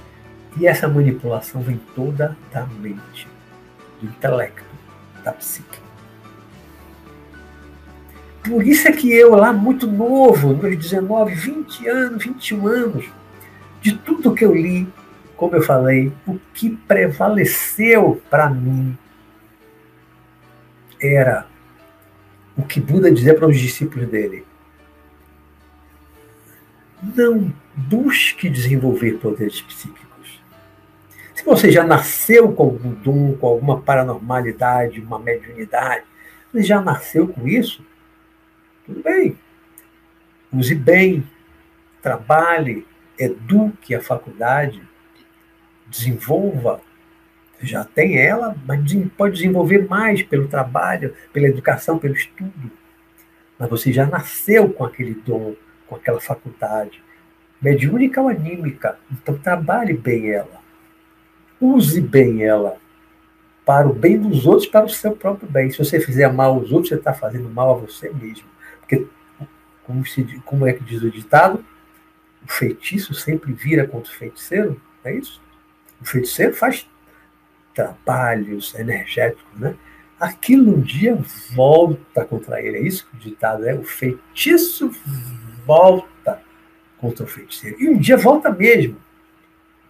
E 0.58 0.66
essa 0.66 0.88
manipulação 0.88 1.62
vem 1.62 1.80
toda 1.94 2.36
da 2.52 2.66
mente, 2.66 3.28
do 4.00 4.08
intelecto, 4.08 4.64
da 5.22 5.30
psique. 5.30 5.78
Por 8.42 8.66
isso 8.66 8.88
é 8.88 8.92
que 8.92 9.14
eu, 9.14 9.36
lá 9.36 9.52
muito 9.52 9.86
novo, 9.86 10.52
nos 10.52 10.76
19, 10.76 11.32
20 11.32 11.88
anos, 11.88 12.24
21 12.24 12.66
anos, 12.66 13.08
de 13.80 13.96
tudo 13.98 14.34
que 14.34 14.44
eu 14.44 14.52
li, 14.52 14.92
como 15.36 15.54
eu 15.54 15.62
falei, 15.62 16.12
o 16.26 16.40
que 16.52 16.70
prevaleceu 16.70 18.20
para 18.28 18.50
mim 18.50 18.98
era 21.00 21.46
o 22.56 22.62
que 22.64 22.80
Buda 22.80 23.12
dizia 23.12 23.32
para 23.32 23.46
os 23.46 23.56
discípulos 23.56 24.08
dele. 24.08 24.44
Não 27.02 27.52
busque 27.74 28.48
desenvolver 28.48 29.18
poderes 29.18 29.60
psíquicos. 29.60 30.40
Se 31.34 31.44
você 31.44 31.72
já 31.72 31.82
nasceu 31.82 32.52
com 32.52 32.62
algum 32.62 32.94
dom, 32.94 33.36
com 33.36 33.46
alguma 33.48 33.80
paranormalidade, 33.80 35.00
uma 35.00 35.18
mediunidade, 35.18 36.04
você 36.52 36.62
já 36.62 36.80
nasceu 36.80 37.26
com 37.26 37.48
isso, 37.48 37.84
tudo 38.86 39.02
bem. 39.02 39.36
Use 40.52 40.74
bem, 40.74 41.26
trabalhe, 42.00 42.86
eduque 43.18 43.94
a 43.94 44.00
faculdade, 44.00 44.82
desenvolva. 45.86 46.80
Já 47.60 47.84
tem 47.84 48.18
ela, 48.18 48.56
mas 48.66 48.80
pode 49.16 49.34
desenvolver 49.34 49.88
mais 49.88 50.22
pelo 50.22 50.46
trabalho, 50.46 51.14
pela 51.32 51.46
educação, 51.46 51.98
pelo 51.98 52.14
estudo. 52.14 52.70
Mas 53.58 53.70
você 53.70 53.92
já 53.92 54.04
nasceu 54.04 54.68
com 54.68 54.84
aquele 54.84 55.14
dom, 55.14 55.54
com 55.92 55.96
aquela 55.96 56.20
faculdade. 56.20 57.02
Mediúnica 57.60 58.20
ou 58.20 58.28
anímica. 58.28 58.98
Então 59.10 59.36
trabalhe 59.36 59.92
bem 59.92 60.30
ela. 60.30 60.62
Use 61.60 62.00
bem 62.00 62.42
ela 62.42 62.76
para 63.64 63.86
o 63.86 63.92
bem 63.92 64.18
dos 64.18 64.46
outros, 64.46 64.66
para 64.66 64.86
o 64.86 64.88
seu 64.88 65.14
próprio 65.14 65.48
bem. 65.48 65.70
Se 65.70 65.78
você 65.78 66.00
fizer 66.00 66.32
mal 66.32 66.54
aos 66.54 66.72
outros, 66.72 66.88
você 66.88 66.94
está 66.94 67.12
fazendo 67.12 67.48
mal 67.48 67.74
a 67.74 67.78
você 67.78 68.10
mesmo. 68.10 68.48
Porque, 68.80 69.06
como, 69.84 70.04
se, 70.04 70.24
como 70.44 70.66
é 70.66 70.72
que 70.72 70.82
diz 70.82 71.02
o 71.02 71.10
ditado? 71.10 71.64
O 72.44 72.50
feitiço 72.50 73.14
sempre 73.14 73.52
vira 73.52 73.86
contra 73.86 74.10
o 74.10 74.14
feiticeiro, 74.14 74.80
é 75.04 75.14
isso? 75.14 75.40
O 76.00 76.04
feiticeiro 76.04 76.54
faz 76.54 76.88
trabalhos 77.72 78.74
energéticos, 78.74 79.60
né? 79.60 79.76
Aquilo 80.18 80.76
um 80.76 80.80
dia 80.80 81.16
volta 81.54 82.24
contra 82.24 82.60
ele, 82.60 82.78
é 82.78 82.82
isso 82.82 83.06
que 83.06 83.16
o 83.16 83.20
ditado 83.20 83.64
é. 83.64 83.74
O 83.74 83.84
feitiço 83.84 84.90
volta 85.66 86.42
contra 86.98 87.24
o 87.24 87.28
feiticeiro. 87.28 87.76
E 87.80 87.88
um 87.88 87.98
dia 87.98 88.16
volta 88.16 88.50
mesmo. 88.50 88.96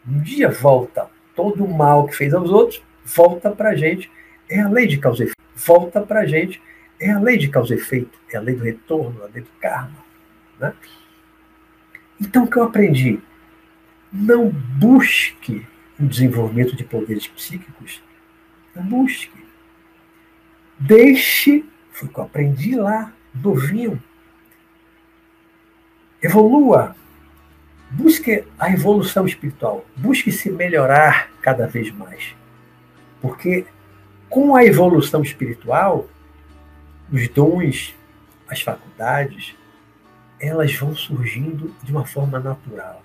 Um 0.06 0.20
dia 0.20 0.48
volta. 0.48 1.08
Todo 1.34 1.64
o 1.64 1.72
mal 1.72 2.06
que 2.06 2.16
fez 2.16 2.34
aos 2.34 2.50
outros 2.50 2.82
volta 3.04 3.50
para 3.50 3.70
a 3.70 3.76
gente. 3.76 4.10
É 4.48 4.60
a 4.60 4.68
lei 4.68 4.86
de 4.86 4.98
causa 4.98 5.22
e 5.22 5.26
efeito. 5.26 5.42
Volta 5.54 6.00
para 6.00 6.20
a 6.20 6.26
gente 6.26 6.60
é 7.02 7.10
a 7.10 7.18
lei 7.18 7.36
de 7.36 7.48
causa 7.48 7.74
e 7.74 7.76
efeito, 7.76 8.16
é 8.32 8.36
a 8.36 8.40
lei 8.40 8.54
do 8.54 8.62
retorno, 8.62 9.24
a 9.24 9.26
lei 9.26 9.42
do 9.42 9.50
karma. 9.60 9.98
Né? 10.58 10.72
Então, 12.20 12.44
o 12.44 12.50
que 12.50 12.56
eu 12.56 12.62
aprendi? 12.62 13.20
Não 14.12 14.48
busque 14.48 15.66
o 15.98 16.06
desenvolvimento 16.06 16.76
de 16.76 16.84
poderes 16.84 17.26
psíquicos. 17.26 18.00
Não 18.74 18.84
busque. 18.84 19.42
Deixe, 20.78 21.64
foi 21.90 22.08
o 22.08 22.12
que 22.12 22.18
eu 22.18 22.24
aprendi 22.24 22.76
lá, 22.76 23.12
novinho. 23.34 24.00
Evolua. 26.22 26.94
Busque 27.90 28.44
a 28.58 28.70
evolução 28.70 29.26
espiritual. 29.26 29.84
Busque 29.96 30.30
se 30.30 30.50
melhorar 30.50 31.30
cada 31.42 31.66
vez 31.66 31.90
mais. 31.90 32.34
Porque 33.20 33.66
com 34.30 34.54
a 34.54 34.64
evolução 34.64 35.20
espiritual, 35.22 36.06
os 37.12 37.28
dons, 37.28 37.94
as 38.48 38.62
faculdades, 38.62 39.54
elas 40.40 40.74
vão 40.74 40.94
surgindo 40.94 41.74
de 41.82 41.92
uma 41.92 42.06
forma 42.06 42.38
natural. 42.38 43.02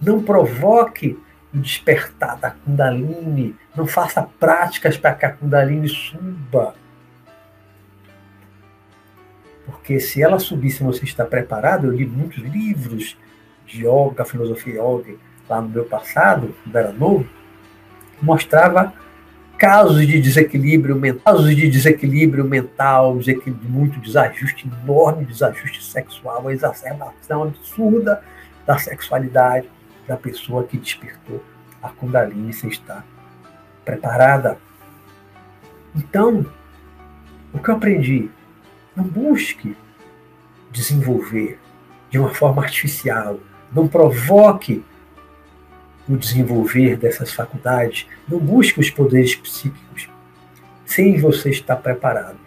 Não 0.00 0.22
provoque 0.22 1.18
o 1.52 1.58
despertar 1.58 2.36
da 2.36 2.50
Kundalini, 2.50 3.54
não 3.76 3.86
faça 3.86 4.22
práticas 4.22 4.96
para 4.96 5.14
que 5.14 5.26
a 5.26 5.32
Kundalini 5.32 5.88
suba. 5.88 6.74
Porque 9.66 9.98
se 9.98 10.22
ela 10.22 10.38
subir, 10.38 10.70
se 10.70 10.82
você 10.82 11.04
está 11.04 11.24
preparado, 11.24 11.86
eu 11.86 11.92
li 11.92 12.06
muitos 12.06 12.38
livros 12.38 13.16
de 13.66 13.86
yoga, 13.86 14.24
filosofia 14.24 14.74
yoga, 14.74 15.14
lá 15.48 15.60
no 15.60 15.68
meu 15.68 15.84
passado, 15.84 16.54
quando 16.62 16.76
era 16.76 16.92
novo, 16.92 17.26
mostrava 18.20 18.92
casos 19.56 20.06
de 20.06 20.20
desequilíbrio 20.20 20.96
mental, 20.96 21.34
casos 21.34 21.56
de 21.56 21.68
desequilíbrio 21.68 22.44
mental, 22.44 23.18
muito 23.62 24.00
desajuste, 24.00 24.68
enorme 24.82 25.24
desajuste 25.24 25.82
sexual, 25.82 26.40
uma 26.40 26.52
exacerbação 26.52 27.44
absurda 27.44 28.22
da 28.66 28.78
sexualidade 28.78 29.68
da 30.06 30.16
pessoa 30.16 30.64
que 30.64 30.76
despertou 30.76 31.42
a 31.82 31.88
Kundalini 31.88 32.52
sem 32.52 32.70
estar 32.70 33.04
preparada. 33.84 34.58
Então, 35.94 36.44
o 37.52 37.58
que 37.58 37.68
eu 37.68 37.76
aprendi? 37.76 38.30
Não 38.96 39.04
busque 39.04 39.76
desenvolver 40.70 41.58
de 42.10 42.18
uma 42.18 42.30
forma 42.30 42.62
artificial, 42.62 43.40
não 43.72 43.88
provoque 43.88 44.84
no 46.06 46.16
desenvolver 46.16 46.96
dessas 46.96 47.32
faculdades, 47.32 48.06
não 48.28 48.38
busque 48.38 48.78
os 48.78 48.90
poderes 48.90 49.34
psíquicos 49.34 50.08
sem 50.84 51.18
você 51.18 51.50
estar 51.50 51.76
preparado. 51.76 52.38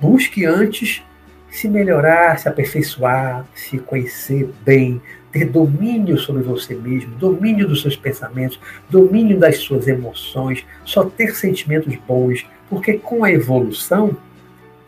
Busque 0.00 0.44
antes 0.44 1.02
se 1.50 1.68
melhorar, 1.68 2.38
se 2.38 2.48
aperfeiçoar, 2.48 3.46
se 3.54 3.78
conhecer 3.78 4.50
bem, 4.64 5.00
ter 5.30 5.44
domínio 5.44 6.18
sobre 6.18 6.42
você 6.42 6.74
mesmo, 6.74 7.14
domínio 7.16 7.68
dos 7.68 7.82
seus 7.82 7.94
pensamentos, 7.94 8.58
domínio 8.88 9.38
das 9.38 9.58
suas 9.58 9.86
emoções, 9.86 10.64
só 10.84 11.04
ter 11.04 11.36
sentimentos 11.36 11.94
bons, 12.08 12.46
porque 12.68 12.94
com 12.94 13.22
a 13.22 13.30
evolução, 13.30 14.16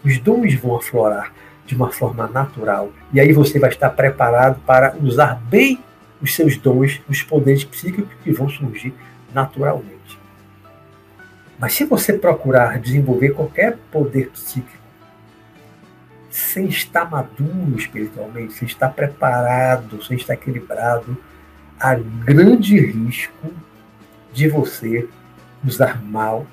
os 0.05 0.19
dons 0.19 0.55
vão 0.55 0.77
aflorar 0.77 1.33
de 1.67 1.75
uma 1.75 1.91
forma 1.91 2.27
natural. 2.29 2.93
E 3.13 3.19
aí 3.19 3.33
você 3.33 3.59
vai 3.59 3.71
estar 3.71 3.91
preparado 3.91 4.61
para 4.67 4.97
usar 5.03 5.35
bem 5.35 5.79
os 6.21 6.35
seus 6.35 6.57
dons, 6.57 7.01
os 7.09 7.23
poderes 7.23 7.65
psíquicos 7.65 8.13
que 8.23 8.33
vão 8.33 8.49
surgir 8.49 8.95
naturalmente. 9.33 10.19
Mas 11.59 11.73
se 11.75 11.85
você 11.85 12.13
procurar 12.13 12.79
desenvolver 12.79 13.31
qualquer 13.31 13.79
poder 13.91 14.31
psíquico 14.31 14.85
sem 16.31 16.67
estar 16.67 17.09
maduro 17.09 17.77
espiritualmente, 17.77 18.55
sem 18.55 18.67
estar 18.67 18.89
preparado, 18.89 20.03
sem 20.03 20.17
estar 20.17 20.35
equilibrado, 20.35 21.17
há 21.79 21.95
grande 21.95 22.79
risco 22.79 23.53
de 24.33 24.49
você 24.49 25.09
usar 25.65 26.03
mal, 26.03 26.45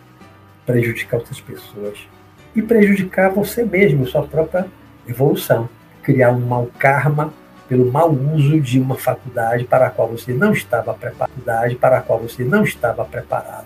prejudicar 0.66 1.18
outras 1.18 1.42
pessoas 1.42 2.08
e 2.56 2.62
prejudicar 2.62 3.30
você 3.30 3.64
mesmo, 3.64 4.06
sua 4.06 4.24
própria 4.24 4.68
evolução. 5.08 5.70
Criar 6.04 6.32
um 6.32 6.40
mau 6.40 6.70
karma 6.78 7.34
pelo 7.72 7.90
mau 7.90 8.12
uso 8.12 8.60
de 8.60 8.80
uma 8.80 8.96
faculdade 8.96 9.64
para 9.64 9.88
a 9.88 9.90
qual 9.90 10.10
você 10.10 10.34
não 10.34 10.52
estava 10.52 10.94
preparado, 10.94 11.78
para 11.80 11.98
a 12.00 12.02
qual 12.02 12.20
você 12.20 12.44
não 12.44 12.64
estava 12.64 13.06
preparado. 13.06 13.66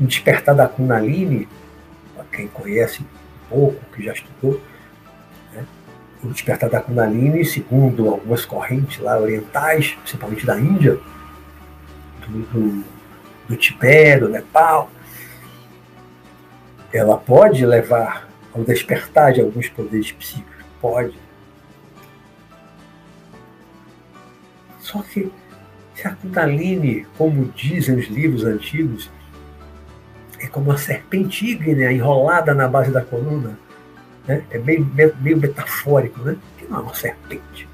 O 0.00 0.04
despertar 0.04 0.54
da 0.54 0.66
Kundalini, 0.66 1.48
para 2.14 2.24
quem 2.24 2.48
conhece 2.48 3.02
um 3.02 3.48
pouco, 3.48 3.80
que 3.94 4.02
já 4.02 4.12
estudou, 4.12 4.60
né? 5.52 5.64
o 6.22 6.28
despertar 6.28 6.68
da 6.68 6.80
Kundalini, 6.80 7.44
segundo 7.44 8.08
algumas 8.08 8.44
correntes 8.44 8.98
lá 8.98 9.18
orientais, 9.18 9.96
principalmente 10.02 10.44
da 10.44 10.58
Índia, 10.58 10.98
do, 12.26 12.42
do, 12.52 12.84
do 13.48 13.56
Tibete, 13.56 14.20
do 14.20 14.28
Nepal, 14.28 14.90
ela 16.92 17.16
pode 17.16 17.64
levar 17.64 18.28
ao 18.54 18.62
despertar 18.62 19.32
de 19.32 19.40
alguns 19.40 19.68
poderes 19.68 20.12
psíquicos, 20.12 20.64
pode. 20.80 21.18
Só 24.80 25.02
que 25.02 25.30
se 25.94 26.06
a 26.06 26.14
Kundalini, 26.14 27.06
como 27.16 27.46
dizem 27.52 27.96
os 27.96 28.06
livros 28.06 28.44
antigos, 28.44 29.10
é 30.40 30.46
como 30.46 30.70
uma 30.70 30.78
serpente 30.78 31.44
ígnea 31.44 31.92
enrolada 31.92 32.54
na 32.54 32.68
base 32.68 32.90
da 32.90 33.02
coluna. 33.02 33.58
Né? 34.26 34.44
É 34.50 34.58
meio, 34.58 34.88
meio 35.20 35.36
metafórico, 35.36 36.20
né? 36.20 36.36
que 36.56 36.66
não 36.66 36.78
é 36.78 36.80
uma 36.82 36.94
serpente. 36.94 37.67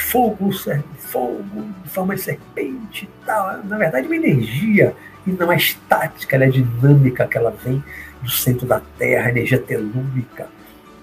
Fogo, 0.00 0.50
fogo, 0.98 1.70
forma 1.84 2.14
de 2.14 2.22
serpente 2.22 3.04
e 3.04 3.26
tal. 3.26 3.62
Na 3.64 3.78
verdade, 3.78 4.06
uma 4.06 4.16
energia 4.16 4.94
e 5.26 5.30
não 5.30 5.52
é 5.52 5.56
estática, 5.56 6.36
ela 6.36 6.46
é 6.46 6.48
dinâmica, 6.48 7.26
que 7.26 7.36
ela 7.36 7.50
vem 7.50 7.82
do 8.22 8.30
centro 8.30 8.66
da 8.66 8.80
Terra, 8.98 9.30
energia 9.30 9.58
telúrica. 9.58 10.48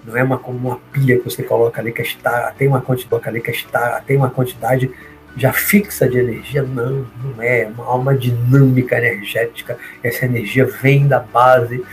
Não 0.06 0.16
é 0.16 0.24
uma, 0.24 0.38
como 0.38 0.70
uma 0.70 0.80
pilha 0.92 1.18
que 1.18 1.26
você 1.26 1.44
coloca 1.44 1.82
ali 1.82 1.92
que 1.92 2.02
está, 2.02 2.52
tem 2.58 2.68
uma 2.68 2.82
quantidade 2.82 3.28
ali 3.28 3.42
que 3.42 3.52
está, 3.52 4.02
tem 4.02 4.18
uma 4.18 4.30
quantidade 4.30 4.90
já 5.36 5.54
fixa 5.54 6.10
de 6.10 6.18
energia, 6.18 6.64
não, 6.64 7.06
não 7.24 7.42
é, 7.42 7.62
é 7.62 7.68
uma 7.68 7.86
alma 7.86 8.16
dinâmica 8.16 8.98
energética. 8.98 9.78
Essa 10.02 10.26
energia 10.26 10.66
vem 10.66 11.08
da 11.08 11.20
base, 11.20 11.86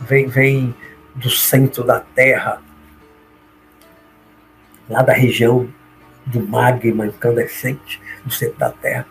vem, 0.00 0.26
vem 0.26 0.74
do 1.14 1.30
centro 1.30 1.82
da 1.82 2.00
Terra, 2.00 2.60
lá 4.88 5.02
da 5.02 5.12
região 5.12 5.68
do 6.26 6.40
magma 6.46 7.06
incandescente, 7.06 8.00
do 8.24 8.30
centro 8.30 8.58
da 8.58 8.70
Terra. 8.70 9.06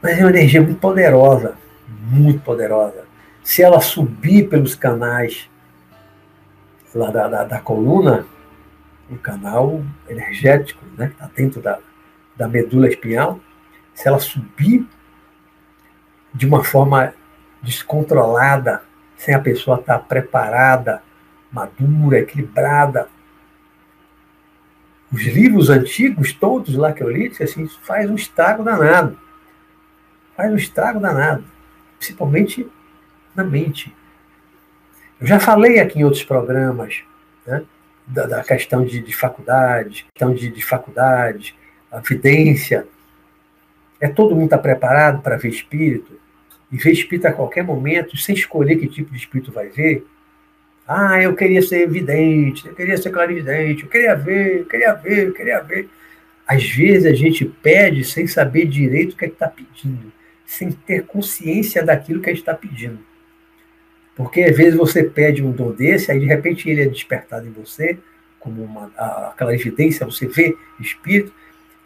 Mas 0.00 0.18
é 0.18 0.22
uma 0.22 0.30
energia 0.30 0.60
muito 0.60 0.78
poderosa, 0.78 1.56
muito 1.88 2.40
poderosa. 2.40 3.04
Se 3.42 3.62
ela 3.62 3.80
subir 3.80 4.48
pelos 4.48 4.74
canais 4.74 5.48
lá 6.94 7.10
da, 7.10 7.28
da, 7.28 7.44
da 7.44 7.60
coluna, 7.60 8.26
o 9.10 9.16
canal 9.16 9.82
energético, 10.08 10.84
né, 10.96 11.08
que 11.08 11.12
está 11.14 11.30
dentro 11.34 11.60
da, 11.60 11.78
da 12.36 12.48
medula 12.48 12.88
espinhal, 12.88 13.40
se 13.94 14.08
ela 14.08 14.18
subir 14.18 14.86
de 16.32 16.46
uma 16.46 16.64
forma 16.64 17.14
descontrolada, 17.62 18.82
sem 19.16 19.34
a 19.34 19.38
pessoa 19.38 19.78
estar 19.78 19.98
preparada, 20.00 21.02
madura, 21.50 22.18
equilibrada. 22.18 23.08
Os 25.12 25.22
livros 25.24 25.68
antigos, 25.68 26.32
todos 26.32 26.74
lá 26.74 26.92
que 26.92 27.02
eu 27.02 27.10
li, 27.10 27.30
assim, 27.40 27.68
faz 27.82 28.08
um 28.08 28.14
estrago 28.14 28.64
danado. 28.64 29.18
Faz 30.34 30.50
um 30.50 30.56
estrago 30.56 30.98
danado. 30.98 31.44
Principalmente 31.98 32.66
na 33.34 33.44
mente. 33.44 33.94
Eu 35.20 35.26
já 35.26 35.38
falei 35.38 35.78
aqui 35.78 35.98
em 35.98 36.04
outros 36.04 36.24
programas 36.24 37.04
né, 37.46 37.62
da, 38.06 38.26
da, 38.26 38.42
questão 38.42 38.84
de, 38.84 39.00
de 39.00 39.14
faculdades, 39.14 40.04
questão 40.14 40.34
de, 40.34 40.50
de 40.50 40.64
faculdades, 40.64 41.54
a 41.90 42.00
vidência. 42.00 42.86
É 44.00 44.08
todo 44.08 44.34
mundo 44.34 44.46
está 44.46 44.58
preparado 44.58 45.20
para 45.22 45.36
ver 45.36 45.48
espírito? 45.48 46.18
E 46.72 46.78
ver 46.78 46.90
espírito 46.90 47.26
a 47.26 47.32
qualquer 47.32 47.62
momento, 47.62 48.16
sem 48.16 48.34
escolher 48.34 48.76
que 48.76 48.88
tipo 48.88 49.10
de 49.10 49.18
espírito 49.18 49.52
vai 49.52 49.68
ver? 49.68 50.06
Ah, 50.94 51.22
eu 51.22 51.34
queria 51.34 51.62
ser 51.62 51.80
evidente, 51.84 52.68
eu 52.68 52.74
queria 52.74 52.98
ser 52.98 53.08
clarividente, 53.10 53.84
eu 53.84 53.88
queria 53.88 54.14
ver, 54.14 54.58
eu 54.60 54.66
queria 54.66 54.92
ver, 54.92 55.28
eu 55.28 55.32
queria 55.32 55.60
ver. 55.60 55.88
Às 56.46 56.68
vezes 56.68 57.06
a 57.06 57.14
gente 57.14 57.46
pede 57.46 58.04
sem 58.04 58.26
saber 58.26 58.66
direito 58.66 59.14
o 59.14 59.16
que 59.16 59.24
é 59.24 59.28
está 59.28 59.48
pedindo, 59.48 60.12
sem 60.44 60.70
ter 60.70 61.04
consciência 61.04 61.82
daquilo 61.82 62.20
que 62.20 62.28
a 62.28 62.32
gente 62.32 62.42
está 62.42 62.52
pedindo. 62.52 62.98
Porque 64.14 64.42
às 64.42 64.54
vezes 64.54 64.74
você 64.74 65.02
pede 65.02 65.42
um 65.42 65.50
dom 65.50 65.72
desse, 65.72 66.12
aí 66.12 66.20
de 66.20 66.26
repente 66.26 66.68
ele 66.68 66.82
é 66.82 66.86
despertado 66.86 67.48
em 67.48 67.52
você, 67.52 67.98
como 68.38 68.62
uma, 68.62 68.92
aquela 69.30 69.54
evidência, 69.54 70.04
você 70.04 70.26
vê 70.26 70.54
espírito, 70.78 71.32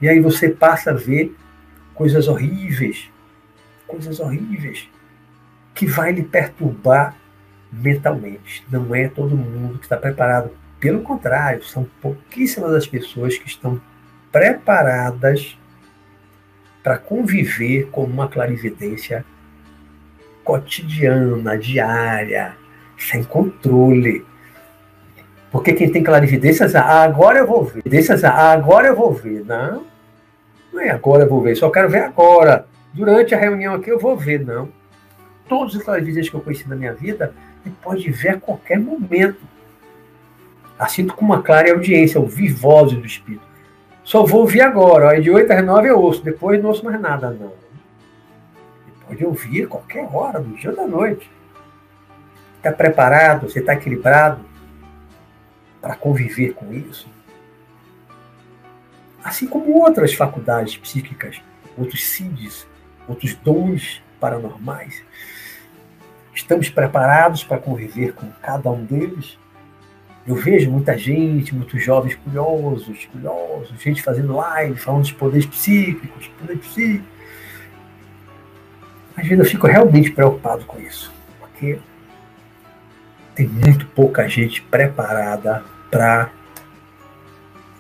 e 0.01 0.09
aí 0.09 0.19
você 0.19 0.49
passa 0.49 0.91
a 0.91 0.95
ver 0.95 1.33
coisas 1.95 2.27
horríveis, 2.27 3.09
coisas 3.87 4.19
horríveis, 4.19 4.89
que 5.73 5.87
vai 5.87 6.11
lhe 6.11 6.25
perturbar 6.25 7.17
mentalmente. 7.81 8.65
Não 8.71 8.95
é 8.95 9.09
todo 9.09 9.37
mundo 9.37 9.79
que 9.79 9.85
está 9.85 9.97
preparado. 9.97 10.51
Pelo 10.81 11.03
contrário, 11.03 11.65
são 11.65 11.87
pouquíssimas 12.01 12.73
as 12.73 12.87
pessoas 12.87 13.37
que 13.39 13.49
estão 13.49 13.81
preparadas 14.31 15.57
para 16.83 16.99
conviver 16.99 17.89
com 17.91 18.05
uma 18.05 18.29
clarividência 18.29 19.25
cotidiana, 20.45 21.59
diária, 21.59 22.55
sem 22.97 23.25
controle. 23.25 24.25
Porque 25.51 25.73
quem 25.73 25.91
tem 25.91 26.03
clarividência, 26.03 26.67
ah, 26.79 27.03
agora 27.03 27.39
eu 27.39 27.47
vou 27.47 27.65
ver. 27.65 27.83
Ah, 28.25 28.53
agora 28.53 28.89
eu 28.89 28.95
vou 28.95 29.13
ver. 29.13 29.45
Não, 29.45 29.85
não 30.73 30.81
é 30.81 30.91
agora 30.91 31.25
eu 31.25 31.29
vou 31.29 31.41
ver, 31.41 31.57
só 31.57 31.71
quero 31.71 31.89
ver 31.89 32.05
agora. 32.05 32.67
Durante 32.93 33.35
a 33.35 33.39
reunião 33.39 33.75
aqui 33.75 33.91
eu 33.91 33.99
vou 33.99 34.17
ver, 34.17 34.45
não. 34.45 34.69
Todos 35.49 35.75
os 35.75 35.83
clarividentes 35.83 36.31
que 36.31 36.37
eu 36.37 36.41
conheci 36.41 36.69
na 36.69 36.77
minha 36.77 36.93
vida, 36.93 37.33
ele 37.67 37.75
pode 37.83 38.11
ver 38.11 38.31
a 38.31 38.41
qualquer 38.41 38.79
momento. 38.79 39.41
Assim 40.79 41.07
como 41.07 41.33
uma 41.33 41.43
clara 41.43 41.73
audiência, 41.73 42.21
ouvir 42.21 42.53
voz 42.53 42.93
do 42.93 43.05
Espírito. 43.05 43.45
Só 44.05 44.25
vou 44.25 44.43
ouvir 44.43 44.61
agora, 44.61 45.09
ó, 45.09 45.15
de 45.15 45.31
8 45.31 45.53
às 45.53 45.65
9 45.65 45.89
eu 45.89 45.99
ouço, 45.99 46.23
depois 46.23 46.63
não 46.63 46.69
ouço 46.69 46.85
mais 46.85 47.01
nada, 47.01 47.31
não. 47.31 47.53
Ele 48.87 48.97
pode 49.07 49.25
ouvir 49.25 49.65
a 49.65 49.69
qualquer 49.69 50.09
hora, 50.13 50.41
do 50.41 50.55
dia 50.55 50.71
ou 50.71 50.77
da 50.77 50.87
noite. 50.87 51.31
Está 52.59 52.71
preparado? 52.73 53.49
Você 53.49 53.61
está 53.61 53.73
equilibrado? 53.73 54.45
para 55.87 55.95
conviver 55.95 56.53
com 56.53 56.75
isso. 56.75 57.09
Assim 59.23 59.47
como 59.47 59.81
outras 59.81 60.15
faculdades 60.15 60.77
psíquicas, 60.77 61.41
outros 61.79 62.05
CIDs, 62.05 62.67
outros 63.07 63.35
dons 63.37 64.03
paranormais. 64.19 65.01
Estamos 66.37 66.69
preparados 66.69 67.43
para 67.43 67.57
conviver 67.57 68.13
com 68.13 68.31
cada 68.43 68.71
um 68.71 68.85
deles? 68.85 69.39
Eu 70.27 70.35
vejo 70.35 70.71
muita 70.71 70.97
gente, 70.97 71.55
muitos 71.55 71.83
jovens 71.83 72.15
curiosos, 72.15 73.07
curiosos, 73.07 73.81
gente 73.81 74.03
fazendo 74.03 74.37
live, 74.37 74.79
falando 74.79 75.01
dos 75.01 75.13
poderes 75.13 75.47
psíquicos, 75.47 76.29
poderes 76.39 76.67
psíquicos. 76.67 77.09
Às 79.17 79.27
vezes 79.27 79.45
eu 79.45 79.51
fico 79.51 79.67
realmente 79.67 80.11
preocupado 80.11 80.67
com 80.67 80.79
isso, 80.79 81.11
porque 81.41 81.79
tem 83.35 83.49
muito 83.49 83.87
pouca 83.87 84.29
gente 84.29 84.61
preparada 84.61 85.65
para 85.91 86.31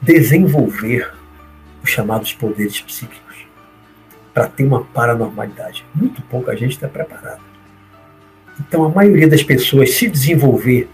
desenvolver 0.00 1.12
os 1.82 1.90
chamados 1.90 2.32
poderes 2.32 2.80
psíquicos, 2.80 3.46
para 4.32 4.48
ter 4.48 4.64
uma 4.64 4.82
paranormalidade. 4.82 5.84
Muito 5.94 6.22
pouca 6.22 6.56
gente 6.56 6.72
está 6.72 6.88
preparada. 6.88 7.45
Então, 8.60 8.84
a 8.84 8.88
maioria 8.88 9.28
das 9.28 9.42
pessoas, 9.42 9.92
se 9.94 10.08
desenvolver 10.08 10.88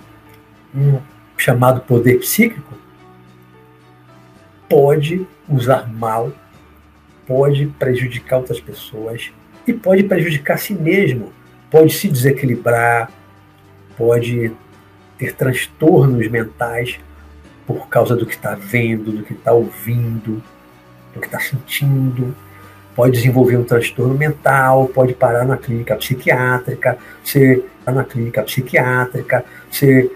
um 0.75 0.99
chamado 1.37 1.81
poder 1.83 2.19
psíquico, 2.19 2.75
pode 4.69 5.27
usar 5.49 5.93
mal, 5.93 6.33
pode 7.27 7.67
prejudicar 7.79 8.39
outras 8.39 8.61
pessoas 8.61 9.31
e 9.67 9.73
pode 9.73 10.05
prejudicar 10.05 10.59
si 10.59 10.75
mesmo, 10.75 11.33
pode 11.71 11.93
se 11.93 12.09
desequilibrar, 12.09 13.11
pode 13.97 14.53
ter 15.19 15.35
transtornos 15.35 16.27
mentais 16.29 16.99
por 17.67 17.89
causa 17.89 18.17
do 18.17 18.27
que 18.27 18.35
está 18.35 18.55
vendo, 18.55 19.13
do 19.13 19.23
que 19.23 19.35
está 19.35 19.53
ouvindo, 19.53 20.43
do 21.15 21.21
que 21.21 21.27
está 21.27 21.39
sentindo. 21.39 22.35
Pode 22.95 23.12
desenvolver 23.12 23.57
um 23.57 23.64
transtorno 23.64 24.14
mental, 24.14 24.88
pode 24.88 25.14
parar 25.14 25.47
na 25.47 25.57
clínica 25.57 25.97
psiquiátrica, 25.97 26.99
ser 27.24 27.64
na 27.86 28.05
clínica 28.05 28.43
psiquiátrica, 28.43 29.45
ser 29.70 30.14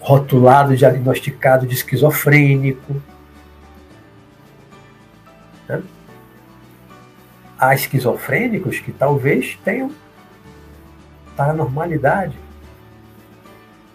rotulado, 0.00 0.76
diagnosticado 0.76 1.66
de 1.66 1.74
esquizofrênico. 1.74 3.00
Né? 5.68 5.82
Há 7.58 7.74
esquizofrênicos 7.74 8.80
que 8.80 8.90
talvez 8.90 9.58
tenham 9.64 9.92
paranormalidade, 11.36 12.36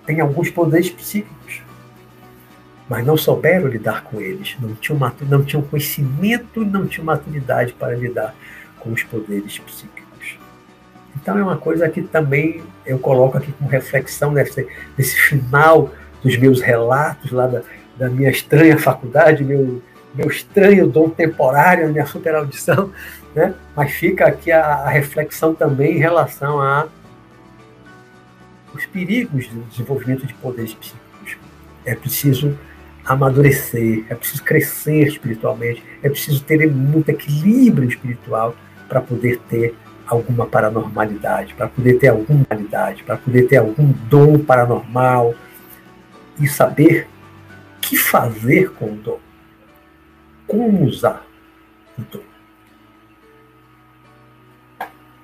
têm 0.05 0.21
alguns 0.21 0.49
poderes 0.49 0.89
psíquicos, 0.89 1.36
mas 2.89 3.05
não 3.05 3.17
souberam 3.17 3.67
lidar 3.67 4.03
com 4.03 4.21
eles, 4.21 4.55
não 4.59 4.73
tinham, 4.75 4.99
não 5.29 5.43
tinham 5.43 5.61
conhecimento, 5.61 6.63
não 6.63 6.87
tinham 6.87 7.05
maturidade 7.05 7.73
para 7.73 7.95
lidar 7.95 8.33
com 8.79 8.91
os 8.91 9.03
poderes 9.03 9.59
psíquicos. 9.59 10.37
Então 11.15 11.37
é 11.37 11.43
uma 11.43 11.57
coisa 11.57 11.89
que 11.89 12.01
também 12.01 12.63
eu 12.85 12.97
coloco 12.97 13.37
aqui 13.37 13.51
como 13.51 13.69
reflexão 13.69 14.31
nesse, 14.31 14.67
nesse 14.97 15.15
final 15.15 15.91
dos 16.23 16.37
meus 16.37 16.61
relatos 16.61 17.31
lá 17.31 17.47
da, 17.47 17.61
da 17.97 18.09
minha 18.09 18.29
estranha 18.29 18.77
faculdade, 18.77 19.43
meu, 19.43 19.81
meu 20.15 20.27
estranho 20.27 20.87
dom 20.87 21.09
temporário, 21.09 21.91
minha 21.91 22.05
super 22.05 22.35
audição, 22.35 22.91
né? 23.35 23.53
mas 23.75 23.91
fica 23.91 24.25
aqui 24.25 24.51
a, 24.51 24.63
a 24.63 24.89
reflexão 24.89 25.53
também 25.53 25.95
em 25.97 25.99
relação 25.99 26.61
a 26.61 26.87
os 28.73 28.85
perigos 28.85 29.47
do 29.47 29.61
desenvolvimento 29.63 30.25
de 30.27 30.33
poderes 30.35 30.73
psíquicos. 30.73 31.37
É 31.83 31.95
preciso 31.95 32.57
amadurecer, 33.07 34.05
é 34.09 34.15
preciso 34.15 34.43
crescer 34.43 35.07
espiritualmente, 35.07 35.83
é 36.03 36.09
preciso 36.09 36.43
ter 36.43 36.69
muito 36.69 37.09
equilíbrio 37.09 37.87
espiritual 37.87 38.55
para 38.87 38.99
poder 38.99 39.39
ter 39.49 39.73
alguma 40.05 40.45
paranormalidade, 40.45 41.53
para 41.53 41.67
poder 41.67 41.99
ter 41.99 42.09
alguma 42.09 42.45
realidade, 42.49 43.03
para 43.03 43.17
poder 43.17 43.47
ter 43.47 43.57
algum 43.57 43.91
dom 44.09 44.39
paranormal 44.39 45.33
e 46.39 46.47
saber 46.47 47.07
o 47.77 47.79
que 47.81 47.95
fazer 47.95 48.71
com 48.73 48.91
o 48.91 48.95
dom, 48.95 49.19
como 50.45 50.83
usar 50.83 51.25
o 51.97 52.01
dom. 52.01 52.23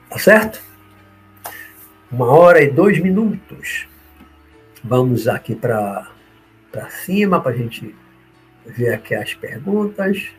Tá 0.09 0.19
certo? 0.19 0.61
Uma 2.09 2.27
hora 2.27 2.61
e 2.61 2.69
dois 2.69 2.99
minutos. 2.99 3.88
Vamos 4.84 5.27
aqui 5.27 5.55
para 5.55 6.12
cima 6.89 7.39
para 7.41 7.51
a 7.51 7.57
gente 7.57 7.95
ver 8.65 8.93
aqui 8.93 9.15
as 9.15 9.34
perguntas. 9.34 10.32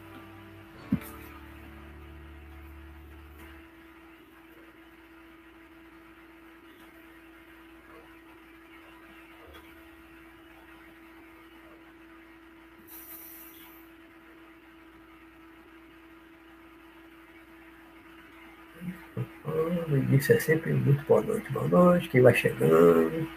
No 19.87 19.99
início 19.99 20.35
é 20.35 20.41
sempre 20.41 20.73
muito 20.73 21.05
boa 21.05 21.23
noite, 21.23 21.53
boa 21.53 21.69
noite, 21.69 22.09
quem 22.09 22.23
vai 22.23 22.35
chegando. 22.35 23.29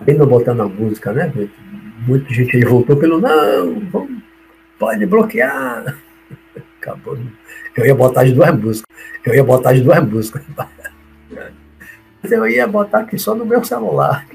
Bem 0.00 0.16
não 0.16 0.26
botando 0.26 0.60
a 0.62 0.68
música, 0.68 1.12
né? 1.12 1.32
Muita 2.06 2.32
gente 2.32 2.56
aí 2.56 2.64
voltou 2.64 2.96
pelo 2.96 3.20
não, 3.20 3.80
vamos, 3.90 4.22
pode 4.78 5.04
bloquear. 5.06 5.96
Acabou. 6.80 7.18
Eu 7.76 7.86
ia 7.86 7.94
botar 7.94 8.22
as 8.22 8.32
duas 8.32 8.50
músicas. 8.56 8.96
Eu 9.24 9.34
ia 9.34 9.44
botar 9.44 9.70
as 9.70 9.80
duas 9.80 10.02
músicas. 10.02 10.42
Mas 12.22 12.32
eu 12.32 12.46
ia 12.46 12.66
botar 12.66 13.00
aqui 13.00 13.18
só 13.18 13.34
no 13.34 13.44
meu 13.44 13.62
celular. 13.64 14.26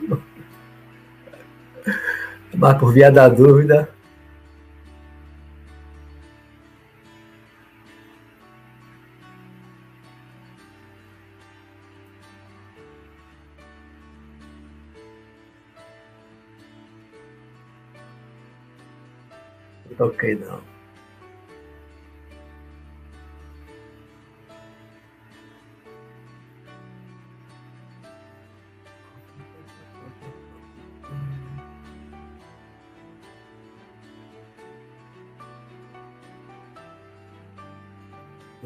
Mas 2.53 2.77
por 2.77 2.93
via 2.93 3.11
da 3.11 3.27
dúvida, 3.27 3.89
toquei 19.97 20.35
não. 20.35 20.75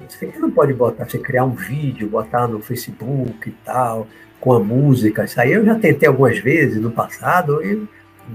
Você 0.08 0.26
não 0.40 0.50
pode 0.50 0.74
botar, 0.74 1.06
você 1.08 1.20
criar 1.20 1.46
um 1.46 1.54
vídeo, 1.54 2.10
botar 2.10 2.48
no 2.48 2.60
Facebook 2.60 3.50
e 3.50 3.52
tal, 3.64 4.08
com 4.40 4.54
a 4.54 4.60
música. 4.60 5.24
Isso 5.24 5.40
aí 5.40 5.54
eu 5.54 5.64
já 5.64 5.76
tentei 5.76 6.08
algumas 6.08 6.40
vezes 6.40 6.82
no 6.82 6.92
passado 6.92 7.64
e 7.64 7.88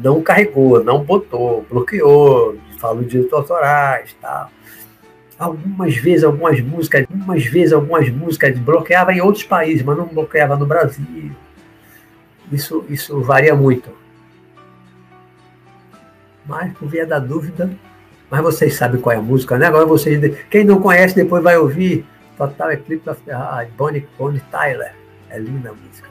não 0.02 0.22
carregou, 0.22 0.82
não 0.82 1.04
botou, 1.04 1.64
bloqueou, 1.70 2.56
falo 2.78 3.02
de 3.02 3.10
direitos 3.10 3.32
autorais, 3.32 4.14
tal. 4.20 4.50
Algumas 5.38 5.96
vezes, 5.96 6.24
algumas 6.24 6.60
músicas, 6.60 7.06
algumas 7.10 7.44
vezes, 7.44 7.72
algumas 7.72 8.08
músicas 8.08 8.58
bloqueava 8.58 9.12
em 9.12 9.20
outros 9.20 9.44
países, 9.44 9.82
mas 9.82 9.96
não 9.96 10.06
bloqueava 10.06 10.56
no 10.56 10.64
Brasil. 10.64 11.32
Isso, 12.52 12.84
isso 12.88 13.20
varia 13.20 13.54
muito. 13.54 13.90
Mas, 16.46 16.72
por 16.74 16.88
via 16.88 17.06
da 17.06 17.18
dúvida, 17.18 17.70
mas 18.30 18.42
vocês 18.42 18.74
sabem 18.74 19.00
qual 19.00 19.14
é 19.14 19.18
a 19.18 19.22
música, 19.22 19.58
né? 19.58 19.66
Agora 19.66 19.86
vocês, 19.86 20.20
quem 20.50 20.64
não 20.64 20.80
conhece, 20.80 21.14
depois 21.14 21.42
vai 21.42 21.56
ouvir 21.56 22.06
Total 22.36 22.72
Eclipse 22.72 23.16
the 23.24 23.32
Heart, 23.32 23.70
Bonnie, 23.76 24.08
Bonnie 24.18 24.42
Tyler. 24.50 24.94
É 25.30 25.38
linda 25.38 25.70
a 25.70 25.72
música. 25.72 26.08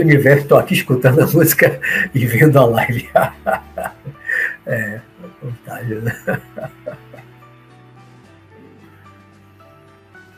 Universo, 0.00 0.42
estou 0.42 0.58
aqui 0.58 0.74
escutando 0.74 1.20
a 1.20 1.26
música 1.26 1.80
e 2.14 2.26
vendo 2.26 2.58
a 2.58 2.64
live. 2.66 3.08
é, 4.66 5.00
vontade, 5.42 5.94
né? 5.96 6.16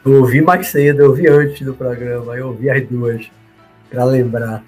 Eu 0.04 0.14
ouvi 0.14 0.40
mais 0.40 0.68
cedo, 0.68 1.02
eu 1.02 1.10
ouvi 1.10 1.28
antes 1.28 1.60
do 1.62 1.74
programa, 1.74 2.36
eu 2.36 2.48
ouvi 2.48 2.70
as 2.70 2.86
duas, 2.86 3.30
para 3.90 4.04
lembrar. 4.04 4.64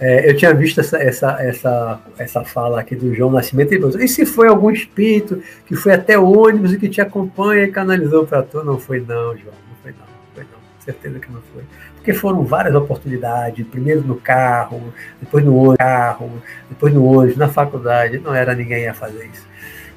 É, 0.00 0.30
eu 0.30 0.36
tinha 0.36 0.54
visto 0.54 0.80
essa, 0.80 0.96
essa, 0.98 1.42
essa, 1.42 2.00
essa 2.18 2.44
fala 2.44 2.80
aqui 2.80 2.94
do 2.94 3.12
João 3.14 3.32
Nascimento 3.32 3.74
e, 3.74 4.04
e 4.04 4.08
se 4.08 4.24
foi 4.24 4.46
algum 4.46 4.70
espírito 4.70 5.42
que 5.66 5.74
foi 5.74 5.92
até 5.92 6.16
ônibus 6.16 6.72
e 6.72 6.78
que 6.78 6.88
te 6.88 7.00
acompanha 7.00 7.64
e 7.64 7.72
canalizou 7.72 8.24
para 8.24 8.42
tu? 8.42 8.62
Não 8.62 8.78
foi 8.78 9.00
não, 9.00 9.36
João, 9.36 9.54
não 9.68 9.76
foi 9.82 9.90
não, 9.92 9.98
não 9.98 10.34
foi 10.34 10.44
não, 10.44 10.84
certeza 10.84 11.18
que 11.18 11.32
não 11.32 11.42
foi 11.52 11.64
porque 12.08 12.14
foram 12.14 12.42
várias 12.42 12.74
oportunidades, 12.74 13.66
primeiro 13.66 14.00
no 14.00 14.16
carro, 14.16 14.94
depois 15.20 15.44
no 15.44 15.54
ônibus, 15.54 15.76
carro, 15.76 16.42
depois 16.70 16.94
no 16.94 17.04
ônibus, 17.04 17.36
na 17.36 17.48
faculdade, 17.48 18.18
não 18.18 18.34
era 18.34 18.54
ninguém 18.54 18.88
a 18.88 18.94
fazer 18.94 19.26
isso. 19.26 19.46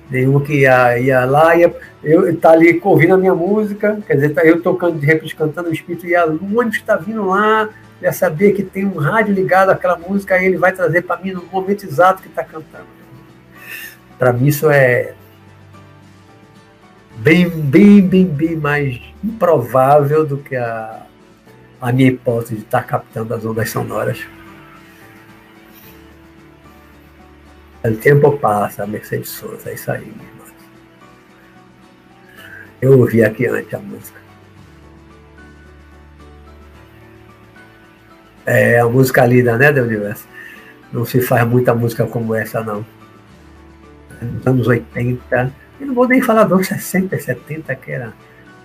Nenhum 0.09 0.41
que 0.41 0.63
ia, 0.63 0.99
ia 0.99 1.23
lá, 1.23 1.55
ia, 1.55 1.73
eu 2.03 2.35
tá 2.35 2.51
ali 2.51 2.81
ouvindo 2.83 3.13
a 3.13 3.17
minha 3.17 3.33
música, 3.33 3.97
quer 4.05 4.15
dizer, 4.15 4.33
tá 4.33 4.43
eu 4.43 4.61
tocando, 4.61 4.99
de 4.99 5.05
repente 5.05 5.33
cantando, 5.33 5.69
o 5.69 5.73
espírito 5.73 6.05
ia, 6.05 6.27
o 6.27 6.57
ônibus 6.57 6.79
está 6.79 6.97
vindo 6.97 7.25
lá, 7.25 7.69
ia 8.01 8.11
saber 8.11 8.51
que 8.51 8.63
tem 8.63 8.85
um 8.85 8.97
rádio 8.97 9.33
ligado 9.33 9.69
àquela 9.69 9.97
música, 9.97 10.35
aí 10.35 10.45
ele 10.45 10.57
vai 10.57 10.73
trazer 10.73 11.03
para 11.03 11.15
mim 11.21 11.31
no 11.31 11.45
momento 11.45 11.85
exato 11.85 12.21
que 12.21 12.27
está 12.27 12.43
cantando. 12.43 12.87
Para 14.19 14.33
mim 14.33 14.47
isso 14.47 14.69
é 14.69 15.13
bem, 17.19 17.47
bem, 17.49 18.01
bem, 18.01 18.25
bem 18.25 18.55
mais 18.57 18.99
improvável 19.23 20.25
do 20.25 20.37
que 20.37 20.57
a 20.57 21.05
a 21.81 21.91
minha 21.91 22.09
hipótese 22.09 22.55
de 22.55 22.61
estar 22.61 22.83
captando 22.83 23.33
as 23.33 23.43
ondas 23.43 23.69
sonoras. 23.69 24.19
O 27.83 27.95
tempo 27.97 28.37
passa, 28.37 28.85
Mercedes 28.85 29.29
Souza, 29.29 29.71
é 29.71 29.73
isso 29.73 29.91
aí, 29.91 30.05
meu 30.05 30.27
irmão. 30.27 30.41
Eu 32.79 32.99
ouvi 32.99 33.23
aqui 33.23 33.47
antes 33.47 33.73
a 33.73 33.79
música. 33.79 34.21
É 38.45 38.79
a 38.79 38.87
música 38.87 39.25
linda, 39.25 39.57
né, 39.57 39.71
do 39.71 39.81
universo? 39.81 40.27
Não 40.91 41.05
se 41.05 41.21
faz 41.21 41.47
muita 41.47 41.73
música 41.73 42.05
como 42.05 42.35
essa, 42.35 42.63
não. 42.63 42.85
Nos 44.21 44.45
anos 44.45 44.67
80, 44.67 45.53
eu 45.79 45.87
não 45.87 45.95
vou 45.95 46.07
nem 46.07 46.21
falar 46.21 46.43
dos 46.43 46.67
60, 46.67 47.17
70, 47.17 47.75
que 47.75 47.91
era 47.91 48.13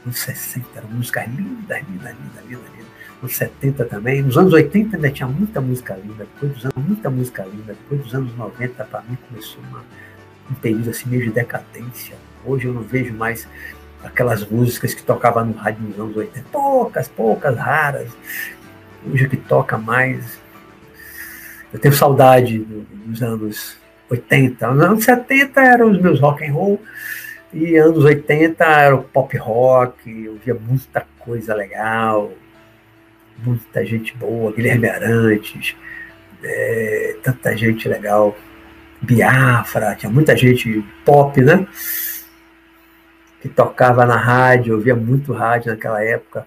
anos 0.04 0.18
60, 0.18 0.66
eram 0.76 0.88
músicas 0.90 1.26
lindas, 1.28 1.82
lindas, 1.88 2.14
lindas, 2.14 2.44
lindas, 2.46 2.70
lindas. 2.72 2.95
Nos 3.22 3.36
70 3.36 3.84
também. 3.86 4.22
Nos 4.22 4.36
anos 4.36 4.52
80 4.52 4.96
ainda 4.96 5.10
tinha 5.10 5.28
muita 5.28 5.60
música 5.60 5.94
linda, 5.94 6.24
depois 6.24 6.52
dos 6.52 6.64
anos, 6.64 6.76
muita 6.76 7.10
música 7.10 7.44
linda, 7.44 7.74
depois 7.74 8.02
dos 8.02 8.14
anos 8.14 8.36
90, 8.36 8.84
para 8.84 9.02
mim, 9.02 9.16
começou 9.28 9.62
uma, 9.70 9.84
um 10.50 10.54
período 10.54 10.90
assim 10.90 11.08
meio 11.08 11.24
de 11.24 11.30
decadência. 11.30 12.16
Hoje 12.44 12.66
eu 12.66 12.74
não 12.74 12.82
vejo 12.82 13.14
mais 13.14 13.48
aquelas 14.04 14.46
músicas 14.48 14.94
que 14.94 15.02
tocava 15.02 15.44
no 15.44 15.52
rádio 15.54 15.82
nos 15.82 15.98
anos 15.98 16.16
80. 16.16 16.46
Poucas, 16.52 17.08
poucas, 17.08 17.56
raras. 17.56 18.10
Hoje 19.04 19.24
o 19.24 19.28
que 19.28 19.36
toca 19.36 19.78
mais. 19.78 20.38
Eu 21.72 21.78
tenho 21.78 21.94
saudade 21.94 22.58
dos 22.58 23.22
anos 23.22 23.76
80. 24.08 24.70
Nos 24.70 24.84
anos 24.84 25.04
70 25.04 25.60
eram 25.60 25.90
os 25.90 26.00
meus 26.00 26.20
rock 26.20 26.44
and 26.44 26.52
roll. 26.52 26.80
E 27.52 27.76
anos 27.76 28.04
80 28.04 28.64
era 28.64 28.94
o 28.94 29.02
pop 29.02 29.36
rock, 29.38 30.24
eu 30.24 30.36
via 30.44 30.54
muita 30.54 31.06
coisa 31.18 31.54
legal, 31.54 32.30
muita 33.44 33.84
gente 33.84 34.16
boa, 34.16 34.52
Guilherme 34.52 34.88
Arantes, 34.88 35.76
é, 36.42 37.16
tanta 37.22 37.56
gente 37.56 37.88
legal, 37.88 38.36
Biafra, 39.00 39.94
tinha 39.94 40.10
muita 40.10 40.36
gente 40.36 40.84
pop, 41.04 41.40
né? 41.40 41.66
Que 43.40 43.48
tocava 43.48 44.04
na 44.06 44.16
rádio, 44.16 44.74
eu 44.74 44.80
via 44.80 44.94
muito 44.96 45.32
rádio 45.32 45.70
naquela 45.72 46.02
época. 46.02 46.46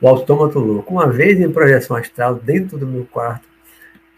O 0.00 0.08
autômato 0.08 0.58
louco. 0.58 0.92
Uma 0.92 1.10
vez 1.10 1.40
em 1.40 1.50
projeção 1.50 1.96
astral, 1.96 2.34
dentro 2.34 2.76
do 2.76 2.86
meu 2.86 3.06
quarto, 3.06 3.48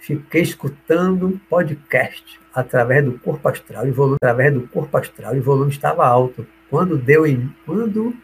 fiquei 0.07 0.43
escutando 0.43 1.41
podcast 1.51 2.39
através 2.55 3.05
do 3.05 3.19
corpo 3.19 3.49
astral 3.49 3.89
e 3.89 3.91
volume 3.91 4.17
através 4.23 4.55
do 4.55 4.69
corpo 4.69 4.97
astral 4.97 5.35
e 5.35 5.41
o 5.41 5.43
volume 5.43 5.73
estava 5.73 6.07
alto. 6.07 6.47
Quando 6.71 6.97
deu 6.97 7.27
em 7.27 7.53
quando 7.67 8.15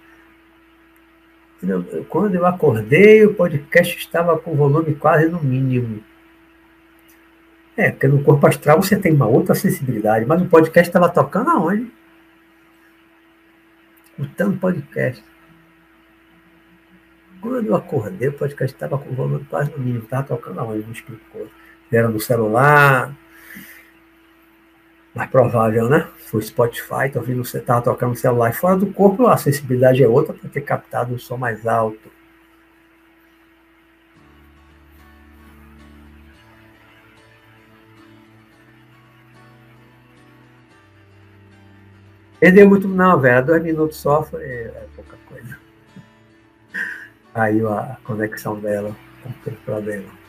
quando 2.08 2.34
eu 2.34 2.46
acordei, 2.46 3.24
o 3.24 3.34
podcast 3.34 3.96
estava 3.96 4.38
com 4.38 4.54
volume 4.54 4.94
quase 4.94 5.28
no 5.28 5.42
mínimo. 5.42 6.02
É, 7.76 7.90
porque 7.90 8.06
no 8.06 8.22
corpo 8.22 8.46
astral 8.46 8.80
você 8.80 8.96
tem 8.96 9.12
uma 9.12 9.26
outra 9.26 9.54
sensibilidade, 9.54 10.24
mas 10.24 10.40
o 10.40 10.46
podcast 10.46 10.88
estava 10.88 11.08
tocando 11.08 11.50
aonde? 11.50 11.90
Escutando 14.10 14.58
podcast. 14.58 15.24
Quando 17.40 17.66
eu 17.66 17.74
acordei, 17.74 18.28
o 18.28 18.32
podcast 18.32 18.74
estava 18.74 18.98
com 18.98 19.14
volume 19.14 19.44
quase 19.46 19.70
no 19.72 19.78
mínimo, 19.78 20.04
estava 20.04 20.24
tocando 20.24 20.60
aonde? 20.60 20.84
Não 20.84 20.92
explicou. 20.92 21.48
Era 21.92 22.08
no 22.08 22.18
celular, 22.18 23.14
mais 25.14 25.30
provável, 25.30 25.88
né? 25.88 26.08
Foi 26.18 26.40
Spotify, 26.40 27.10
tô 27.12 27.18
ouvindo 27.18 27.44
você 27.44 27.58
estava 27.58 27.82
tocando 27.82 28.10
no 28.10 28.16
celular. 28.16 28.50
E 28.50 28.54
fora 28.54 28.76
do 28.76 28.86
corpo, 28.86 29.26
a 29.26 29.36
sensibilidade 29.36 30.02
é 30.02 30.08
outra 30.08 30.32
para 30.32 30.48
ter 30.48 30.62
captado 30.62 31.14
um 31.14 31.18
som 31.18 31.36
mais 31.36 31.66
alto. 31.66 32.10
Perdeu 42.40 42.68
muito, 42.68 42.88
não, 42.88 43.20
velho. 43.20 43.46
Dois 43.46 43.62
minutos 43.62 43.98
só 43.98 44.22
foi 44.24 44.42
é 44.42 44.86
pouca 44.96 45.16
coisa 45.28 45.58
caiu 47.32 47.68
a 47.72 47.98
conexão 48.04 48.58
dela, 48.58 48.96
teve 49.44 49.56
problema. 49.58 50.21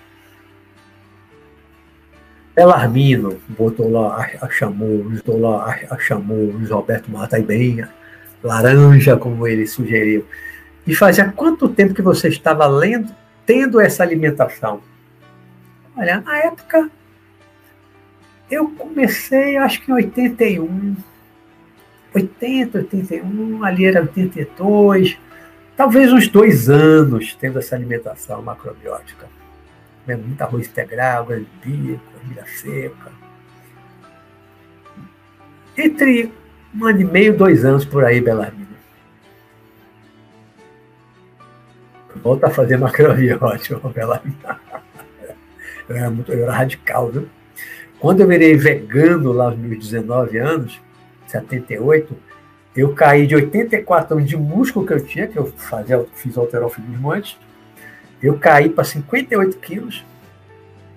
Belarmino 2.56 3.40
botou 3.50 3.90
lá, 3.90 4.30
chamou, 4.50 5.04
botou 5.04 5.40
lá, 5.40 5.80
chamou 6.00 6.52
Luiz 6.52 6.70
Roberto 6.70 7.10
Mata 7.10 7.36
aí 7.36 7.44
bem, 7.44 7.84
laranja, 8.44 9.18
como 9.18 9.48
ele 9.48 9.66
sugeriu. 9.66 10.26
E 10.86 10.94
fazia 10.94 11.32
quanto 11.32 11.70
tempo 11.70 11.94
que 11.94 12.02
você 12.02 12.28
estava 12.28 12.68
lendo, 12.68 13.14
tendo 13.46 13.80
essa 13.80 14.04
alimentação? 14.04 14.82
Olha, 15.98 16.22
na 16.22 16.38
época, 16.40 16.90
eu 18.52 18.70
comecei, 18.70 19.58
acho 19.58 19.82
que 19.82 19.92
em 19.92 19.96
81, 19.96 20.96
80, 22.14 22.78
81, 22.80 23.64
ali 23.64 23.86
era 23.86 24.02
82, 24.02 25.18
talvez 25.76 26.12
uns 26.12 26.28
dois 26.28 26.70
anos 26.70 27.36
tendo 27.36 27.58
essa 27.58 27.76
alimentação 27.76 28.42
macrobiótica. 28.44 29.28
Comendo 30.06 30.28
muito 30.28 30.42
arroz 30.42 30.68
integral, 30.68 31.26
grão 31.26 31.40
de 31.40 31.48
bico, 31.64 32.04
ervilha 32.18 32.46
seca. 32.46 33.12
Entre 35.78 36.32
um 36.76 36.86
ano 36.86 37.02
e 37.02 37.06
meio, 37.06 37.38
dois 37.38 37.64
anos 37.64 37.86
por 37.86 38.04
aí, 38.04 38.20
Belarmino. 38.20 38.68
Volta 42.18 42.48
a 42.48 42.50
fazer 42.50 42.78
macrobiótico, 42.78 43.88
Belarmino. 43.90 44.38
Eu 45.88 45.96
era, 45.96 46.10
muito, 46.10 46.32
eu 46.32 46.44
era 46.44 46.54
radical, 46.54 47.10
viu? 47.10 47.28
Quando 48.00 48.22
eu 48.22 48.28
virei 48.28 48.56
vegano 48.56 49.32
lá 49.32 49.46
aos 49.46 49.58
meus 49.58 49.80
19 49.90 50.38
anos, 50.38 50.82
78, 51.28 52.16
eu 52.76 52.94
caí 52.94 53.26
de 53.26 53.36
84 53.36 54.18
anos 54.18 54.30
de 54.30 54.36
músculo 54.36 54.86
que 54.86 54.94
eu 54.94 55.06
tinha, 55.06 55.28
que 55.28 55.38
eu 55.38 55.48
fazia, 55.56 56.06
fiz 56.14 56.38
alterofilismo 56.38 57.12
antes, 57.12 57.38
eu 58.24 58.40
caí 58.40 58.70
para 58.70 58.86
58 58.86 59.58
quilos. 59.58 60.04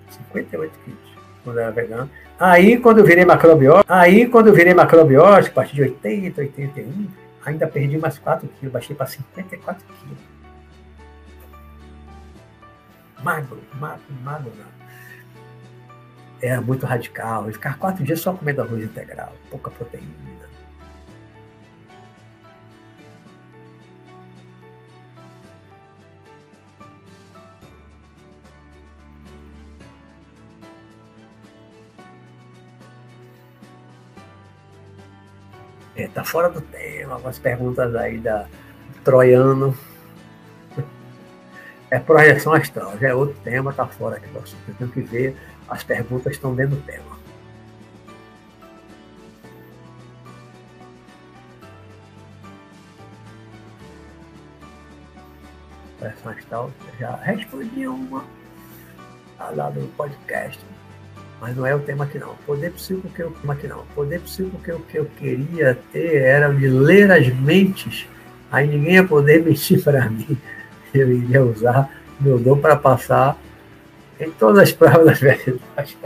58 0.09 0.79
quilos, 0.85 0.99
quando 1.43 1.57
eu 1.57 1.63
era 1.63 1.71
vegano. 1.71 2.09
Aí, 2.39 2.79
quando 2.79 2.99
eu 2.99 3.05
virei 3.05 3.25
macrobiótico, 3.25 3.91
aí, 3.91 4.27
quando 4.27 4.47
eu 4.47 4.53
virei 4.53 4.73
macrobiótico, 4.73 5.51
a 5.51 5.63
partir 5.63 5.75
de 5.75 5.81
80, 5.81 6.41
81, 6.41 7.07
ainda 7.45 7.67
perdi 7.67 7.97
mais 7.97 8.17
4 8.17 8.47
quilos, 8.47 8.71
baixei 8.71 8.95
para 8.95 9.07
54 9.07 9.83
quilos. 9.99 10.17
Magro, 13.21 13.59
magro, 13.79 14.01
magro, 14.23 14.51
não. 14.57 14.77
Era 16.39 16.61
muito 16.61 16.85
radical. 16.85 17.47
Eu 17.47 17.53
ficava 17.53 17.75
quatro 17.77 18.03
dias 18.03 18.19
só 18.19 18.31
comendo 18.31 18.61
arroz 18.61 18.83
integral, 18.83 19.33
pouca 19.49 19.71
proteína 19.71 20.36
É, 35.97 36.07
tá 36.07 36.23
fora 36.23 36.47
do 36.47 36.61
tema, 36.61 37.15
algumas 37.15 37.39
perguntas 37.39 37.95
aí 37.95 38.19
da 38.19 38.47
Troiano. 39.03 39.75
É 41.89 41.97
projeção 41.99 42.51
astral, 42.51 42.97
já 42.99 43.07
é 43.07 43.13
outro 43.13 43.39
tema, 43.45 43.71
tá 43.71 43.87
fora 43.87 44.17
aqui 44.17 44.27
do 44.27 44.39
assunto. 44.39 44.61
Eu 44.67 44.75
tenho 44.75 44.91
que 44.91 44.99
ver, 44.99 45.37
as 45.69 45.83
perguntas 45.85 46.33
estão 46.33 46.53
dentro 46.53 46.75
do 46.75 46.81
tema. 46.83 47.17
Projeção 55.97 56.31
astral, 56.33 56.71
já 56.99 57.15
respondi 57.15 57.87
uma 57.87 58.25
lá 59.39 59.69
do 59.69 59.87
podcast. 59.95 60.59
Mas 61.39 61.55
não 61.55 61.65
é 61.65 61.75
o 61.75 61.79
tema 61.79 62.05
aqui 62.05 62.17
não. 62.17 62.35
Poder 62.45 62.71
psíquico 62.71 63.09
que 63.09 63.21
eu, 63.21 63.35
aqui 63.47 63.67
não. 63.67 63.85
Poder 63.93 64.19
psíquico 64.21 64.57
que 64.59 64.71
eu, 64.71 64.79
que 64.79 64.97
eu 64.97 65.05
queria 65.05 65.77
ter 65.91 66.21
era 66.21 66.49
de 66.49 66.67
ler 66.67 67.11
as 67.11 67.27
mentes. 67.27 68.07
Aí 68.51 68.67
ninguém 68.67 68.95
ia 68.95 69.03
poder 69.03 69.43
mentir 69.45 69.83
para 69.83 70.09
mim. 70.09 70.37
Eu 70.93 71.11
iria 71.11 71.43
usar 71.43 71.89
meu 72.19 72.39
dom 72.39 72.57
para 72.57 72.75
passar 72.75 73.37
em 74.19 74.31
todas 74.31 74.63
as 74.63 74.71
provas 74.71 75.05
da 75.05 75.13
verdade. 75.13 75.97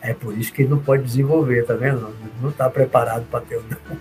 É 0.00 0.12
por 0.12 0.36
isso 0.36 0.52
que 0.52 0.64
não 0.64 0.78
pode 0.78 1.04
desenvolver, 1.04 1.64
tá 1.64 1.74
vendo? 1.74 2.12
Não 2.40 2.50
está 2.50 2.68
preparado 2.68 3.24
para 3.30 3.40
ter 3.42 3.58
o 3.58 3.62
dom. 3.62 3.96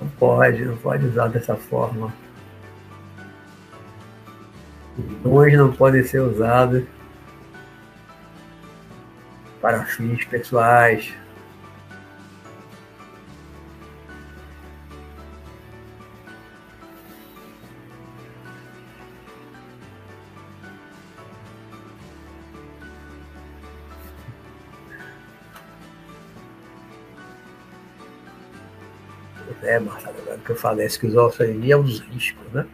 Não 0.00 0.08
pode, 0.18 0.64
não 0.64 0.76
pode 0.78 1.04
usar 1.04 1.28
dessa 1.28 1.54
forma. 1.54 2.10
Os 4.96 5.04
dons 5.22 5.52
não 5.52 5.70
podem 5.70 6.02
ser 6.02 6.20
usados 6.20 6.84
para 9.60 9.84
fins 9.84 10.24
pessoais. 10.24 11.12
É, 29.62 29.78
Marcelo, 29.78 30.16
agora 30.22 30.38
que 30.38 30.50
eu 30.50 30.56
falei, 30.56 30.86
esquizofrenia 30.86 31.74
é 31.74 31.76
um 31.76 31.84
riscos, 32.00 32.44
é 32.48 32.56
né? 32.56 32.66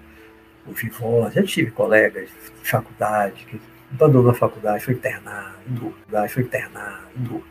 Os 0.66 0.82
a 1.26 1.30
gente 1.30 1.48
tive 1.48 1.70
colegas 1.70 2.30
de 2.62 2.70
faculdade 2.70 3.44
que 3.44 3.60
abandonou 3.92 4.30
a 4.30 4.34
faculdade, 4.34 4.84
foi 4.84 4.94
internado, 4.94 5.94
foi 6.28 6.42
internado, 6.42 7.44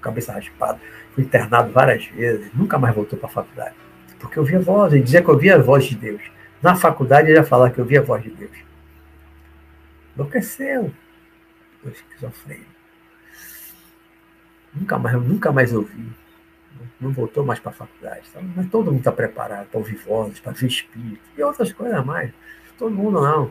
cabeça 0.00 0.32
raspada, 0.32 0.80
foi 1.14 1.24
internado 1.24 1.72
várias 1.72 2.06
vezes, 2.06 2.52
nunca 2.54 2.78
mais 2.78 2.94
voltou 2.94 3.18
para 3.18 3.28
a 3.28 3.32
faculdade. 3.32 3.74
Porque 4.18 4.38
eu 4.38 4.44
via 4.44 4.58
voz, 4.60 4.92
ele 4.92 5.02
dizia 5.02 5.22
que 5.22 5.28
eu 5.28 5.38
via 5.38 5.56
a 5.56 5.62
voz 5.62 5.84
de 5.84 5.94
Deus. 5.94 6.22
Na 6.62 6.74
faculdade 6.74 7.28
ele 7.28 7.38
ia 7.38 7.44
falar 7.44 7.70
que 7.70 7.78
eu 7.78 7.84
via 7.84 8.00
a 8.00 8.02
voz 8.02 8.22
de 8.22 8.30
Deus. 8.30 8.56
Enlouqueceu. 10.14 10.92
O 11.84 11.88
esquizofrênico. 11.88 12.70
Nunca 14.74 14.98
mais, 14.98 15.16
nunca 15.22 15.52
mais 15.52 15.72
ouvi. 15.72 16.10
Não 17.00 17.12
voltou 17.12 17.44
mais 17.44 17.60
para 17.60 17.70
a 17.70 17.74
faculdade. 17.74 18.22
Mas 18.54 18.68
todo 18.68 18.86
mundo 18.86 18.98
está 18.98 19.12
preparado 19.12 19.68
para 19.68 19.78
ouvir 19.78 19.96
vozes, 19.96 20.40
para 20.40 20.52
ver 20.52 20.66
espírito 20.66 21.20
e 21.36 21.42
outras 21.42 21.72
coisas 21.72 22.04
mais. 22.04 22.32
Todo 22.78 22.94
mundo 22.94 23.20
não. 23.20 23.50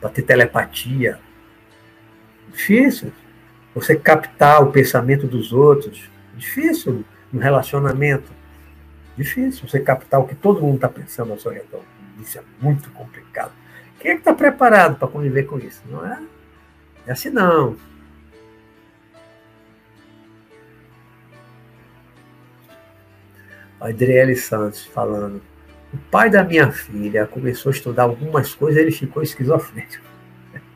Para 0.00 0.10
ter 0.10 0.22
telepatia. 0.22 1.18
Difícil. 2.50 3.12
Você 3.74 3.96
captar 3.96 4.62
o 4.62 4.72
pensamento 4.72 5.26
dos 5.26 5.52
outros. 5.52 6.08
Difícil 6.34 7.04
no 7.32 7.40
relacionamento. 7.40 8.30
Difícil 9.16 9.68
você 9.68 9.80
captar 9.80 10.20
o 10.20 10.26
que 10.26 10.34
todo 10.34 10.60
mundo 10.60 10.76
está 10.76 10.88
pensando 10.88 11.32
ao 11.32 11.38
seu 11.38 11.52
redor. 11.52 11.82
Isso 12.20 12.38
é 12.38 12.42
muito 12.60 12.90
complicado. 12.90 13.52
Quem 13.98 14.12
é 14.12 14.14
que 14.14 14.20
está 14.20 14.34
preparado 14.34 14.98
para 14.98 15.08
conviver 15.08 15.44
com 15.44 15.58
isso? 15.58 15.82
Não 15.86 16.04
é? 16.04 16.22
É 17.06 17.12
assim 17.12 17.30
não. 17.30 17.76
A 23.80 23.88
Adriele 23.88 24.36
Santos 24.36 24.84
falando. 24.84 25.40
O 25.96 26.10
pai 26.10 26.28
da 26.28 26.44
minha 26.44 26.70
filha 26.70 27.26
começou 27.26 27.70
a 27.70 27.74
estudar 27.74 28.02
algumas 28.02 28.54
coisas 28.54 28.78
e 28.78 28.84
ele 28.84 28.92
ficou 28.92 29.22
esquizofrênico. 29.22 30.04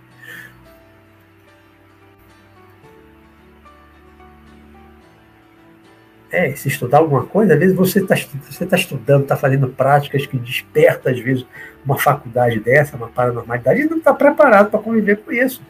É, 6.33 6.55
se 6.55 6.69
estudar 6.69 6.99
alguma 6.99 7.27
coisa, 7.27 7.55
às 7.55 7.59
vezes 7.59 7.75
você 7.75 7.99
está 7.99 8.15
você 8.15 8.65
tá 8.65 8.77
estudando, 8.77 9.23
está 9.23 9.37
fazendo 9.37 9.67
práticas 9.67 10.25
que 10.27 10.39
desperta, 10.39 11.11
às 11.11 11.19
vezes, 11.19 11.45
uma 11.85 11.99
faculdade 11.99 12.61
dessa, 12.61 12.97
uma 12.97 13.09
paranormalidade, 13.09 13.81
e 13.81 13.91
não 13.91 13.99
está 13.99 14.15
preparado 14.15 14.71
para 14.71 14.79
conviver 14.79 15.17
com 15.17 15.33
isso. 15.33 15.61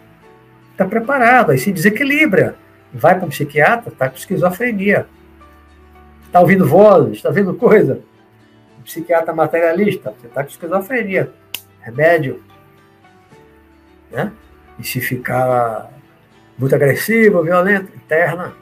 Está 0.73 0.85
preparado, 0.85 1.51
aí 1.51 1.59
se 1.59 1.73
desequilibra. 1.73 2.57
Vai 2.93 3.17
para 3.17 3.25
um 3.25 3.31
psiquiatra, 3.31 3.91
está 3.91 4.11
com 4.11 4.17
esquizofrenia. 4.17 5.07
Está 6.27 6.41
ouvindo 6.41 6.67
vozes, 6.67 7.17
está 7.17 7.31
vendo 7.31 7.55
coisa. 7.55 8.03
Psiquiatra 8.85 9.33
materialista, 9.35 10.15
você 10.19 10.27
está 10.27 10.43
com 10.43 10.51
esquizofrenia. 10.51 11.33
Remédio. 11.81 12.43
Né? 14.11 14.33
E 14.79 14.85
se 14.85 15.01
ficar 15.01 15.91
muito 16.59 16.75
agressivo, 16.75 17.43
violento, 17.43 17.95
interna. 17.95 18.55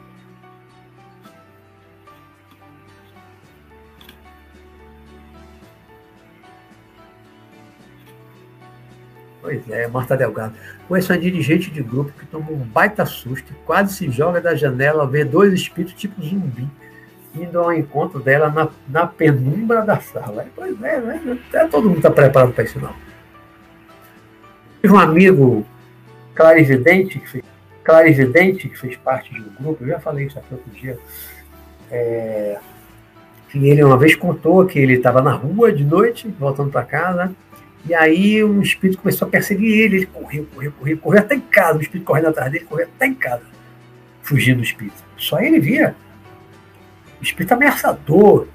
Pois 9.41 9.67
é, 9.69 9.87
Marta 9.87 10.15
Delgado. 10.15 10.53
Conheço 10.87 11.11
uma 11.11 11.17
dirigente 11.17 11.71
de 11.71 11.81
grupo 11.81 12.11
que 12.11 12.25
tomou 12.25 12.53
um 12.53 12.59
baita 12.59 13.05
susto 13.05 13.53
quase 13.65 13.95
se 13.95 14.09
joga 14.11 14.39
da 14.39 14.53
janela 14.53 15.01
ao 15.01 15.09
ver 15.09 15.25
dois 15.25 15.53
espíritos 15.53 15.95
tipo 15.95 16.21
zumbi 16.21 16.67
indo 17.35 17.59
ao 17.59 17.73
encontro 17.73 18.19
dela 18.19 18.49
na, 18.49 18.69
na 18.87 19.07
penumbra 19.07 19.81
da 19.81 19.99
sala. 19.99 20.47
Pois 20.55 20.81
é, 20.81 20.99
né? 20.99 21.39
todo 21.69 21.87
mundo 21.87 21.97
está 21.97 22.09
preparado 22.09 22.53
para 22.53 22.63
isso, 22.63 22.79
não. 22.79 22.93
Tive 24.81 24.93
um 24.93 24.99
amigo 24.99 25.65
clarividente 26.33 27.19
que 27.19 27.29
fez, 27.29 27.43
clarividente 27.83 28.69
que 28.69 28.77
fez 28.77 28.95
parte 28.97 29.33
de 29.33 29.41
um 29.41 29.49
grupo, 29.59 29.83
eu 29.83 29.89
já 29.89 29.99
falei 29.99 30.25
isso 30.25 30.39
aqui 30.39 30.53
outro 30.53 30.71
dia, 30.71 30.97
é, 31.91 32.57
que 33.49 33.67
ele 33.67 33.83
uma 33.83 33.97
vez 33.97 34.15
contou 34.15 34.65
que 34.65 34.79
ele 34.79 34.93
estava 34.93 35.21
na 35.21 35.33
rua 35.33 35.71
de 35.71 35.83
noite, 35.83 36.33
voltando 36.39 36.71
para 36.71 36.83
casa, 36.83 37.35
e 37.87 37.93
aí 37.93 38.43
um 38.43 38.61
espírito 38.61 39.01
começou 39.01 39.27
a 39.27 39.31
perseguir 39.31 39.71
ele. 39.71 39.97
Ele 39.97 40.05
correu, 40.05 40.47
correu, 40.53 40.71
correu, 40.71 40.97
correu 40.97 41.19
até 41.19 41.35
em 41.35 41.41
casa. 41.41 41.77
O 41.77 41.81
espírito 41.81 42.05
correndo 42.05 42.27
atrás 42.27 42.51
dele, 42.51 42.65
correu 42.65 42.87
até 42.95 43.07
em 43.07 43.13
casa, 43.13 43.43
fugindo 44.21 44.57
do 44.57 44.63
espírito. 44.63 45.03
Só 45.17 45.39
ele 45.39 45.59
via. 45.59 45.95
O 47.19 47.23
espírito 47.23 47.53
ameaçador 47.53 48.47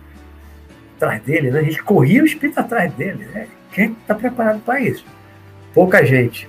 atrás 0.97 1.23
dele, 1.23 1.51
né? 1.51 1.61
Ele 1.61 1.79
corria 1.79 2.23
o 2.23 2.27
espírito 2.27 2.59
atrás 2.59 2.93
dele. 2.95 3.25
Né? 3.27 3.49
Quem 3.73 3.93
está 3.93 4.15
preparado 4.15 4.61
para 4.61 4.81
isso? 4.81 5.05
Pouca 5.73 6.05
gente. 6.05 6.49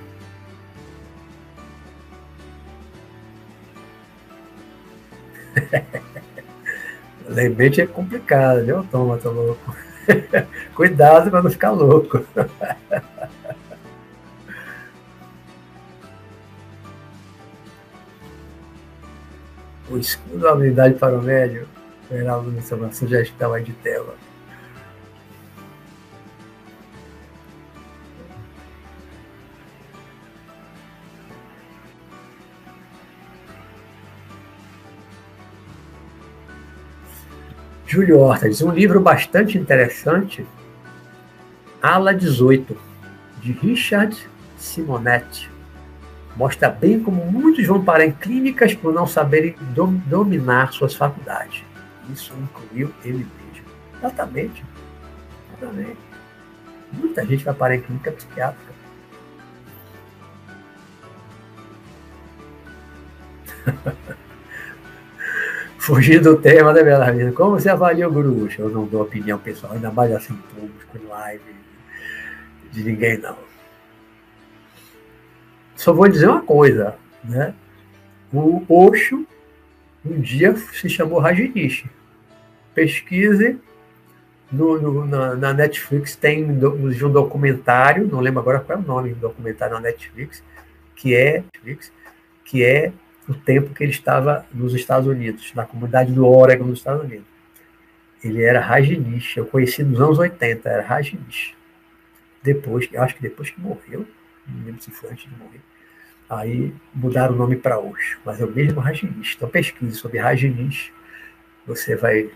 Lembrete 7.28 7.82
é 7.82 7.88
complicado, 7.88 8.64
viu? 8.66 8.84
Toma, 8.86 9.18
tô 9.18 9.32
louco. 9.32 9.76
Cuidado 10.76 11.32
para 11.32 11.42
não 11.42 11.50
ficar 11.50 11.72
louco. 11.72 12.24
o 19.90 19.98
escudo 19.98 20.40
da 20.40 20.52
habilidade 20.52 20.96
para 20.96 21.18
o 21.18 21.22
médio, 21.22 21.68
o 22.10 22.14
Heraldo 22.14 22.52
me 22.52 22.62
uma 22.72 22.92
sugestão 22.92 23.54
aí 23.54 23.64
de 23.64 23.74
tela. 23.74 24.16
Júlio 37.88 38.20
Horta 38.20 38.50
diz 38.50 38.62
um 38.62 38.72
livro 38.72 39.00
bastante 39.00 39.58
interessante, 39.58 40.46
Ala 41.82 42.14
18, 42.14 42.76
de 43.42 43.52
Richard 43.54 44.18
Simonetti. 44.58 45.50
Mostra 46.36 46.70
bem 46.70 47.00
como 47.00 47.24
muitos 47.26 47.66
vão 47.66 47.82
parar 47.84 48.06
em 48.06 48.12
clínicas 48.12 48.74
por 48.74 48.92
não 48.92 49.08
saberem 49.08 49.56
dom, 49.74 49.94
dominar 50.08 50.74
suas 50.74 50.94
faculdades. 50.94 51.65
Isso 52.12 52.34
incluiu 52.34 52.94
ele 53.04 53.26
mesmo. 53.38 53.66
Exatamente. 53.98 54.64
Exatamente. 55.58 55.98
Muita 56.94 57.26
gente 57.26 57.44
vai 57.44 57.54
parar 57.54 57.76
em 57.76 57.82
clínica 57.82 58.12
psiquiátrica. 58.12 58.74
Fugir 65.78 66.22
do 66.22 66.38
tema, 66.38 66.74
né, 66.74 66.84
Belarmina? 66.84 67.32
Como 67.32 67.60
você 67.60 67.70
avalia 67.70 68.08
o 68.08 68.12
Gruxa? 68.12 68.62
Eu 68.62 68.70
não 68.70 68.86
dou 68.86 69.04
opinião 69.04 69.38
pessoal, 69.38 69.74
ainda 69.74 69.92
mais 69.92 70.12
assim 70.12 70.36
público, 70.56 70.98
live, 71.08 71.56
de 72.72 72.84
ninguém, 72.84 73.18
não. 73.18 73.38
Só 75.76 75.94
vou 75.94 76.08
dizer 76.08 76.28
uma 76.28 76.42
coisa, 76.42 76.96
né? 77.24 77.54
O 78.34 78.64
Osho 78.68 79.28
um 80.06 80.20
dia 80.20 80.56
se 80.56 80.90
chamou 80.90 81.20
Rajinishi. 81.20 81.90
Pesquise 82.74 83.60
no, 84.52 84.80
no, 84.80 85.06
na, 85.06 85.36
na, 85.36 85.54
Netflix 85.54 86.16
tem 86.16 86.44
um 86.46 87.12
documentário, 87.12 88.08
não 88.08 88.20
lembro 88.20 88.40
agora 88.40 88.60
qual 88.60 88.78
é 88.78 88.82
o 88.82 88.86
nome 88.86 89.10
do 89.14 89.20
documentário 89.20 89.74
na 89.76 89.82
Netflix, 89.82 90.44
que 90.96 91.16
é 91.16 91.44
que 92.44 92.64
é 92.64 92.94
o 93.28 93.34
tempo 93.34 93.74
que 93.74 93.84
ele 93.84 93.92
estava 93.92 94.46
nos 94.54 94.76
Estados 94.76 95.08
Unidos, 95.08 95.52
na 95.56 95.66
comunidade 95.66 96.14
do 96.14 96.28
Oregon, 96.28 96.66
nos 96.66 96.80
Estados 96.80 97.04
Unidos. 97.04 97.26
Ele 98.24 98.44
era 98.44 98.60
Rajinish, 98.60 99.38
eu 99.38 99.46
conheci 99.46 99.84
nos 99.84 100.00
anos 100.00 100.20
80, 100.20 100.70
era 100.70 100.84
Rajinish. 100.84 101.56
Depois, 102.44 102.88
acho 102.96 103.16
que 103.16 103.22
depois 103.24 103.50
que 103.50 103.60
morreu, 103.60 104.06
não 104.48 104.66
lembro 104.66 104.82
se 104.82 104.92
foi 104.92 105.10
antes 105.10 105.28
de 105.28 105.36
morrer, 105.38 105.60
aí 106.30 106.74
mudaram 106.94 107.34
o 107.34 107.38
nome 107.38 107.56
para 107.56 107.80
Osho, 107.80 108.20
mas 108.26 108.40
é 108.40 108.46
o 108.46 108.52
mesmo 108.52 108.80
Rajinish. 108.80 109.36
Então 109.36 109.50
pesquise 109.50 109.96
sobre 109.96 110.20
Rajinish, 110.20 110.92
você 111.66 111.96
vai, 111.96 112.30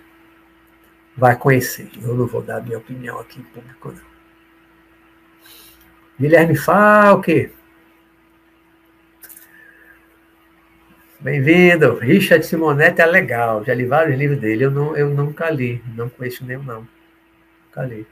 vai 1.16 1.36
conhecer. 1.36 1.90
Eu 2.02 2.16
não 2.16 2.28
vou 2.28 2.41
dar 2.41 2.61
minha 2.64 2.78
opinião 2.78 3.20
aqui 3.20 3.40
em 3.40 3.44
público, 3.44 3.91
não. 3.91 4.10
Guilherme 6.20 6.56
Falque, 6.56 7.52
Bem-vindo. 11.22 11.95
Richard 11.95 12.45
Simonetti 12.45 13.02
é 13.02 13.06
legal. 13.06 13.66
Já 13.66 13.74
li 13.74 13.86
vários 13.86 14.18
livros 14.18 14.40
dele. 14.40 14.64
Eu, 14.64 14.72
não, 14.72 14.95
eu 14.95 15.10
nunca 15.10 15.49
li. 15.49 15.84
Não 15.94 16.07
conheço 16.07 16.45
nenhum, 16.45 16.64
não. 16.64 16.88
Nunca 17.66 17.84
li. 17.84 18.07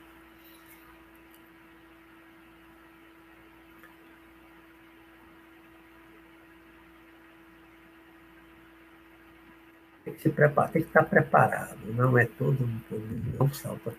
Que 10.18 10.23
se 10.23 10.30
preparar, 10.30 10.72
tem 10.72 10.81
que 10.81 10.88
estar 10.88 11.03
preparado. 11.03 11.77
Não 11.94 12.18
é 12.18 12.26
todo 12.26 12.68
mundo, 12.68 13.35
não 13.39 13.53
salta. 13.53 13.94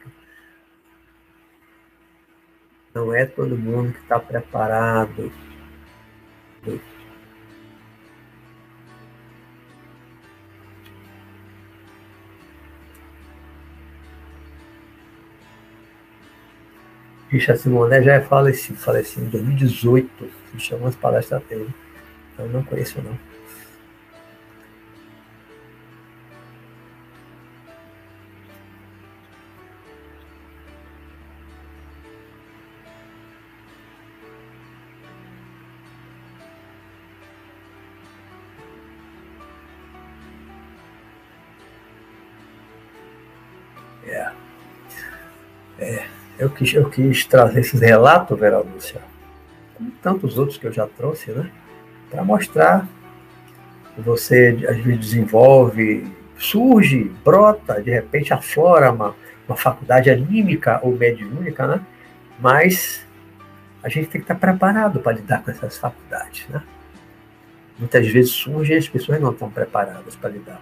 Não 2.94 3.14
é 3.14 3.24
todo 3.26 3.56
mundo 3.56 3.92
que 3.92 4.00
está 4.00 4.18
preparado. 4.18 5.32
Richard 17.30 17.60
Simonet 17.60 18.04
já 18.04 18.14
é 18.14 18.20
falecido, 18.20 18.78
falecido 18.78 19.26
em 19.26 19.30
2018. 19.30 20.30
Se 20.50 20.60
chama 20.60 20.88
as 20.88 20.96
palestras 20.96 21.42
dele. 21.44 21.72
Eu 22.38 22.48
não 22.48 22.62
conheço, 22.64 23.00
não. 23.02 23.27
Quis, 46.58 46.74
eu 46.74 46.90
quis 46.90 47.24
trazer 47.24 47.60
esses 47.60 47.80
relatos, 47.80 48.38
Vera 48.38 48.58
Lúcia, 48.58 49.00
como 49.74 49.90
tantos 50.02 50.36
outros 50.36 50.58
que 50.58 50.66
eu 50.66 50.72
já 50.72 50.86
trouxe, 50.86 51.30
né? 51.30 51.50
Para 52.10 52.24
mostrar 52.24 52.86
que 53.94 54.00
você, 54.00 54.58
às 54.68 54.76
vezes, 54.78 55.00
desenvolve, 55.00 56.06
surge, 56.36 57.04
brota, 57.24 57.80
de 57.80 57.90
repente 57.90 58.32
aflora 58.32 58.90
uma, 58.90 59.14
uma 59.46 59.56
faculdade 59.56 60.10
anímica 60.10 60.80
ou 60.82 60.96
mediúnica, 60.96 61.66
né? 61.66 61.80
Mas 62.40 63.06
a 63.82 63.88
gente 63.88 64.08
tem 64.08 64.20
que 64.20 64.24
estar 64.24 64.34
preparado 64.34 65.00
para 65.00 65.12
lidar 65.12 65.42
com 65.42 65.50
essas 65.50 65.78
faculdades, 65.78 66.46
né? 66.48 66.62
Muitas 67.78 68.08
vezes 68.08 68.32
surgem 68.32 68.74
e 68.74 68.78
as 68.78 68.88
pessoas 68.88 69.20
não 69.20 69.30
estão 69.30 69.48
preparadas 69.48 70.16
para 70.16 70.30
lidar. 70.30 70.60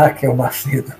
Raquel 0.00 0.34
Macedo 0.34 0.92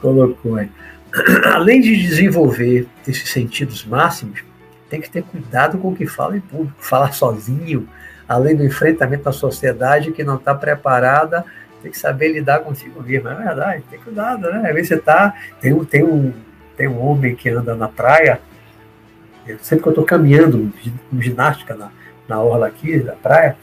colocou 0.00 0.56
aí. 0.56 0.70
Além 1.52 1.80
de 1.80 1.96
desenvolver 1.96 2.86
esses 3.06 3.28
sentidos 3.30 3.84
máximos, 3.84 4.42
tem 4.88 5.00
que 5.00 5.10
ter 5.10 5.22
cuidado 5.22 5.78
com 5.78 5.88
o 5.88 5.96
que 5.96 6.06
fala 6.06 6.36
em 6.36 6.40
público, 6.40 6.74
falar 6.78 7.12
sozinho, 7.12 7.88
além 8.28 8.54
do 8.54 8.64
enfrentamento 8.64 9.24
da 9.24 9.32
sociedade 9.32 10.12
que 10.12 10.22
não 10.22 10.36
está 10.36 10.54
preparada, 10.54 11.44
tem 11.82 11.90
que 11.90 11.98
saber 11.98 12.28
lidar 12.28 12.60
consigo 12.60 13.02
mesmo. 13.02 13.28
É 13.28 13.34
verdade, 13.34 13.84
tem 13.90 13.98
cuidado, 13.98 14.50
né? 14.50 14.68
Às 14.68 14.74
vezes 14.74 14.88
você 14.88 14.98
tá. 14.98 15.34
Tem 15.60 15.72
um, 15.72 15.84
tem 15.84 16.04
um, 16.04 16.32
tem 16.76 16.88
um 16.88 17.00
homem 17.00 17.34
que 17.34 17.48
anda 17.48 17.74
na 17.74 17.88
praia, 17.88 18.40
sempre 19.60 19.82
que 19.82 19.88
eu 19.88 19.92
estou 19.92 20.04
caminhando, 20.04 20.72
com 21.10 21.20
ginástica 21.20 21.74
na, 21.74 21.90
na 22.28 22.40
orla 22.40 22.66
aqui 22.66 22.98
da 22.98 23.12
praia, 23.12 23.56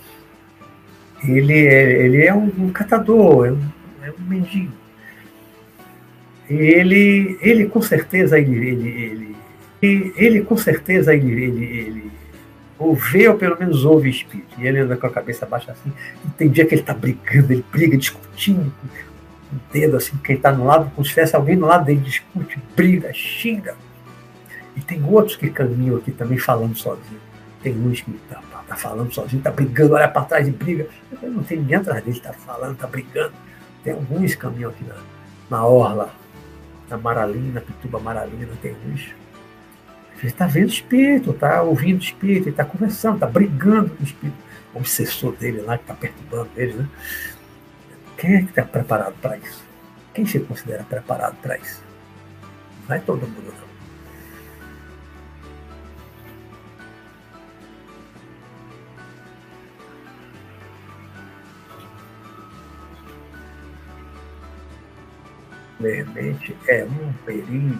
ele 1.23 1.65
é, 1.67 2.05
ele 2.05 2.25
é 2.25 2.33
um, 2.33 2.51
um 2.57 2.69
catador, 2.71 3.47
é 3.47 3.51
um, 3.51 3.61
é 4.03 4.11
um 4.11 4.23
mendigo. 4.27 4.73
Ele, 6.49 7.37
ele 7.41 7.67
com 7.67 7.81
certeza 7.81 8.37
ele, 8.37 8.67
ele, 8.67 9.35
ele, 9.81 10.13
ele 10.17 10.41
com 10.41 10.57
certeza 10.57 11.15
ele, 11.15 11.31
ele, 11.31 11.65
ele 11.65 12.11
ou 12.81 12.97
ou 13.29 13.37
pelo 13.37 13.59
menos 13.59 13.85
ouve 13.85 14.09
espírito. 14.09 14.59
E 14.59 14.67
ele 14.67 14.79
anda 14.79 14.97
com 14.97 15.05
a 15.05 15.09
cabeça 15.09 15.45
baixa 15.45 15.71
assim. 15.71 15.93
E 16.25 16.29
tem 16.31 16.49
dia 16.49 16.65
que 16.65 16.73
ele 16.73 16.81
está 16.81 16.93
brigando, 16.93 17.53
ele 17.53 17.63
briga, 17.71 17.95
discutindo 17.95 18.73
com 18.81 19.55
o 19.55 19.59
dedo 19.71 19.97
assim, 19.97 20.17
quem 20.23 20.35
está 20.35 20.51
no 20.51 20.65
lado, 20.65 20.91
como 20.95 21.05
se 21.05 21.11
tivesse 21.11 21.35
alguém 21.35 21.55
no 21.55 21.67
lado 21.67 21.85
dele, 21.85 21.99
discute, 21.99 22.59
briga, 22.75 23.13
xinga. 23.13 23.75
E 24.75 24.81
tem 24.81 25.03
outros 25.03 25.35
que 25.35 25.49
caminham 25.49 25.97
aqui 25.97 26.11
também 26.11 26.37
falando 26.37 26.75
sozinho. 26.75 27.21
Tem 27.61 27.73
uns 27.73 28.01
que 28.01 28.11
tá, 28.27 28.41
tá 28.67 28.75
falando 28.75 29.13
sozinho, 29.13 29.43
tá 29.43 29.51
brigando, 29.51 29.93
olha 29.93 30.07
para 30.07 30.25
trás 30.25 30.47
e 30.47 30.51
briga. 30.51 30.87
Não 31.21 31.43
tem 31.43 31.59
ninguém 31.59 31.77
atrás 31.77 32.03
dele, 32.03 32.19
tá 32.19 32.33
falando, 32.33 32.75
tá 32.77 32.87
brigando. 32.87 33.33
Tem 33.83 33.93
alguns 33.93 34.35
caminham 34.35 34.71
aqui 34.71 34.83
na, 34.83 34.95
na 35.49 35.65
orla, 35.65 36.13
na 36.89 36.97
Maralina, 36.97 37.61
Pituba 37.61 37.99
Maralina, 37.99 38.49
tem 38.61 38.75
uns. 38.87 39.13
Ele 40.19 40.27
está 40.27 40.45
vendo 40.45 40.69
espírito, 40.69 41.31
está 41.31 41.63
ouvindo 41.63 42.01
espírito, 42.01 42.49
está 42.49 42.63
conversando, 42.63 43.15
está 43.15 43.25
brigando 43.25 43.89
com 43.89 44.03
o 44.03 44.05
espírito, 44.05 44.37
o 44.73 44.77
obsessor 44.77 45.33
dele 45.35 45.61
lá, 45.61 45.77
que 45.77 45.83
está 45.83 45.95
perturbando 45.95 46.49
ele. 46.55 46.73
Né? 46.73 46.87
Quem 48.17 48.35
é 48.35 48.41
que 48.43 48.49
está 48.49 48.63
preparado 48.63 49.15
para 49.19 49.37
isso? 49.37 49.63
Quem 50.13 50.25
se 50.25 50.39
considera 50.41 50.83
preparado 50.83 51.35
para 51.41 51.57
isso? 51.57 51.81
Não 52.87 52.95
é 52.95 52.99
todo 52.99 53.21
mundo, 53.21 53.51
Realmente 65.81 66.55
é 66.67 66.85
um 66.85 67.13
perigo. 67.25 67.79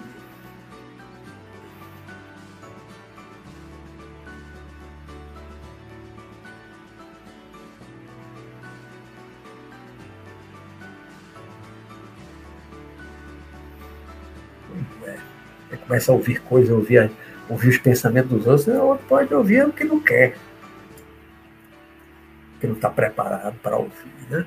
É. 15.06 15.18
Você 15.70 15.78
começa 15.78 16.12
a 16.12 16.16
ouvir 16.16 16.42
coisas, 16.42 16.72
ouvir, 16.72 17.12
ouvir 17.48 17.70
os 17.70 17.78
pensamentos 17.78 18.32
dos 18.32 18.48
outros, 18.48 18.68
outro 18.68 19.06
pode 19.08 19.32
ouvir 19.32 19.68
o 19.68 19.72
que 19.72 19.84
não 19.84 20.00
quer. 20.00 20.36
Que 22.60 22.66
não 22.66 22.74
está 22.74 22.90
preparado 22.90 23.56
para 23.62 23.78
ouvir, 23.78 24.12
né? 24.30 24.46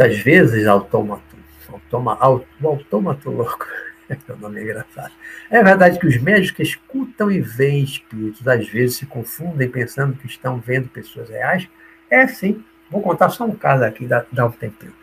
Muitas 0.00 0.18
vezes 0.18 0.66
autômato, 0.66 1.36
automa, 1.68 2.18
o 2.60 2.68
autômato 2.68 3.30
louco, 3.30 3.66
é 4.08 4.16
o 4.32 4.36
nome 4.36 4.62
engraçado. 4.62 5.12
É 5.50 5.62
verdade 5.62 5.98
que 5.98 6.06
os 6.06 6.16
médicos 6.16 6.50
que 6.52 6.62
escutam 6.62 7.30
e 7.30 7.40
veem 7.40 7.84
espíritos, 7.84 8.46
às 8.48 8.66
vezes 8.66 8.96
se 8.96 9.06
confundem 9.06 9.68
pensando 9.68 10.16
que 10.16 10.26
estão 10.26 10.58
vendo 10.58 10.88
pessoas 10.88 11.28
reais. 11.28 11.68
É 12.08 12.26
sim. 12.26 12.64
Vou 12.90 13.02
contar 13.02 13.28
só 13.28 13.44
um 13.44 13.54
caso 13.54 13.84
aqui, 13.84 14.06
dá, 14.06 14.24
dá 14.32 14.46
um 14.46 14.50
tempinho. 14.50 14.94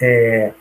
É, 0.00 0.52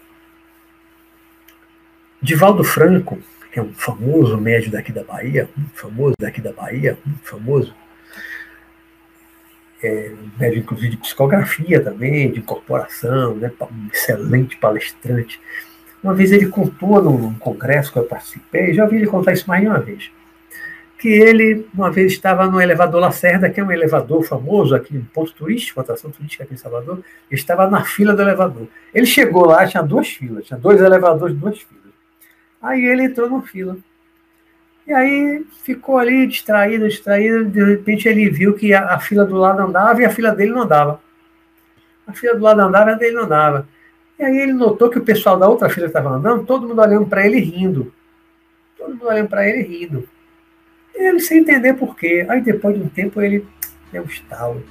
Divaldo 2.21 2.63
Franco, 2.63 3.19
que 3.51 3.59
é 3.59 3.61
um 3.61 3.73
famoso 3.73 4.37
médico 4.37 4.71
daqui 4.71 4.91
da 4.91 5.03
Bahia, 5.03 5.49
um 5.57 5.67
famoso 5.73 6.15
daqui 6.17 6.39
da 6.39 6.53
Bahia, 6.53 6.97
um 7.05 7.17
famoso 7.23 7.75
é, 9.83 10.11
médio 10.39 10.59
inclusive 10.59 10.91
de 10.91 10.97
psicografia 10.97 11.81
também, 11.81 12.31
de 12.31 12.39
incorporação, 12.39 13.35
né, 13.35 13.51
um 13.61 13.87
excelente 13.91 14.57
palestrante. 14.57 15.39
Uma 16.03 16.13
vez 16.13 16.31
ele 16.31 16.47
contou 16.47 17.01
num 17.01 17.33
congresso 17.35 17.91
que 17.91 17.99
eu 17.99 18.03
participei, 18.03 18.73
já 18.73 18.83
ouvi 18.83 18.97
ele 18.97 19.07
contar 19.07 19.33
isso 19.33 19.47
mais 19.47 19.61
de 19.61 19.67
uma 19.67 19.79
vez, 19.79 20.11
que 20.97 21.09
ele, 21.09 21.67
uma 21.73 21.91
vez, 21.91 22.13
estava 22.13 22.47
no 22.47 22.61
elevador 22.61 23.01
Lacerda, 23.01 23.49
que 23.49 23.59
é 23.59 23.63
um 23.63 23.71
elevador 23.71 24.23
famoso 24.23 24.73
aqui, 24.73 24.97
um 24.97 25.03
ponto 25.03 25.33
turístico, 25.33 25.79
uma 25.79 25.83
atração 25.83 26.09
turística 26.09 26.45
aqui 26.45 26.53
em 26.53 26.57
Salvador, 26.57 27.03
ele 27.29 27.39
estava 27.39 27.69
na 27.69 27.83
fila 27.83 28.13
do 28.13 28.21
elevador. 28.21 28.67
Ele 28.93 29.05
chegou 29.05 29.45
lá, 29.45 29.67
tinha 29.67 29.83
duas 29.83 30.07
filas, 30.07 30.45
tinha 30.45 30.57
dois 30.57 30.79
elevadores, 30.79 31.35
duas 31.35 31.59
filas. 31.59 31.83
Aí 32.61 32.85
ele 32.85 33.03
entrou 33.03 33.29
na 33.29 33.41
fila. 33.41 33.77
E 34.85 34.93
aí 34.93 35.45
ficou 35.63 35.97
ali 35.97 36.27
distraído, 36.27 36.87
distraído. 36.87 37.45
De 37.45 37.63
repente 37.63 38.07
ele 38.07 38.29
viu 38.29 38.53
que 38.53 38.73
a, 38.73 38.93
a 38.93 38.99
fila 38.99 39.25
do 39.25 39.35
lado 39.35 39.61
andava 39.61 40.01
e 40.01 40.05
a 40.05 40.09
fila 40.09 40.35
dele 40.35 40.51
não 40.51 40.63
andava. 40.63 40.99
A 42.05 42.13
fila 42.13 42.35
do 42.35 42.43
lado 42.43 42.59
andava 42.59 42.91
e 42.91 42.93
a 42.93 42.97
dele 42.97 43.15
não 43.15 43.23
andava. 43.23 43.67
E 44.19 44.23
aí 44.23 44.37
ele 44.37 44.53
notou 44.53 44.89
que 44.89 44.99
o 44.99 45.03
pessoal 45.03 45.39
da 45.39 45.47
outra 45.47 45.69
fila 45.69 45.87
estava 45.87 46.09
andando, 46.09 46.45
todo 46.45 46.67
mundo 46.67 46.81
olhando 46.81 47.05
para 47.05 47.25
ele 47.25 47.39
rindo. 47.39 47.93
Todo 48.77 48.91
mundo 48.91 49.07
olhando 49.07 49.29
para 49.29 49.47
ele 49.47 49.61
rindo. 49.63 50.07
Ele 50.93 51.19
sem 51.19 51.39
entender 51.39 51.73
por 51.73 51.95
quê. 51.95 52.25
Aí 52.29 52.41
depois 52.41 52.75
de 52.75 52.81
um 52.81 52.89
tempo 52.89 53.21
ele 53.21 53.47
deu 53.91 54.03
um 54.03 54.07
estalo. 54.07 54.63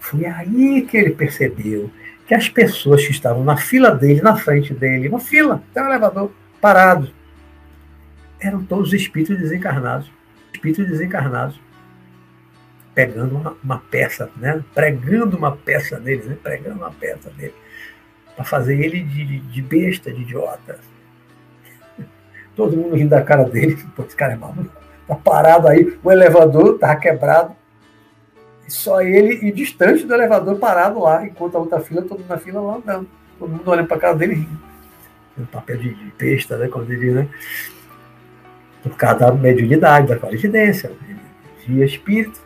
Foi 0.00 0.26
aí 0.26 0.82
que 0.82 0.96
ele 0.96 1.10
percebeu 1.10 1.88
que 2.26 2.34
as 2.34 2.48
pessoas 2.48 3.04
que 3.04 3.12
estavam 3.12 3.44
na 3.44 3.56
fila 3.56 3.90
dele, 3.92 4.20
na 4.20 4.36
frente 4.36 4.74
dele, 4.74 5.08
uma 5.08 5.20
fila, 5.20 5.62
até 5.70 5.82
um 5.82 5.86
elevador, 5.86 6.30
parado, 6.60 7.10
eram 8.42 8.64
todos 8.64 8.92
espíritos 8.92 9.38
desencarnados. 9.38 10.10
espíritos 10.52 10.86
desencarnados 10.86 11.58
pegando 12.94 13.36
uma, 13.36 13.56
uma, 13.62 13.78
peça, 13.78 14.30
né? 14.36 14.62
pregando 14.74 15.36
uma 15.36 15.56
peça 15.56 15.98
nele, 15.98 16.24
né? 16.24 16.36
pregando 16.42 16.76
uma 16.76 16.90
peça 16.90 17.32
nele, 17.38 17.54
para 18.36 18.44
fazer 18.44 18.78
ele 18.78 19.02
de, 19.02 19.40
de, 19.40 19.62
besta, 19.62 20.12
de 20.12 20.22
idiota. 20.22 20.78
Todo 22.54 22.76
mundo 22.76 22.96
rindo 22.96 23.10
da 23.10 23.22
cara 23.22 23.44
dele, 23.44 23.82
pô, 23.96 24.02
esse 24.02 24.16
cara 24.16 24.34
é 24.34 24.36
maluco, 24.36 24.70
tá 25.06 25.14
parado 25.14 25.68
aí, 25.68 25.98
o 26.02 26.12
elevador 26.12 26.78
tava 26.78 26.96
quebrado, 26.96 27.56
só 28.68 29.00
ele 29.00 29.46
e 29.46 29.52
distante 29.52 30.04
do 30.04 30.14
elevador 30.14 30.58
parado 30.58 31.00
lá, 31.00 31.24
enquanto 31.24 31.56
a 31.56 31.60
outra 31.60 31.80
fila, 31.80 32.02
todo 32.02 32.20
mundo 32.20 32.28
na 32.28 32.38
fila 32.38 32.60
lá 32.60 32.76
andando, 32.76 33.08
todo 33.38 33.50
mundo 33.50 33.70
olhando 33.70 33.86
para 33.86 33.96
a 33.96 34.00
cara 34.00 34.14
dele 34.14 34.34
rindo. 34.34 34.72
Um 35.38 35.46
papel 35.46 35.78
de, 35.78 35.94
de 35.94 36.12
besta, 36.18 36.58
né? 36.58 36.68
Como 36.68 36.84
diz, 36.84 37.14
né? 37.14 37.26
Por 38.82 38.96
causa 38.96 39.18
da 39.20 39.32
mediunidade, 39.32 40.08
da 40.08 40.18
clarividência. 40.18 40.88
Ele 40.88 41.16
via 41.66 41.84
espírito, 41.84 42.40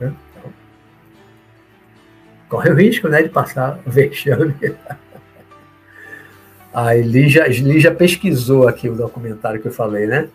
né? 0.00 0.12
Então, 0.30 0.52
corre 2.48 2.70
o 2.70 2.74
risco 2.74 3.08
né, 3.08 3.22
de 3.22 3.28
passar 3.28 3.78
vexame. 3.86 4.54
A 6.72 6.96
Elija, 6.96 7.46
Elija 7.46 7.94
pesquisou 7.94 8.66
aqui 8.66 8.88
o 8.88 8.94
documentário 8.94 9.60
que 9.60 9.68
eu 9.68 9.72
falei, 9.72 10.06
né? 10.06 10.28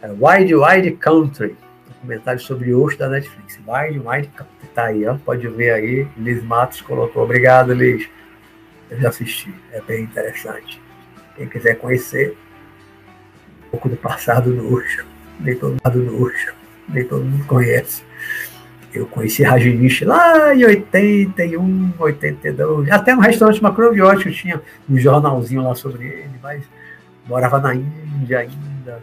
É 0.00 0.08
Wide 0.08 0.54
Wide 0.54 0.92
Country, 0.92 1.56
documentário 1.88 2.40
sobre 2.40 2.72
Osho 2.72 2.98
da 2.98 3.08
Netflix. 3.08 3.58
Wide 3.66 3.98
Wide 3.98 4.28
Country. 4.28 4.68
Tá 4.74 4.84
aí, 4.84 5.06
ó. 5.06 5.16
pode 5.16 5.48
ver 5.48 5.70
aí. 5.70 6.06
Liz 6.16 6.42
Matos 6.44 6.80
colocou. 6.80 7.24
Obrigado, 7.24 7.72
Liz. 7.72 8.08
Eu 8.90 9.00
já 9.00 9.08
assisti, 9.08 9.52
é 9.72 9.80
bem 9.80 10.04
interessante. 10.04 10.80
Quem 11.36 11.48
quiser 11.48 11.76
conhecer 11.76 12.36
pouco 13.74 13.88
do 13.88 13.96
passado 13.96 14.52
do 14.52 14.72
Osho, 14.72 15.04
nem 15.40 15.56
todo 15.56 15.72
mundo 15.72 16.04
do 16.04 16.22
Osho, 16.22 16.54
nem 16.88 17.04
todo 17.04 17.24
mundo 17.24 17.44
conhece. 17.46 18.02
Eu 18.92 19.06
conheci 19.06 19.42
Rajinish 19.42 20.02
lá 20.02 20.54
em 20.54 20.64
81, 20.64 21.94
82. 21.98 22.90
Até 22.90 23.12
no 23.12 23.20
restaurante 23.20 23.60
macrobiótico 23.60 24.30
tinha 24.30 24.62
um 24.88 24.96
jornalzinho 24.96 25.64
lá 25.64 25.74
sobre 25.74 26.06
ele, 26.06 26.34
mas 26.40 26.62
morava 27.26 27.58
na 27.58 27.74
Índia 27.74 28.38
ainda. 28.38 29.02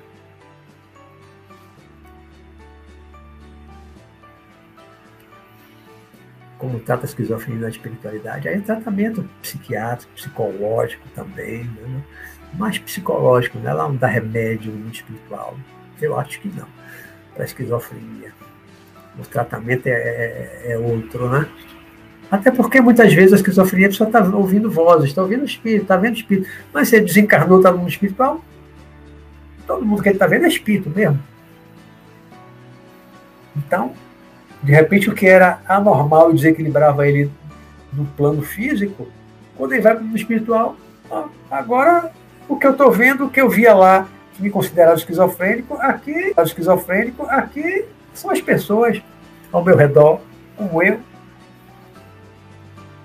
Como 6.57 6.79
trata 6.79 7.03
a 7.03 7.09
esquizofrenia 7.09 7.63
na 7.63 7.69
espiritualidade? 7.69 8.47
Aí 8.47 8.55
é 8.55 8.61
tratamento 8.61 9.27
psiquiátrico, 9.41 10.13
psicológico 10.13 11.03
também, 11.13 11.65
né? 11.65 12.01
Mais 12.53 12.77
psicológico, 12.77 13.57
né? 13.59 13.71
Ela 13.71 13.83
não 13.83 13.95
dá 13.95 14.07
remédio 14.07 14.71
muito 14.71 14.95
espiritual. 14.95 15.55
Eu 16.01 16.19
acho 16.19 16.39
que 16.39 16.47
não, 16.49 16.67
para 17.33 17.45
esquizofrenia 17.45 18.33
o 19.19 19.23
tratamento 19.23 19.87
é, 19.87 19.91
é, 19.91 20.71
é, 20.71 20.77
outro, 20.77 21.29
né? 21.29 21.47
Até 22.29 22.49
porque 22.49 22.79
muitas 22.79 23.13
vezes 23.13 23.33
a 23.33 23.35
esquizofrenia 23.35 23.87
a 23.87 23.89
pessoa 23.89 24.07
está 24.07 24.23
ouvindo 24.23 24.71
vozes, 24.71 25.09
está 25.09 25.21
ouvindo 25.21 25.43
espírito, 25.43 25.81
está 25.81 25.97
vendo 25.97 26.15
espírito. 26.15 26.49
Mas 26.73 26.87
você 26.87 27.01
desencarnou, 27.01 27.57
está 27.57 27.71
no 27.71 27.79
mundo 27.79 27.89
espiritual, 27.89 28.41
todo 29.67 29.85
mundo 29.85 30.01
que 30.01 30.09
ele 30.09 30.15
está 30.15 30.27
vendo 30.27 30.45
é 30.45 30.47
espírito 30.47 30.89
mesmo. 30.89 31.19
Então, 33.55 33.93
de 34.63 34.71
repente, 34.71 35.09
o 35.09 35.13
que 35.13 35.27
era 35.27 35.59
anormal 35.67 36.31
e 36.31 36.35
desequilibrava 36.35 37.05
ele 37.05 37.29
no 37.91 38.05
plano 38.05 38.41
físico, 38.41 39.09
quando 39.57 39.73
ele 39.73 39.81
vai 39.81 39.93
para 39.93 40.01
o 40.01 40.05
mundo 40.05 40.17
espiritual, 40.17 40.77
agora 41.49 42.13
o 42.47 42.55
que 42.55 42.67
eu 42.67 42.71
estou 42.71 42.91
vendo, 42.91 43.25
o 43.25 43.29
que 43.29 43.41
eu 43.41 43.49
via 43.49 43.73
lá, 43.73 44.07
que 44.33 44.41
me 44.41 44.49
considerava 44.49 44.97
esquizofrênico, 44.97 45.75
aqui, 45.75 46.33
esquizofrênico, 46.37 47.25
aqui 47.27 47.85
são 48.13 48.31
as 48.31 48.41
pessoas 48.41 49.01
ao 49.51 49.63
meu 49.63 49.75
redor, 49.75 50.19
como 50.55 50.81
eu. 50.83 50.99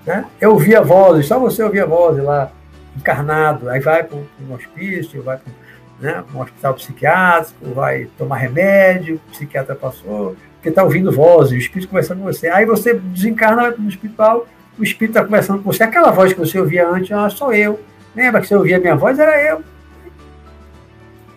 Né? 0.05 0.25
Eu 0.39 0.51
ouvia 0.51 0.81
vozes, 0.81 1.27
só 1.27 1.39
você 1.39 1.61
ouvia 1.63 1.85
vozes 1.85 2.23
lá, 2.23 2.51
encarnado, 2.95 3.69
aí 3.69 3.79
vai 3.79 4.03
para 4.03 4.17
um 4.17 4.53
hospício, 4.53 5.21
vai 5.21 5.37
para 5.37 5.51
né, 5.99 6.23
um 6.33 6.41
hospital 6.41 6.73
psiquiátrico, 6.75 7.73
vai 7.73 8.07
tomar 8.17 8.37
remédio, 8.37 9.15
o 9.27 9.31
psiquiatra 9.31 9.75
passou, 9.75 10.35
porque 10.55 10.69
está 10.69 10.83
ouvindo 10.83 11.11
vozes, 11.11 11.53
o 11.53 11.57
espírito 11.57 11.89
conversando 11.89 12.19
com 12.19 12.25
você. 12.25 12.47
Aí 12.47 12.65
você 12.65 12.93
desencarna, 12.93 13.63
vai 13.63 13.71
para 13.71 13.83
o 13.83 13.87
hospital, 13.87 14.47
o 14.77 14.83
espírito 14.83 15.17
está 15.17 15.23
conversando 15.23 15.61
com 15.61 15.71
você. 15.71 15.83
Aquela 15.83 16.11
voz 16.11 16.33
que 16.33 16.39
você 16.39 16.59
ouvia 16.59 16.87
antes, 16.87 17.11
ah, 17.11 17.29
sou 17.29 17.53
eu. 17.53 17.79
Lembra 18.17 18.41
que 18.41 18.47
você 18.47 18.55
ouvia 18.55 18.77
a 18.77 18.79
minha 18.79 18.95
voz? 18.95 19.19
Era 19.19 19.39
eu. 19.43 19.63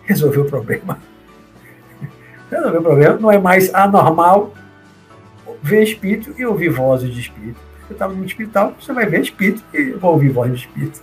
Resolveu 0.03 0.41
o 0.41 0.49
problema. 0.49 0.97
Resolveu 2.49 2.79
o 2.79 2.83
problema. 2.83 3.17
Não 3.19 3.31
é 3.31 3.37
mais 3.37 3.71
anormal 3.71 4.51
ver 5.61 5.83
espírito 5.83 6.33
e 6.35 6.43
ouvir 6.43 6.69
vozes 6.69 7.13
de 7.13 7.19
espírito. 7.19 7.59
Você 7.85 7.93
estava 7.93 8.13
no 8.15 8.25
hospital, 8.25 8.73
você 8.79 8.93
vai 8.93 9.05
ver 9.05 9.21
espírito 9.21 9.63
e 9.71 9.91
vai 9.91 10.09
ouvir 10.09 10.29
voz 10.29 10.51
de 10.51 10.57
espírito. 10.65 11.01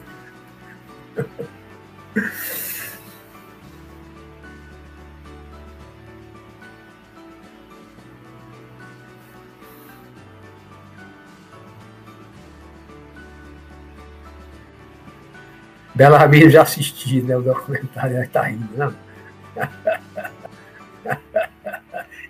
Bela 15.99 16.17
Ramiro 16.17 16.49
já 16.49 16.63
assisti 16.63 17.21
né, 17.23 17.37
o 17.37 17.43
documentário, 17.43 18.23
está 18.23 18.49
indo, 18.49 18.73
né? 18.77 18.95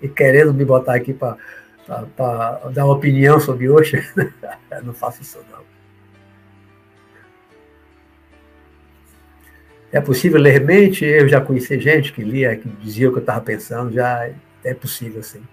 e 0.01 0.09
querendo 0.09 0.51
me 0.55 0.65
botar 0.65 0.95
aqui 0.95 1.13
para 1.13 1.37
dar 2.73 2.85
uma 2.85 2.95
opinião 2.95 3.39
sobre 3.39 3.69
Osho. 3.69 3.99
não 4.83 4.91
faço 4.91 5.21
isso, 5.21 5.37
não. 5.51 5.59
É 9.91 10.01
possível 10.01 10.41
ler 10.41 10.65
mente? 10.65 11.05
Eu 11.05 11.29
já 11.29 11.39
conheci 11.39 11.79
gente 11.79 12.11
que 12.11 12.23
lia, 12.23 12.55
que 12.55 12.67
dizia 12.67 13.07
o 13.07 13.11
que 13.11 13.19
eu 13.19 13.21
estava 13.21 13.41
pensando, 13.41 13.93
já 13.93 14.31
é 14.63 14.73
possível, 14.73 15.21
sim. 15.21 15.43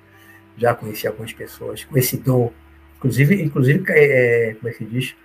Já 0.57 0.75
conheci 0.75 1.07
algumas 1.07 1.35
pessoas 1.35 1.85
com 1.85 1.99
esse 1.99 2.17
dom. 2.17 2.51
Inclusive, 2.97 3.43
inclusive 3.43 3.85
é, 3.91 4.57
como 4.59 4.71
é 4.71 4.73
que 4.73 4.79
se 4.79 4.85
diz? 4.87 5.17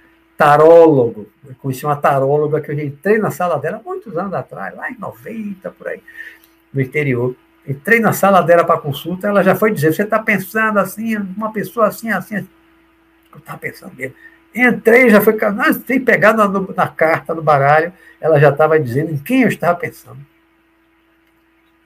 Tarólogo. 0.42 1.30
Eu 1.48 1.54
conheci 1.62 1.86
uma 1.86 1.96
taróloga 1.96 2.60
que 2.60 2.72
eu 2.72 2.80
entrei 2.80 3.20
na 3.20 3.30
sala 3.30 3.60
dela 3.60 3.80
muitos 3.86 4.18
anos 4.18 4.34
atrás, 4.34 4.76
lá 4.76 4.90
em 4.90 4.98
90, 4.98 5.70
por 5.70 5.88
aí, 5.88 6.02
no 6.74 6.82
interior. 6.82 7.36
Entrei 7.68 8.00
na 8.00 8.12
sala 8.12 8.42
dela 8.42 8.64
para 8.64 8.80
consulta, 8.80 9.28
ela 9.28 9.44
já 9.44 9.54
foi 9.54 9.72
dizer: 9.72 9.94
você 9.94 10.02
está 10.02 10.18
pensando 10.18 10.80
assim, 10.80 11.16
uma 11.16 11.54
pessoa 11.54 11.86
assim, 11.86 12.10
assim. 12.10 12.38
assim. 12.38 12.48
Eu 13.32 13.38
estava 13.38 13.60
pensando 13.60 13.94
mesmo. 13.96 14.16
Entrei, 14.56 15.12
já 15.12 15.22
foi. 15.22 15.38
Sem 15.86 16.04
pegar 16.04 16.34
na, 16.34 16.48
na 16.48 16.88
carta, 16.88 17.36
no 17.36 17.44
baralho, 17.44 17.94
ela 18.20 18.40
já 18.40 18.50
estava 18.50 18.80
dizendo 18.80 19.12
em 19.12 19.20
quem 19.20 19.44
eu 19.44 19.48
estava 19.48 19.78
pensando. 19.78 20.18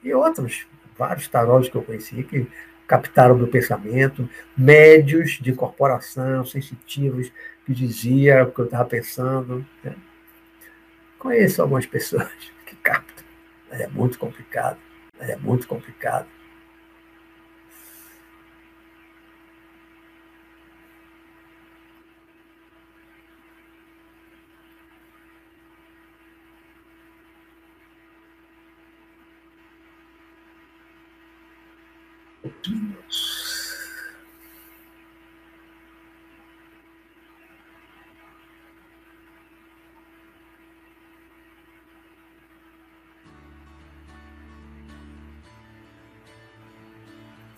E 0.02 0.14
outros, 0.14 0.65
vários 0.98 1.27
tarólogos 1.27 1.68
que 1.68 1.76
eu 1.76 1.84
conheci, 1.84 2.23
que 2.23 2.48
captaram 2.88 3.36
meu 3.36 3.48
pensamento, 3.48 4.30
médios 4.56 5.40
de 5.41 5.52
incorporação, 5.52 6.45
sensitivos, 6.45 7.32
que 7.65 7.73
dizia 7.73 8.43
o 8.43 8.51
que 8.51 8.59
eu 8.59 8.65
estava 8.65 8.85
pensando. 8.85 9.65
Né? 9.83 9.95
Conheço 11.17 11.61
algumas 11.61 11.85
pessoas 11.87 12.29
que 12.65 12.75
captam, 12.77 13.25
mas 13.69 13.81
é 13.81 13.87
muito 13.87 14.17
complicado. 14.19 14.77
É 15.19 15.35
muito 15.37 15.67
complicado. 15.67 16.27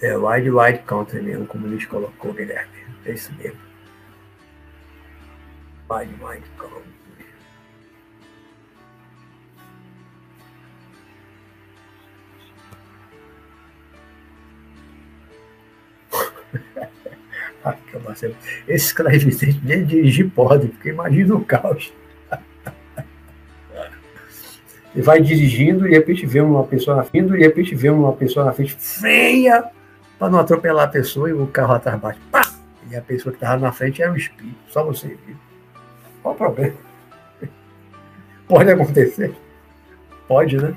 É 0.07 0.15
Wide 0.15 0.49
Wide 0.49 0.79
Country 0.85 1.21
mesmo, 1.21 1.45
como 1.45 1.67
Luiz 1.67 1.85
colocou, 1.85 2.31
Guilherme. 2.31 2.71
É 3.05 3.11
isso 3.11 3.29
mesmo. 3.38 3.59
Wide 5.91 6.13
Wide 6.23 6.49
Country. 6.57 6.88
Esse 18.65 18.85
escravizante 18.85 19.59
nem 19.61 19.84
dirigir 19.84 20.29
pode, 20.29 20.69
porque 20.69 20.88
imagina 20.88 21.35
o 21.35 21.43
caos. 21.43 21.91
e 24.95 25.01
vai 25.01 25.21
dirigindo, 25.21 25.85
e 25.85 25.89
de 25.89 25.95
repente 25.95 26.25
vê 26.25 26.39
uma 26.39 26.63
pessoa 26.63 26.95
na 26.95 27.03
frente, 27.03 27.27
e 27.27 27.38
de 27.38 27.43
repente 27.43 27.75
vê 27.75 27.89
uma 27.89 28.13
pessoa 28.13 28.45
na 28.45 28.53
frente, 28.53 28.73
freia 28.73 29.69
para 30.18 30.30
não 30.30 30.39
atropelar 30.39 30.85
a 30.85 30.91
pessoa 30.91 31.30
e 31.30 31.34
o 31.34 31.48
carro 31.48 31.73
atrás 31.73 31.99
bate. 31.99 32.19
Pá! 32.31 32.41
E 32.89 32.95
a 32.95 33.02
pessoa 33.02 33.34
que 33.34 33.38
estava 33.38 33.60
na 33.60 33.72
frente 33.72 34.02
era 34.02 34.11
um 34.11 34.15
espírito, 34.15 34.57
só 34.69 34.84
você 34.84 35.07
viu. 35.26 35.35
Qual 36.22 36.34
o 36.34 36.38
problema? 36.38 36.76
Pode 38.48 38.72
acontecer. 38.72 39.35
Pode, 40.27 40.57
né? 40.57 40.73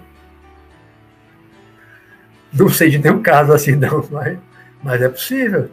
Não 2.52 2.68
sei 2.68 2.90
de 2.90 2.98
nenhum 2.98 3.22
caso 3.22 3.52
assim, 3.52 3.76
não, 3.76 4.04
mas, 4.10 4.38
mas 4.82 5.02
é 5.02 5.08
possível. 5.08 5.70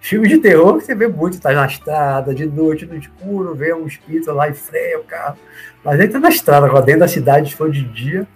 Filme 0.00 0.28
de 0.28 0.38
terror 0.38 0.74
você 0.74 0.94
vê 0.94 1.08
muito, 1.08 1.40
tá 1.40 1.52
na 1.52 1.66
estrada, 1.66 2.34
de 2.34 2.44
noite, 2.44 2.84
no 2.84 2.94
escuro, 2.94 3.54
vê 3.54 3.72
um 3.72 3.86
espírito 3.86 4.30
lá 4.32 4.48
e 4.48 4.54
freia 4.54 5.00
o 5.00 5.04
carro. 5.04 5.38
Mas 5.82 5.98
ele 5.98 6.12
tá 6.12 6.18
na 6.18 6.28
estrada, 6.28 6.68
dentro 6.82 7.00
da 7.00 7.08
cidade, 7.08 7.50
se 7.50 7.56
for 7.56 7.70
de 7.70 7.82
dia. 7.84 8.26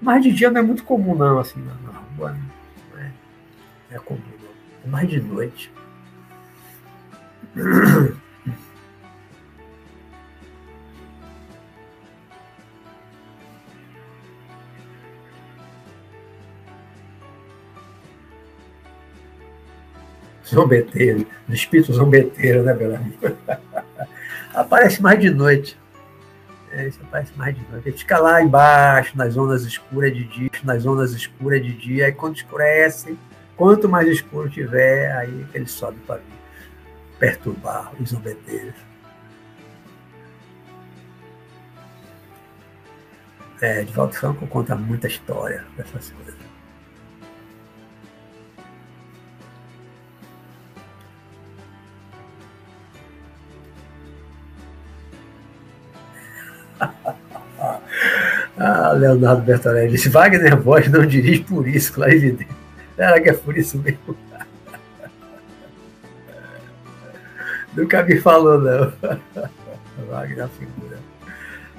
Mas 0.00 0.22
de 0.22 0.32
dia 0.32 0.50
não 0.50 0.60
é 0.60 0.64
muito 0.64 0.82
comum, 0.82 1.14
não, 1.14 1.38
assim, 1.38 1.60
na, 1.60 1.92
rua. 2.18 2.30
É, 2.30 2.32
não 2.32 2.49
é 3.90 3.98
comum, 3.98 4.20
não. 4.40 4.50
É 4.84 4.88
mais 4.88 5.08
de 5.08 5.20
noite. 5.20 5.72
zombeteiro, 20.50 21.26
do 21.46 21.54
espírito 21.54 21.92
zombeteiro, 21.92 22.62
né, 22.62 22.72
amigo? 22.72 23.36
aparece 24.52 25.00
mais 25.00 25.18
de 25.20 25.30
noite. 25.30 25.78
É, 26.72 26.86
isso 26.86 27.00
aparece 27.02 27.32
mais 27.36 27.54
de 27.54 27.62
noite. 27.70 27.88
Ele 27.88 27.96
fica 27.96 28.18
lá 28.18 28.42
embaixo, 28.42 29.16
nas 29.16 29.34
zonas 29.34 29.62
escuras 29.62 30.12
de 30.12 30.24
dia, 30.24 30.50
nas 30.64 30.82
zonas 30.82 31.12
escuras 31.12 31.62
de 31.62 31.72
dia, 31.72 32.06
aí 32.06 32.12
quando 32.12 32.36
escurece, 32.36 33.16
quanto 33.60 33.86
mais 33.90 34.08
escuro 34.08 34.48
tiver, 34.48 35.14
aí 35.14 35.46
ele 35.52 35.66
sobe 35.66 35.98
para 36.06 36.22
perturbar 37.18 37.92
os 38.00 38.08
zombeteiros. 38.08 38.72
É, 43.60 43.84
Franco 44.12 44.46
conta 44.46 44.74
muita 44.74 45.08
história 45.08 45.62
dessas 45.76 46.10
coisas. 46.10 46.40
ah, 58.56 58.92
Leonardo 58.92 59.42
Bertorelli 59.42 59.90
disse, 59.90 60.08
Wagner 60.08 60.58
Voz 60.58 60.90
não 60.90 61.04
dirige 61.04 61.44
por 61.44 61.68
isso, 61.68 61.92
claro 61.92 62.12
evidente. 62.12 62.59
Será 63.00 63.18
que 63.18 63.30
é 63.30 63.32
por 63.32 63.56
isso 63.56 63.78
mesmo? 63.78 64.14
Nunca 67.74 68.02
me 68.02 68.20
falou, 68.20 68.60
não. 68.60 68.92
Wagner 70.10 70.48
figura. 70.48 70.98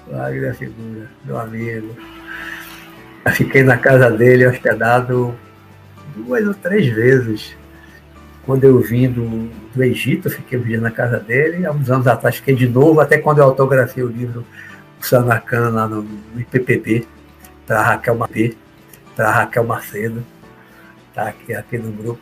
Wagner 0.09 0.55
figura, 0.55 1.07
meu 1.23 1.37
amigo. 1.37 1.95
Eu 3.23 3.31
fiquei 3.33 3.61
na 3.61 3.77
casa 3.77 4.09
dele 4.09 4.47
hospedado 4.47 5.35
duas 6.15 6.47
ou 6.47 6.55
três 6.55 6.87
vezes. 6.87 7.55
Quando 8.43 8.63
eu 8.63 8.79
vim 8.79 9.07
do, 9.07 9.47
do 9.75 9.83
Egito, 9.83 10.27
fiquei 10.27 10.57
um 10.57 10.63
dia 10.63 10.81
na 10.81 10.89
casa 10.89 11.19
dele. 11.19 11.67
Há 11.67 11.71
uns 11.71 11.91
anos 11.91 12.07
atrás 12.07 12.37
fiquei 12.37 12.55
de 12.55 12.67
novo, 12.67 12.99
até 12.99 13.19
quando 13.19 13.37
eu 13.37 13.43
autografei 13.43 14.01
o 14.01 14.07
livro 14.07 14.43
Sanacan 14.99 15.69
lá 15.69 15.87
no, 15.87 16.01
no 16.01 16.41
IPPB, 16.41 17.07
para 17.67 17.83
Raquel 17.83 18.17
Raquel 19.31 19.65
Macedo, 19.65 20.25
tá 21.13 21.27
aqui, 21.27 21.53
aqui 21.53 21.77
no 21.77 21.91
grupo. 21.91 22.21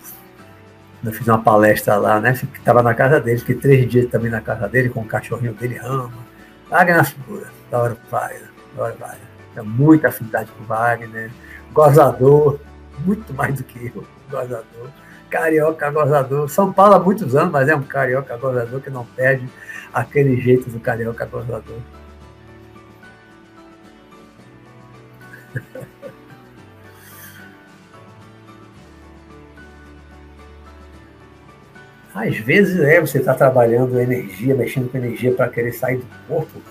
Eu 1.03 1.13
fiz 1.13 1.27
uma 1.27 1.41
palestra 1.41 1.95
lá, 1.95 2.19
né? 2.19 2.31
Estava 2.31 2.83
na 2.83 2.93
casa 2.93 3.21
dele, 3.21 3.39
fiquei 3.39 3.55
três 3.55 3.89
dias 3.89 4.09
também 4.09 4.29
na 4.29 4.41
casa 4.41 4.67
dele, 4.67 4.89
com 4.89 4.99
o 5.01 5.05
cachorrinho 5.05 5.53
dele, 5.53 5.77
Rama. 5.77 6.11
Wagner 6.69 6.97
na 6.97 7.03
figura, 7.03 7.47
da 7.71 7.79
hora 7.79 7.97
Wagner, 8.11 8.49
da 8.75 8.83
hora 8.83 8.95
Wagner. 8.99 9.29
Tem 9.55 9.63
muita 9.63 10.09
afinidade 10.09 10.51
com 10.51 10.63
o 10.63 10.67
Wagner, 10.67 11.31
gozador, 11.73 12.59
muito 13.05 13.33
mais 13.33 13.55
do 13.55 13.63
que 13.63 13.91
eu, 13.95 14.05
gozador. 14.29 14.89
Carioca 15.29 15.89
gozador. 15.89 16.49
São 16.49 16.73
Paulo 16.73 16.95
há 16.95 16.99
muitos 16.99 17.35
anos, 17.35 17.51
mas 17.51 17.69
é 17.69 17.75
um 17.75 17.83
carioca 17.83 18.35
gozador 18.35 18.81
que 18.81 18.89
não 18.89 19.05
perde 19.05 19.47
aquele 19.93 20.39
jeito 20.41 20.69
do 20.69 20.79
carioca 20.79 21.25
gozador. 21.25 21.79
Às 32.13 32.37
vezes 32.37 32.79
é, 32.79 32.99
você 32.99 33.19
está 33.19 33.33
trabalhando 33.33 33.99
energia, 33.99 34.55
mexendo 34.55 34.89
com 34.89 34.97
energia 34.97 35.33
para 35.33 35.49
querer 35.49 35.71
sair 35.73 35.97
do 35.97 36.07
corpo, 36.27 36.61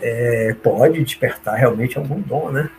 é, 0.00 0.54
pode 0.62 1.02
despertar 1.02 1.56
realmente 1.56 1.98
algum 1.98 2.20
dom, 2.20 2.50
né? 2.50 2.70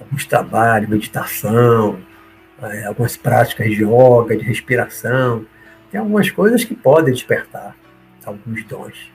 Alguns 0.00 0.24
trabalhos, 0.26 0.88
meditação, 0.88 1.98
é, 2.62 2.84
algumas 2.84 3.16
práticas 3.16 3.66
de 3.66 3.82
yoga, 3.82 4.36
de 4.36 4.44
respiração. 4.44 5.46
Tem 5.90 6.00
algumas 6.00 6.30
coisas 6.30 6.64
que 6.64 6.74
podem 6.74 7.12
despertar 7.12 7.76
alguns 8.24 8.64
dons. 8.64 9.12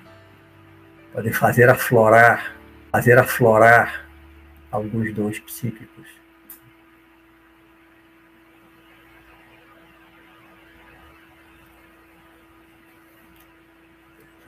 Podem 1.13 1.31
fazer 1.31 1.69
aflorar 1.69 2.59
fazer 2.91 3.17
aflorar 3.17 4.05
alguns 4.71 5.13
dons 5.13 5.39
psíquicos. 5.39 5.98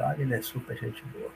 Sabe, 0.01 0.23
ele 0.23 0.33
é 0.33 0.41
super 0.41 0.75
gente 0.75 1.03
boa. 1.13 1.29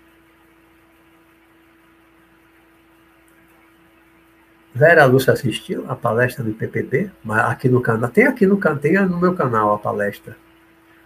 Vera 4.74 5.06
Lúcia 5.06 5.34
assistiu 5.34 5.86
a 5.88 5.96
palestra 5.96 6.44
do 6.44 6.52
PPB, 6.52 7.12
aqui 7.30 7.70
no 7.70 7.80
canal. 7.80 8.10
Tem 8.10 8.26
aqui 8.26 8.48
no, 8.48 8.60
tem 8.78 8.94
no 8.94 9.20
meu 9.20 9.36
canal 9.36 9.72
a 9.72 9.78
palestra. 9.78 10.36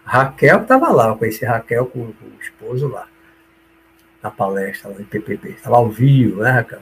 Raquel 0.06 0.62
estava 0.62 0.90
lá, 0.90 1.10
eu 1.10 1.18
conheci 1.18 1.44
Raquel 1.44 1.86
com, 1.86 2.14
com 2.14 2.26
o 2.26 2.42
esposo 2.42 2.88
lá 2.88 3.08
na 4.24 4.32
palestra 4.32 4.90
lá 4.92 5.02
em 5.02 5.04
PPB. 5.04 5.50
Estava 5.50 5.76
ao 5.76 5.90
vivo, 5.90 6.42
né, 6.42 6.52
Raquel? 6.52 6.82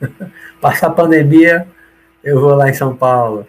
Passar 0.60 0.88
a 0.88 0.94
pandemia, 0.94 1.68
eu 2.24 2.40
vou 2.40 2.56
lá 2.56 2.68
em 2.68 2.74
São 2.74 2.96
Paulo. 2.96 3.46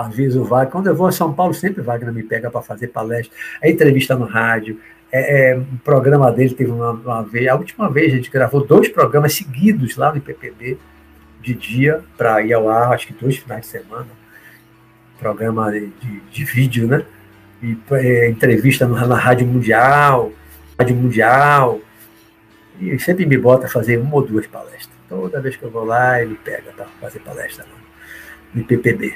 Aviso 0.00 0.42
o 0.42 0.44
Wagner. 0.44 0.70
Quando 0.70 0.86
eu 0.88 0.94
vou 0.94 1.06
a 1.06 1.12
São 1.12 1.32
Paulo, 1.32 1.54
sempre 1.54 1.82
Wagner 1.82 2.12
me 2.12 2.22
pega 2.22 2.50
para 2.50 2.60
fazer 2.62 2.88
palestra. 2.88 3.34
É 3.62 3.70
entrevista 3.70 4.14
no 4.14 4.26
rádio. 4.26 4.78
É, 5.10 5.52
é, 5.52 5.56
o 5.56 5.78
programa 5.82 6.30
dele 6.30 6.54
teve 6.54 6.70
uma, 6.70 6.90
uma, 6.90 7.22
vez. 7.22 7.48
A 7.48 7.54
última 7.54 7.90
vez 7.90 8.12
a 8.12 8.16
gente 8.16 8.30
gravou 8.30 8.64
dois 8.64 8.88
programas 8.88 9.34
seguidos 9.34 9.96
lá 9.96 10.10
no 10.10 10.18
IPPB, 10.18 10.78
de 11.40 11.54
dia, 11.54 12.02
para 12.16 12.42
ir 12.42 12.52
ao 12.52 12.68
ar, 12.68 12.92
acho 12.92 13.06
que 13.06 13.14
dois 13.14 13.36
finais 13.36 13.62
de 13.62 13.68
semana. 13.68 14.08
Programa 15.18 15.70
de, 15.72 15.86
de, 15.86 16.20
de 16.30 16.44
vídeo, 16.44 16.86
né? 16.86 17.04
e, 17.62 17.76
é, 17.92 18.28
entrevista 18.28 18.86
na, 18.86 19.06
na 19.06 19.16
Rádio 19.16 19.46
Mundial, 19.46 20.32
Rádio 20.78 20.96
Mundial, 20.96 21.80
e 22.80 22.98
sempre 22.98 23.24
me 23.24 23.38
bota 23.38 23.66
a 23.66 23.70
fazer 23.70 23.98
uma 23.98 24.16
ou 24.16 24.22
duas 24.22 24.46
palestras. 24.46 24.94
Toda 25.08 25.40
vez 25.40 25.56
que 25.56 25.62
eu 25.62 25.70
vou 25.70 25.84
lá, 25.84 26.20
ele 26.20 26.38
pega 26.44 26.72
para 26.72 26.86
fazer 27.00 27.20
palestra 27.20 27.64
no 28.52 28.60
IPPB. 28.60 29.14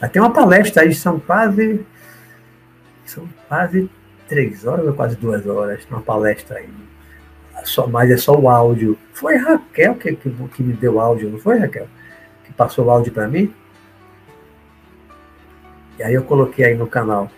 Até 0.00 0.20
uma 0.20 0.32
palestra 0.32 0.82
aí, 0.82 0.94
são 0.94 1.18
quase. 1.18 1.84
São 3.04 3.28
quase 3.48 3.90
três 4.28 4.66
horas 4.66 4.86
ou 4.86 4.92
quase 4.92 5.16
duas 5.16 5.46
horas, 5.46 5.86
uma 5.90 6.02
palestra 6.02 6.58
aí. 6.58 6.68
Só, 7.64 7.86
mas 7.86 8.10
é 8.10 8.16
só 8.16 8.38
o 8.38 8.48
áudio. 8.48 8.96
Foi 9.12 9.36
Raquel 9.36 9.94
que, 9.96 10.14
que, 10.14 10.30
que 10.30 10.62
me 10.62 10.74
deu 10.74 11.00
áudio, 11.00 11.30
não 11.30 11.38
foi, 11.38 11.58
Raquel? 11.58 11.88
Que 12.44 12.52
passou 12.52 12.86
o 12.86 12.90
áudio 12.90 13.12
para 13.12 13.26
mim? 13.26 13.52
E 15.98 16.02
aí 16.02 16.14
eu 16.14 16.22
coloquei 16.22 16.66
aí 16.66 16.74
no 16.76 16.86
canal 16.86 17.28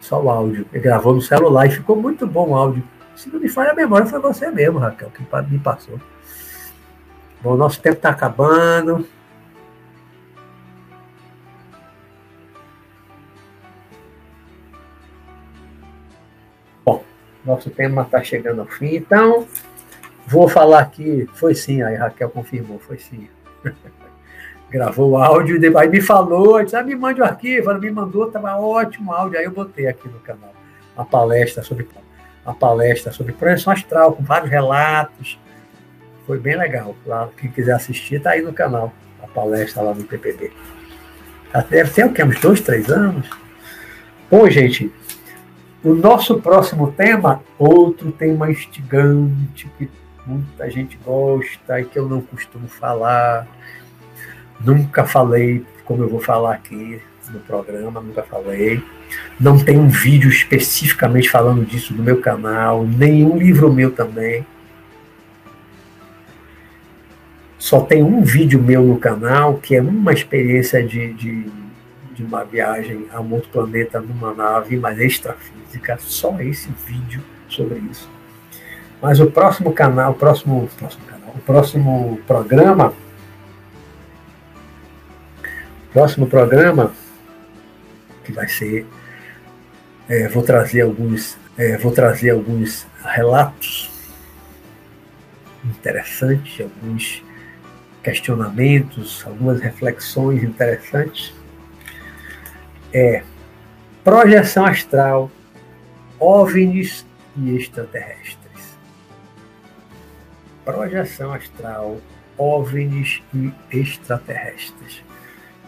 só 0.00 0.22
o 0.22 0.30
áudio. 0.30 0.66
Ele 0.72 0.82
gravou 0.82 1.14
no 1.14 1.20
celular 1.20 1.66
e 1.66 1.70
ficou 1.70 1.96
muito 1.96 2.26
bom 2.26 2.50
o 2.50 2.54
áudio. 2.54 2.82
Se 3.14 3.28
não 3.28 3.40
me 3.40 3.48
falha 3.48 3.72
a 3.72 3.74
memória, 3.74 4.06
foi 4.06 4.20
você 4.20 4.50
mesmo, 4.50 4.78
Raquel, 4.78 5.10
que 5.10 5.22
me 5.50 5.58
passou. 5.58 6.00
Bom, 7.42 7.56
nosso 7.56 7.80
tempo 7.80 7.96
está 7.96 8.10
acabando. 8.10 9.06
Nosso 17.46 17.70
tema 17.70 18.02
está 18.02 18.22
chegando 18.22 18.60
ao 18.60 18.66
fim, 18.66 18.96
então 18.96 19.46
vou 20.26 20.48
falar 20.48 20.80
aqui. 20.80 21.28
Foi 21.34 21.54
sim, 21.54 21.82
aí 21.82 21.94
Raquel 21.94 22.28
confirmou, 22.30 22.78
foi 22.78 22.98
sim. 22.98 23.28
gravou 24.68 25.12
o 25.12 25.16
áudio, 25.16 25.60
aí 25.78 25.88
me 25.88 26.00
falou, 26.00 26.62
disse, 26.62 26.76
ah, 26.76 26.82
me 26.82 26.94
mande 26.94 27.20
o 27.20 27.24
arquivo, 27.24 27.70
ela 27.70 27.78
me 27.78 27.90
mandou, 27.90 28.26
estava 28.26 28.56
ótimo 28.58 29.12
o 29.12 29.14
áudio, 29.14 29.38
aí 29.38 29.44
eu 29.44 29.52
botei 29.52 29.86
aqui 29.86 30.08
no 30.08 30.18
canal. 30.20 30.52
a 30.96 31.04
palestra 31.04 31.62
sobre 31.62 31.88
a 32.44 32.54
palestra 32.54 33.12
sobre 33.12 33.32
projeção 33.32 33.72
astral, 33.72 34.12
com 34.12 34.22
vários 34.22 34.50
relatos. 34.50 35.38
Foi 36.26 36.38
bem 36.38 36.56
legal. 36.56 36.94
Lá, 37.04 37.28
quem 37.36 37.50
quiser 37.50 37.72
assistir, 37.72 38.16
está 38.16 38.30
aí 38.30 38.42
no 38.42 38.52
canal, 38.52 38.92
a 39.20 39.26
palestra 39.26 39.82
lá 39.82 39.92
no 39.92 40.04
PPB. 40.04 40.52
Deve 41.68 41.90
ter 41.90 42.04
o? 42.04 42.28
Uns 42.28 42.40
dois, 42.40 42.60
três 42.60 42.88
anos? 42.88 43.28
Bom, 44.30 44.48
gente, 44.48 44.92
o 45.84 45.94
nosso 45.94 46.40
próximo 46.40 46.92
tema, 46.92 47.42
outro 47.58 48.10
tema 48.10 48.50
instigante, 48.50 49.70
que 49.78 49.88
muita 50.26 50.68
gente 50.70 50.98
gosta 51.04 51.80
e 51.80 51.84
que 51.84 51.98
eu 51.98 52.08
não 52.08 52.20
costumo 52.20 52.66
falar. 52.66 53.46
Nunca 54.60 55.04
falei 55.04 55.64
como 55.84 56.02
eu 56.02 56.08
vou 56.08 56.20
falar 56.20 56.54
aqui 56.54 57.00
no 57.30 57.40
programa, 57.40 58.00
nunca 58.00 58.22
falei. 58.22 58.82
Não 59.38 59.58
tem 59.58 59.78
um 59.78 59.88
vídeo 59.88 60.28
especificamente 60.28 61.30
falando 61.30 61.64
disso 61.64 61.94
no 61.94 62.02
meu 62.02 62.20
canal, 62.20 62.84
nenhum 62.84 63.36
livro 63.36 63.72
meu 63.72 63.92
também. 63.92 64.44
Só 67.58 67.80
tem 67.80 68.02
um 68.02 68.22
vídeo 68.22 68.62
meu 68.62 68.82
no 68.82 68.98
canal 68.98 69.54
que 69.54 69.74
é 69.74 69.80
uma 69.80 70.12
experiência 70.12 70.82
de, 70.82 71.12
de, 71.14 71.46
de 72.16 72.24
uma 72.24 72.42
viagem 72.42 73.06
a 73.12 73.20
um 73.20 73.34
outro 73.34 73.50
planeta 73.50 74.00
numa 74.00 74.32
nave, 74.32 74.76
mas 74.78 74.98
extrafísica. 74.98 75.98
Só 76.00 76.40
esse 76.40 76.70
vídeo 76.86 77.22
sobre 77.48 77.78
isso. 77.90 78.10
Mas 79.00 79.20
o 79.20 79.30
próximo 79.30 79.72
canal, 79.72 80.12
o 80.12 80.14
próximo, 80.14 80.68
próximo 80.78 81.04
canal, 81.04 81.34
o 81.34 81.40
próximo 81.40 82.20
programa, 82.26 82.94
próximo 85.92 86.26
programa 86.26 86.92
que 88.24 88.32
vai 88.32 88.48
ser, 88.48 88.86
é, 90.08 90.26
vou 90.28 90.42
trazer 90.42 90.80
alguns, 90.80 91.36
é, 91.58 91.76
vou 91.76 91.92
trazer 91.92 92.30
alguns 92.30 92.86
relatos 93.04 93.90
interessantes, 95.64 96.60
alguns 96.60 97.22
questionamentos, 98.02 99.24
algumas 99.26 99.60
reflexões 99.60 100.42
interessantes. 100.42 101.34
É 102.98 103.22
projeção 104.02 104.64
astral, 104.64 105.30
OVNIs 106.18 107.04
e 107.36 107.56
extraterrestres 107.56 108.46
projeção 110.66 111.32
astral, 111.32 111.98
OVNIs 112.36 113.22
e 113.32 113.52
extraterrestres. 113.70 115.02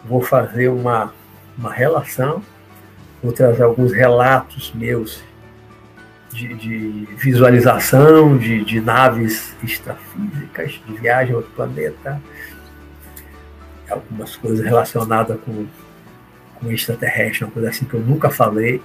Vou 0.03 0.21
fazer 0.21 0.67
uma, 0.67 1.13
uma 1.57 1.73
relação, 1.73 2.43
vou 3.23 3.31
trazer 3.31 3.63
alguns 3.63 3.93
relatos 3.93 4.73
meus 4.75 5.23
de, 6.33 6.53
de 6.55 7.07
visualização 7.15 8.37
de, 8.37 8.63
de, 8.63 8.81
naves 8.81 9.55
extrafísicas, 9.63 10.79
de 10.85 10.93
viagem 10.97 11.33
a 11.33 11.37
outro 11.37 11.51
planeta, 11.51 12.21
algumas 13.89 14.35
coisas 14.35 14.63
relacionadas 14.63 15.39
com, 15.41 15.65
com 16.59 16.71
extraterrestre, 16.71 17.45
uma 17.45 17.51
coisa 17.51 17.69
assim 17.69 17.85
que 17.85 17.93
eu 17.93 18.01
nunca 18.01 18.29
falei 18.29 18.81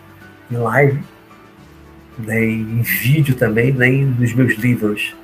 em 0.50 0.56
live, 0.56 1.02
nem 2.18 2.60
em 2.60 2.82
vídeo 2.82 3.34
também, 3.34 3.72
nem 3.72 4.04
nos 4.04 4.32
meus 4.32 4.54
livros. 4.54 5.14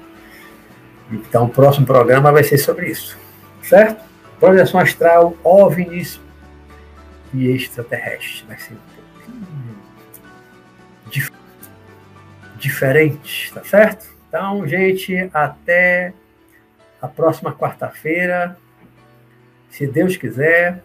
Então, 1.11 1.47
o 1.47 1.49
próximo 1.49 1.87
programa 1.87 2.31
vai 2.33 2.45
ser 2.45 2.59
sobre 2.59 2.89
isso. 2.89 3.19
Certo? 3.63 4.05
Projeção 4.39 4.81
astral, 4.81 5.37
OVNIs 5.43 6.21
e 7.35 7.49
extraterrestres. 7.49 8.45
Vai 8.47 8.59
ser 8.59 8.75
um 8.75 8.79
pouquinho 8.95 9.79
dif 11.11 11.31
diferente, 12.57 13.53
tá 13.53 13.65
certo? 13.65 14.07
Então, 14.29 14.67
gente, 14.67 15.31
até 15.33 16.13
a 17.01 17.09
próxima 17.09 17.53
quarta-feira. 17.53 18.57
Se 19.71 19.87
Deus 19.87 20.17
quiser. 20.17 20.83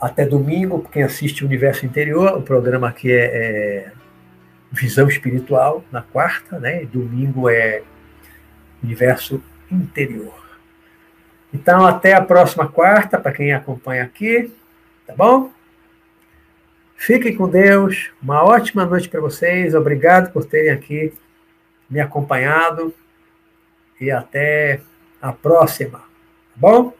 Até 0.00 0.24
domingo, 0.24 0.88
quem 0.90 1.02
assiste 1.02 1.44
o 1.44 1.46
Universo 1.46 1.84
Interior, 1.84 2.38
o 2.38 2.42
programa 2.42 2.88
aqui 2.88 3.12
é, 3.12 3.24
é 3.24 3.92
visão 4.72 5.08
espiritual 5.08 5.84
na 5.92 6.00
quarta, 6.00 6.58
né? 6.58 6.84
Domingo 6.86 7.48
é 7.48 7.82
universo 8.82 9.42
interior. 9.70 10.40
Então, 11.52 11.84
até 11.84 12.14
a 12.14 12.22
próxima 12.22 12.68
quarta, 12.68 13.18
para 13.18 13.32
quem 13.32 13.52
acompanha 13.52 14.04
aqui, 14.04 14.50
tá 15.06 15.14
bom? 15.14 15.50
Fiquem 16.96 17.36
com 17.36 17.48
Deus, 17.48 18.10
uma 18.22 18.44
ótima 18.44 18.84
noite 18.84 19.08
para 19.08 19.20
vocês, 19.20 19.74
obrigado 19.74 20.32
por 20.32 20.44
terem 20.44 20.70
aqui 20.70 21.12
me 21.90 21.98
acompanhado 21.98 22.94
e 24.00 24.10
até 24.10 24.80
a 25.20 25.32
próxima, 25.32 25.98
tá 25.98 26.04
bom? 26.56 26.99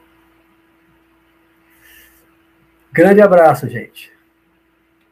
Grande 2.92 3.22
abraço, 3.22 3.68
gente. 3.68 4.12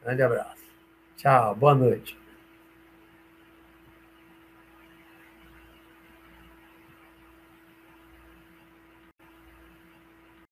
Grande 0.03 0.21
abraço. 0.21 0.59
Tchau, 1.15 1.55
boa 1.55 1.73
noite. 1.73 2.18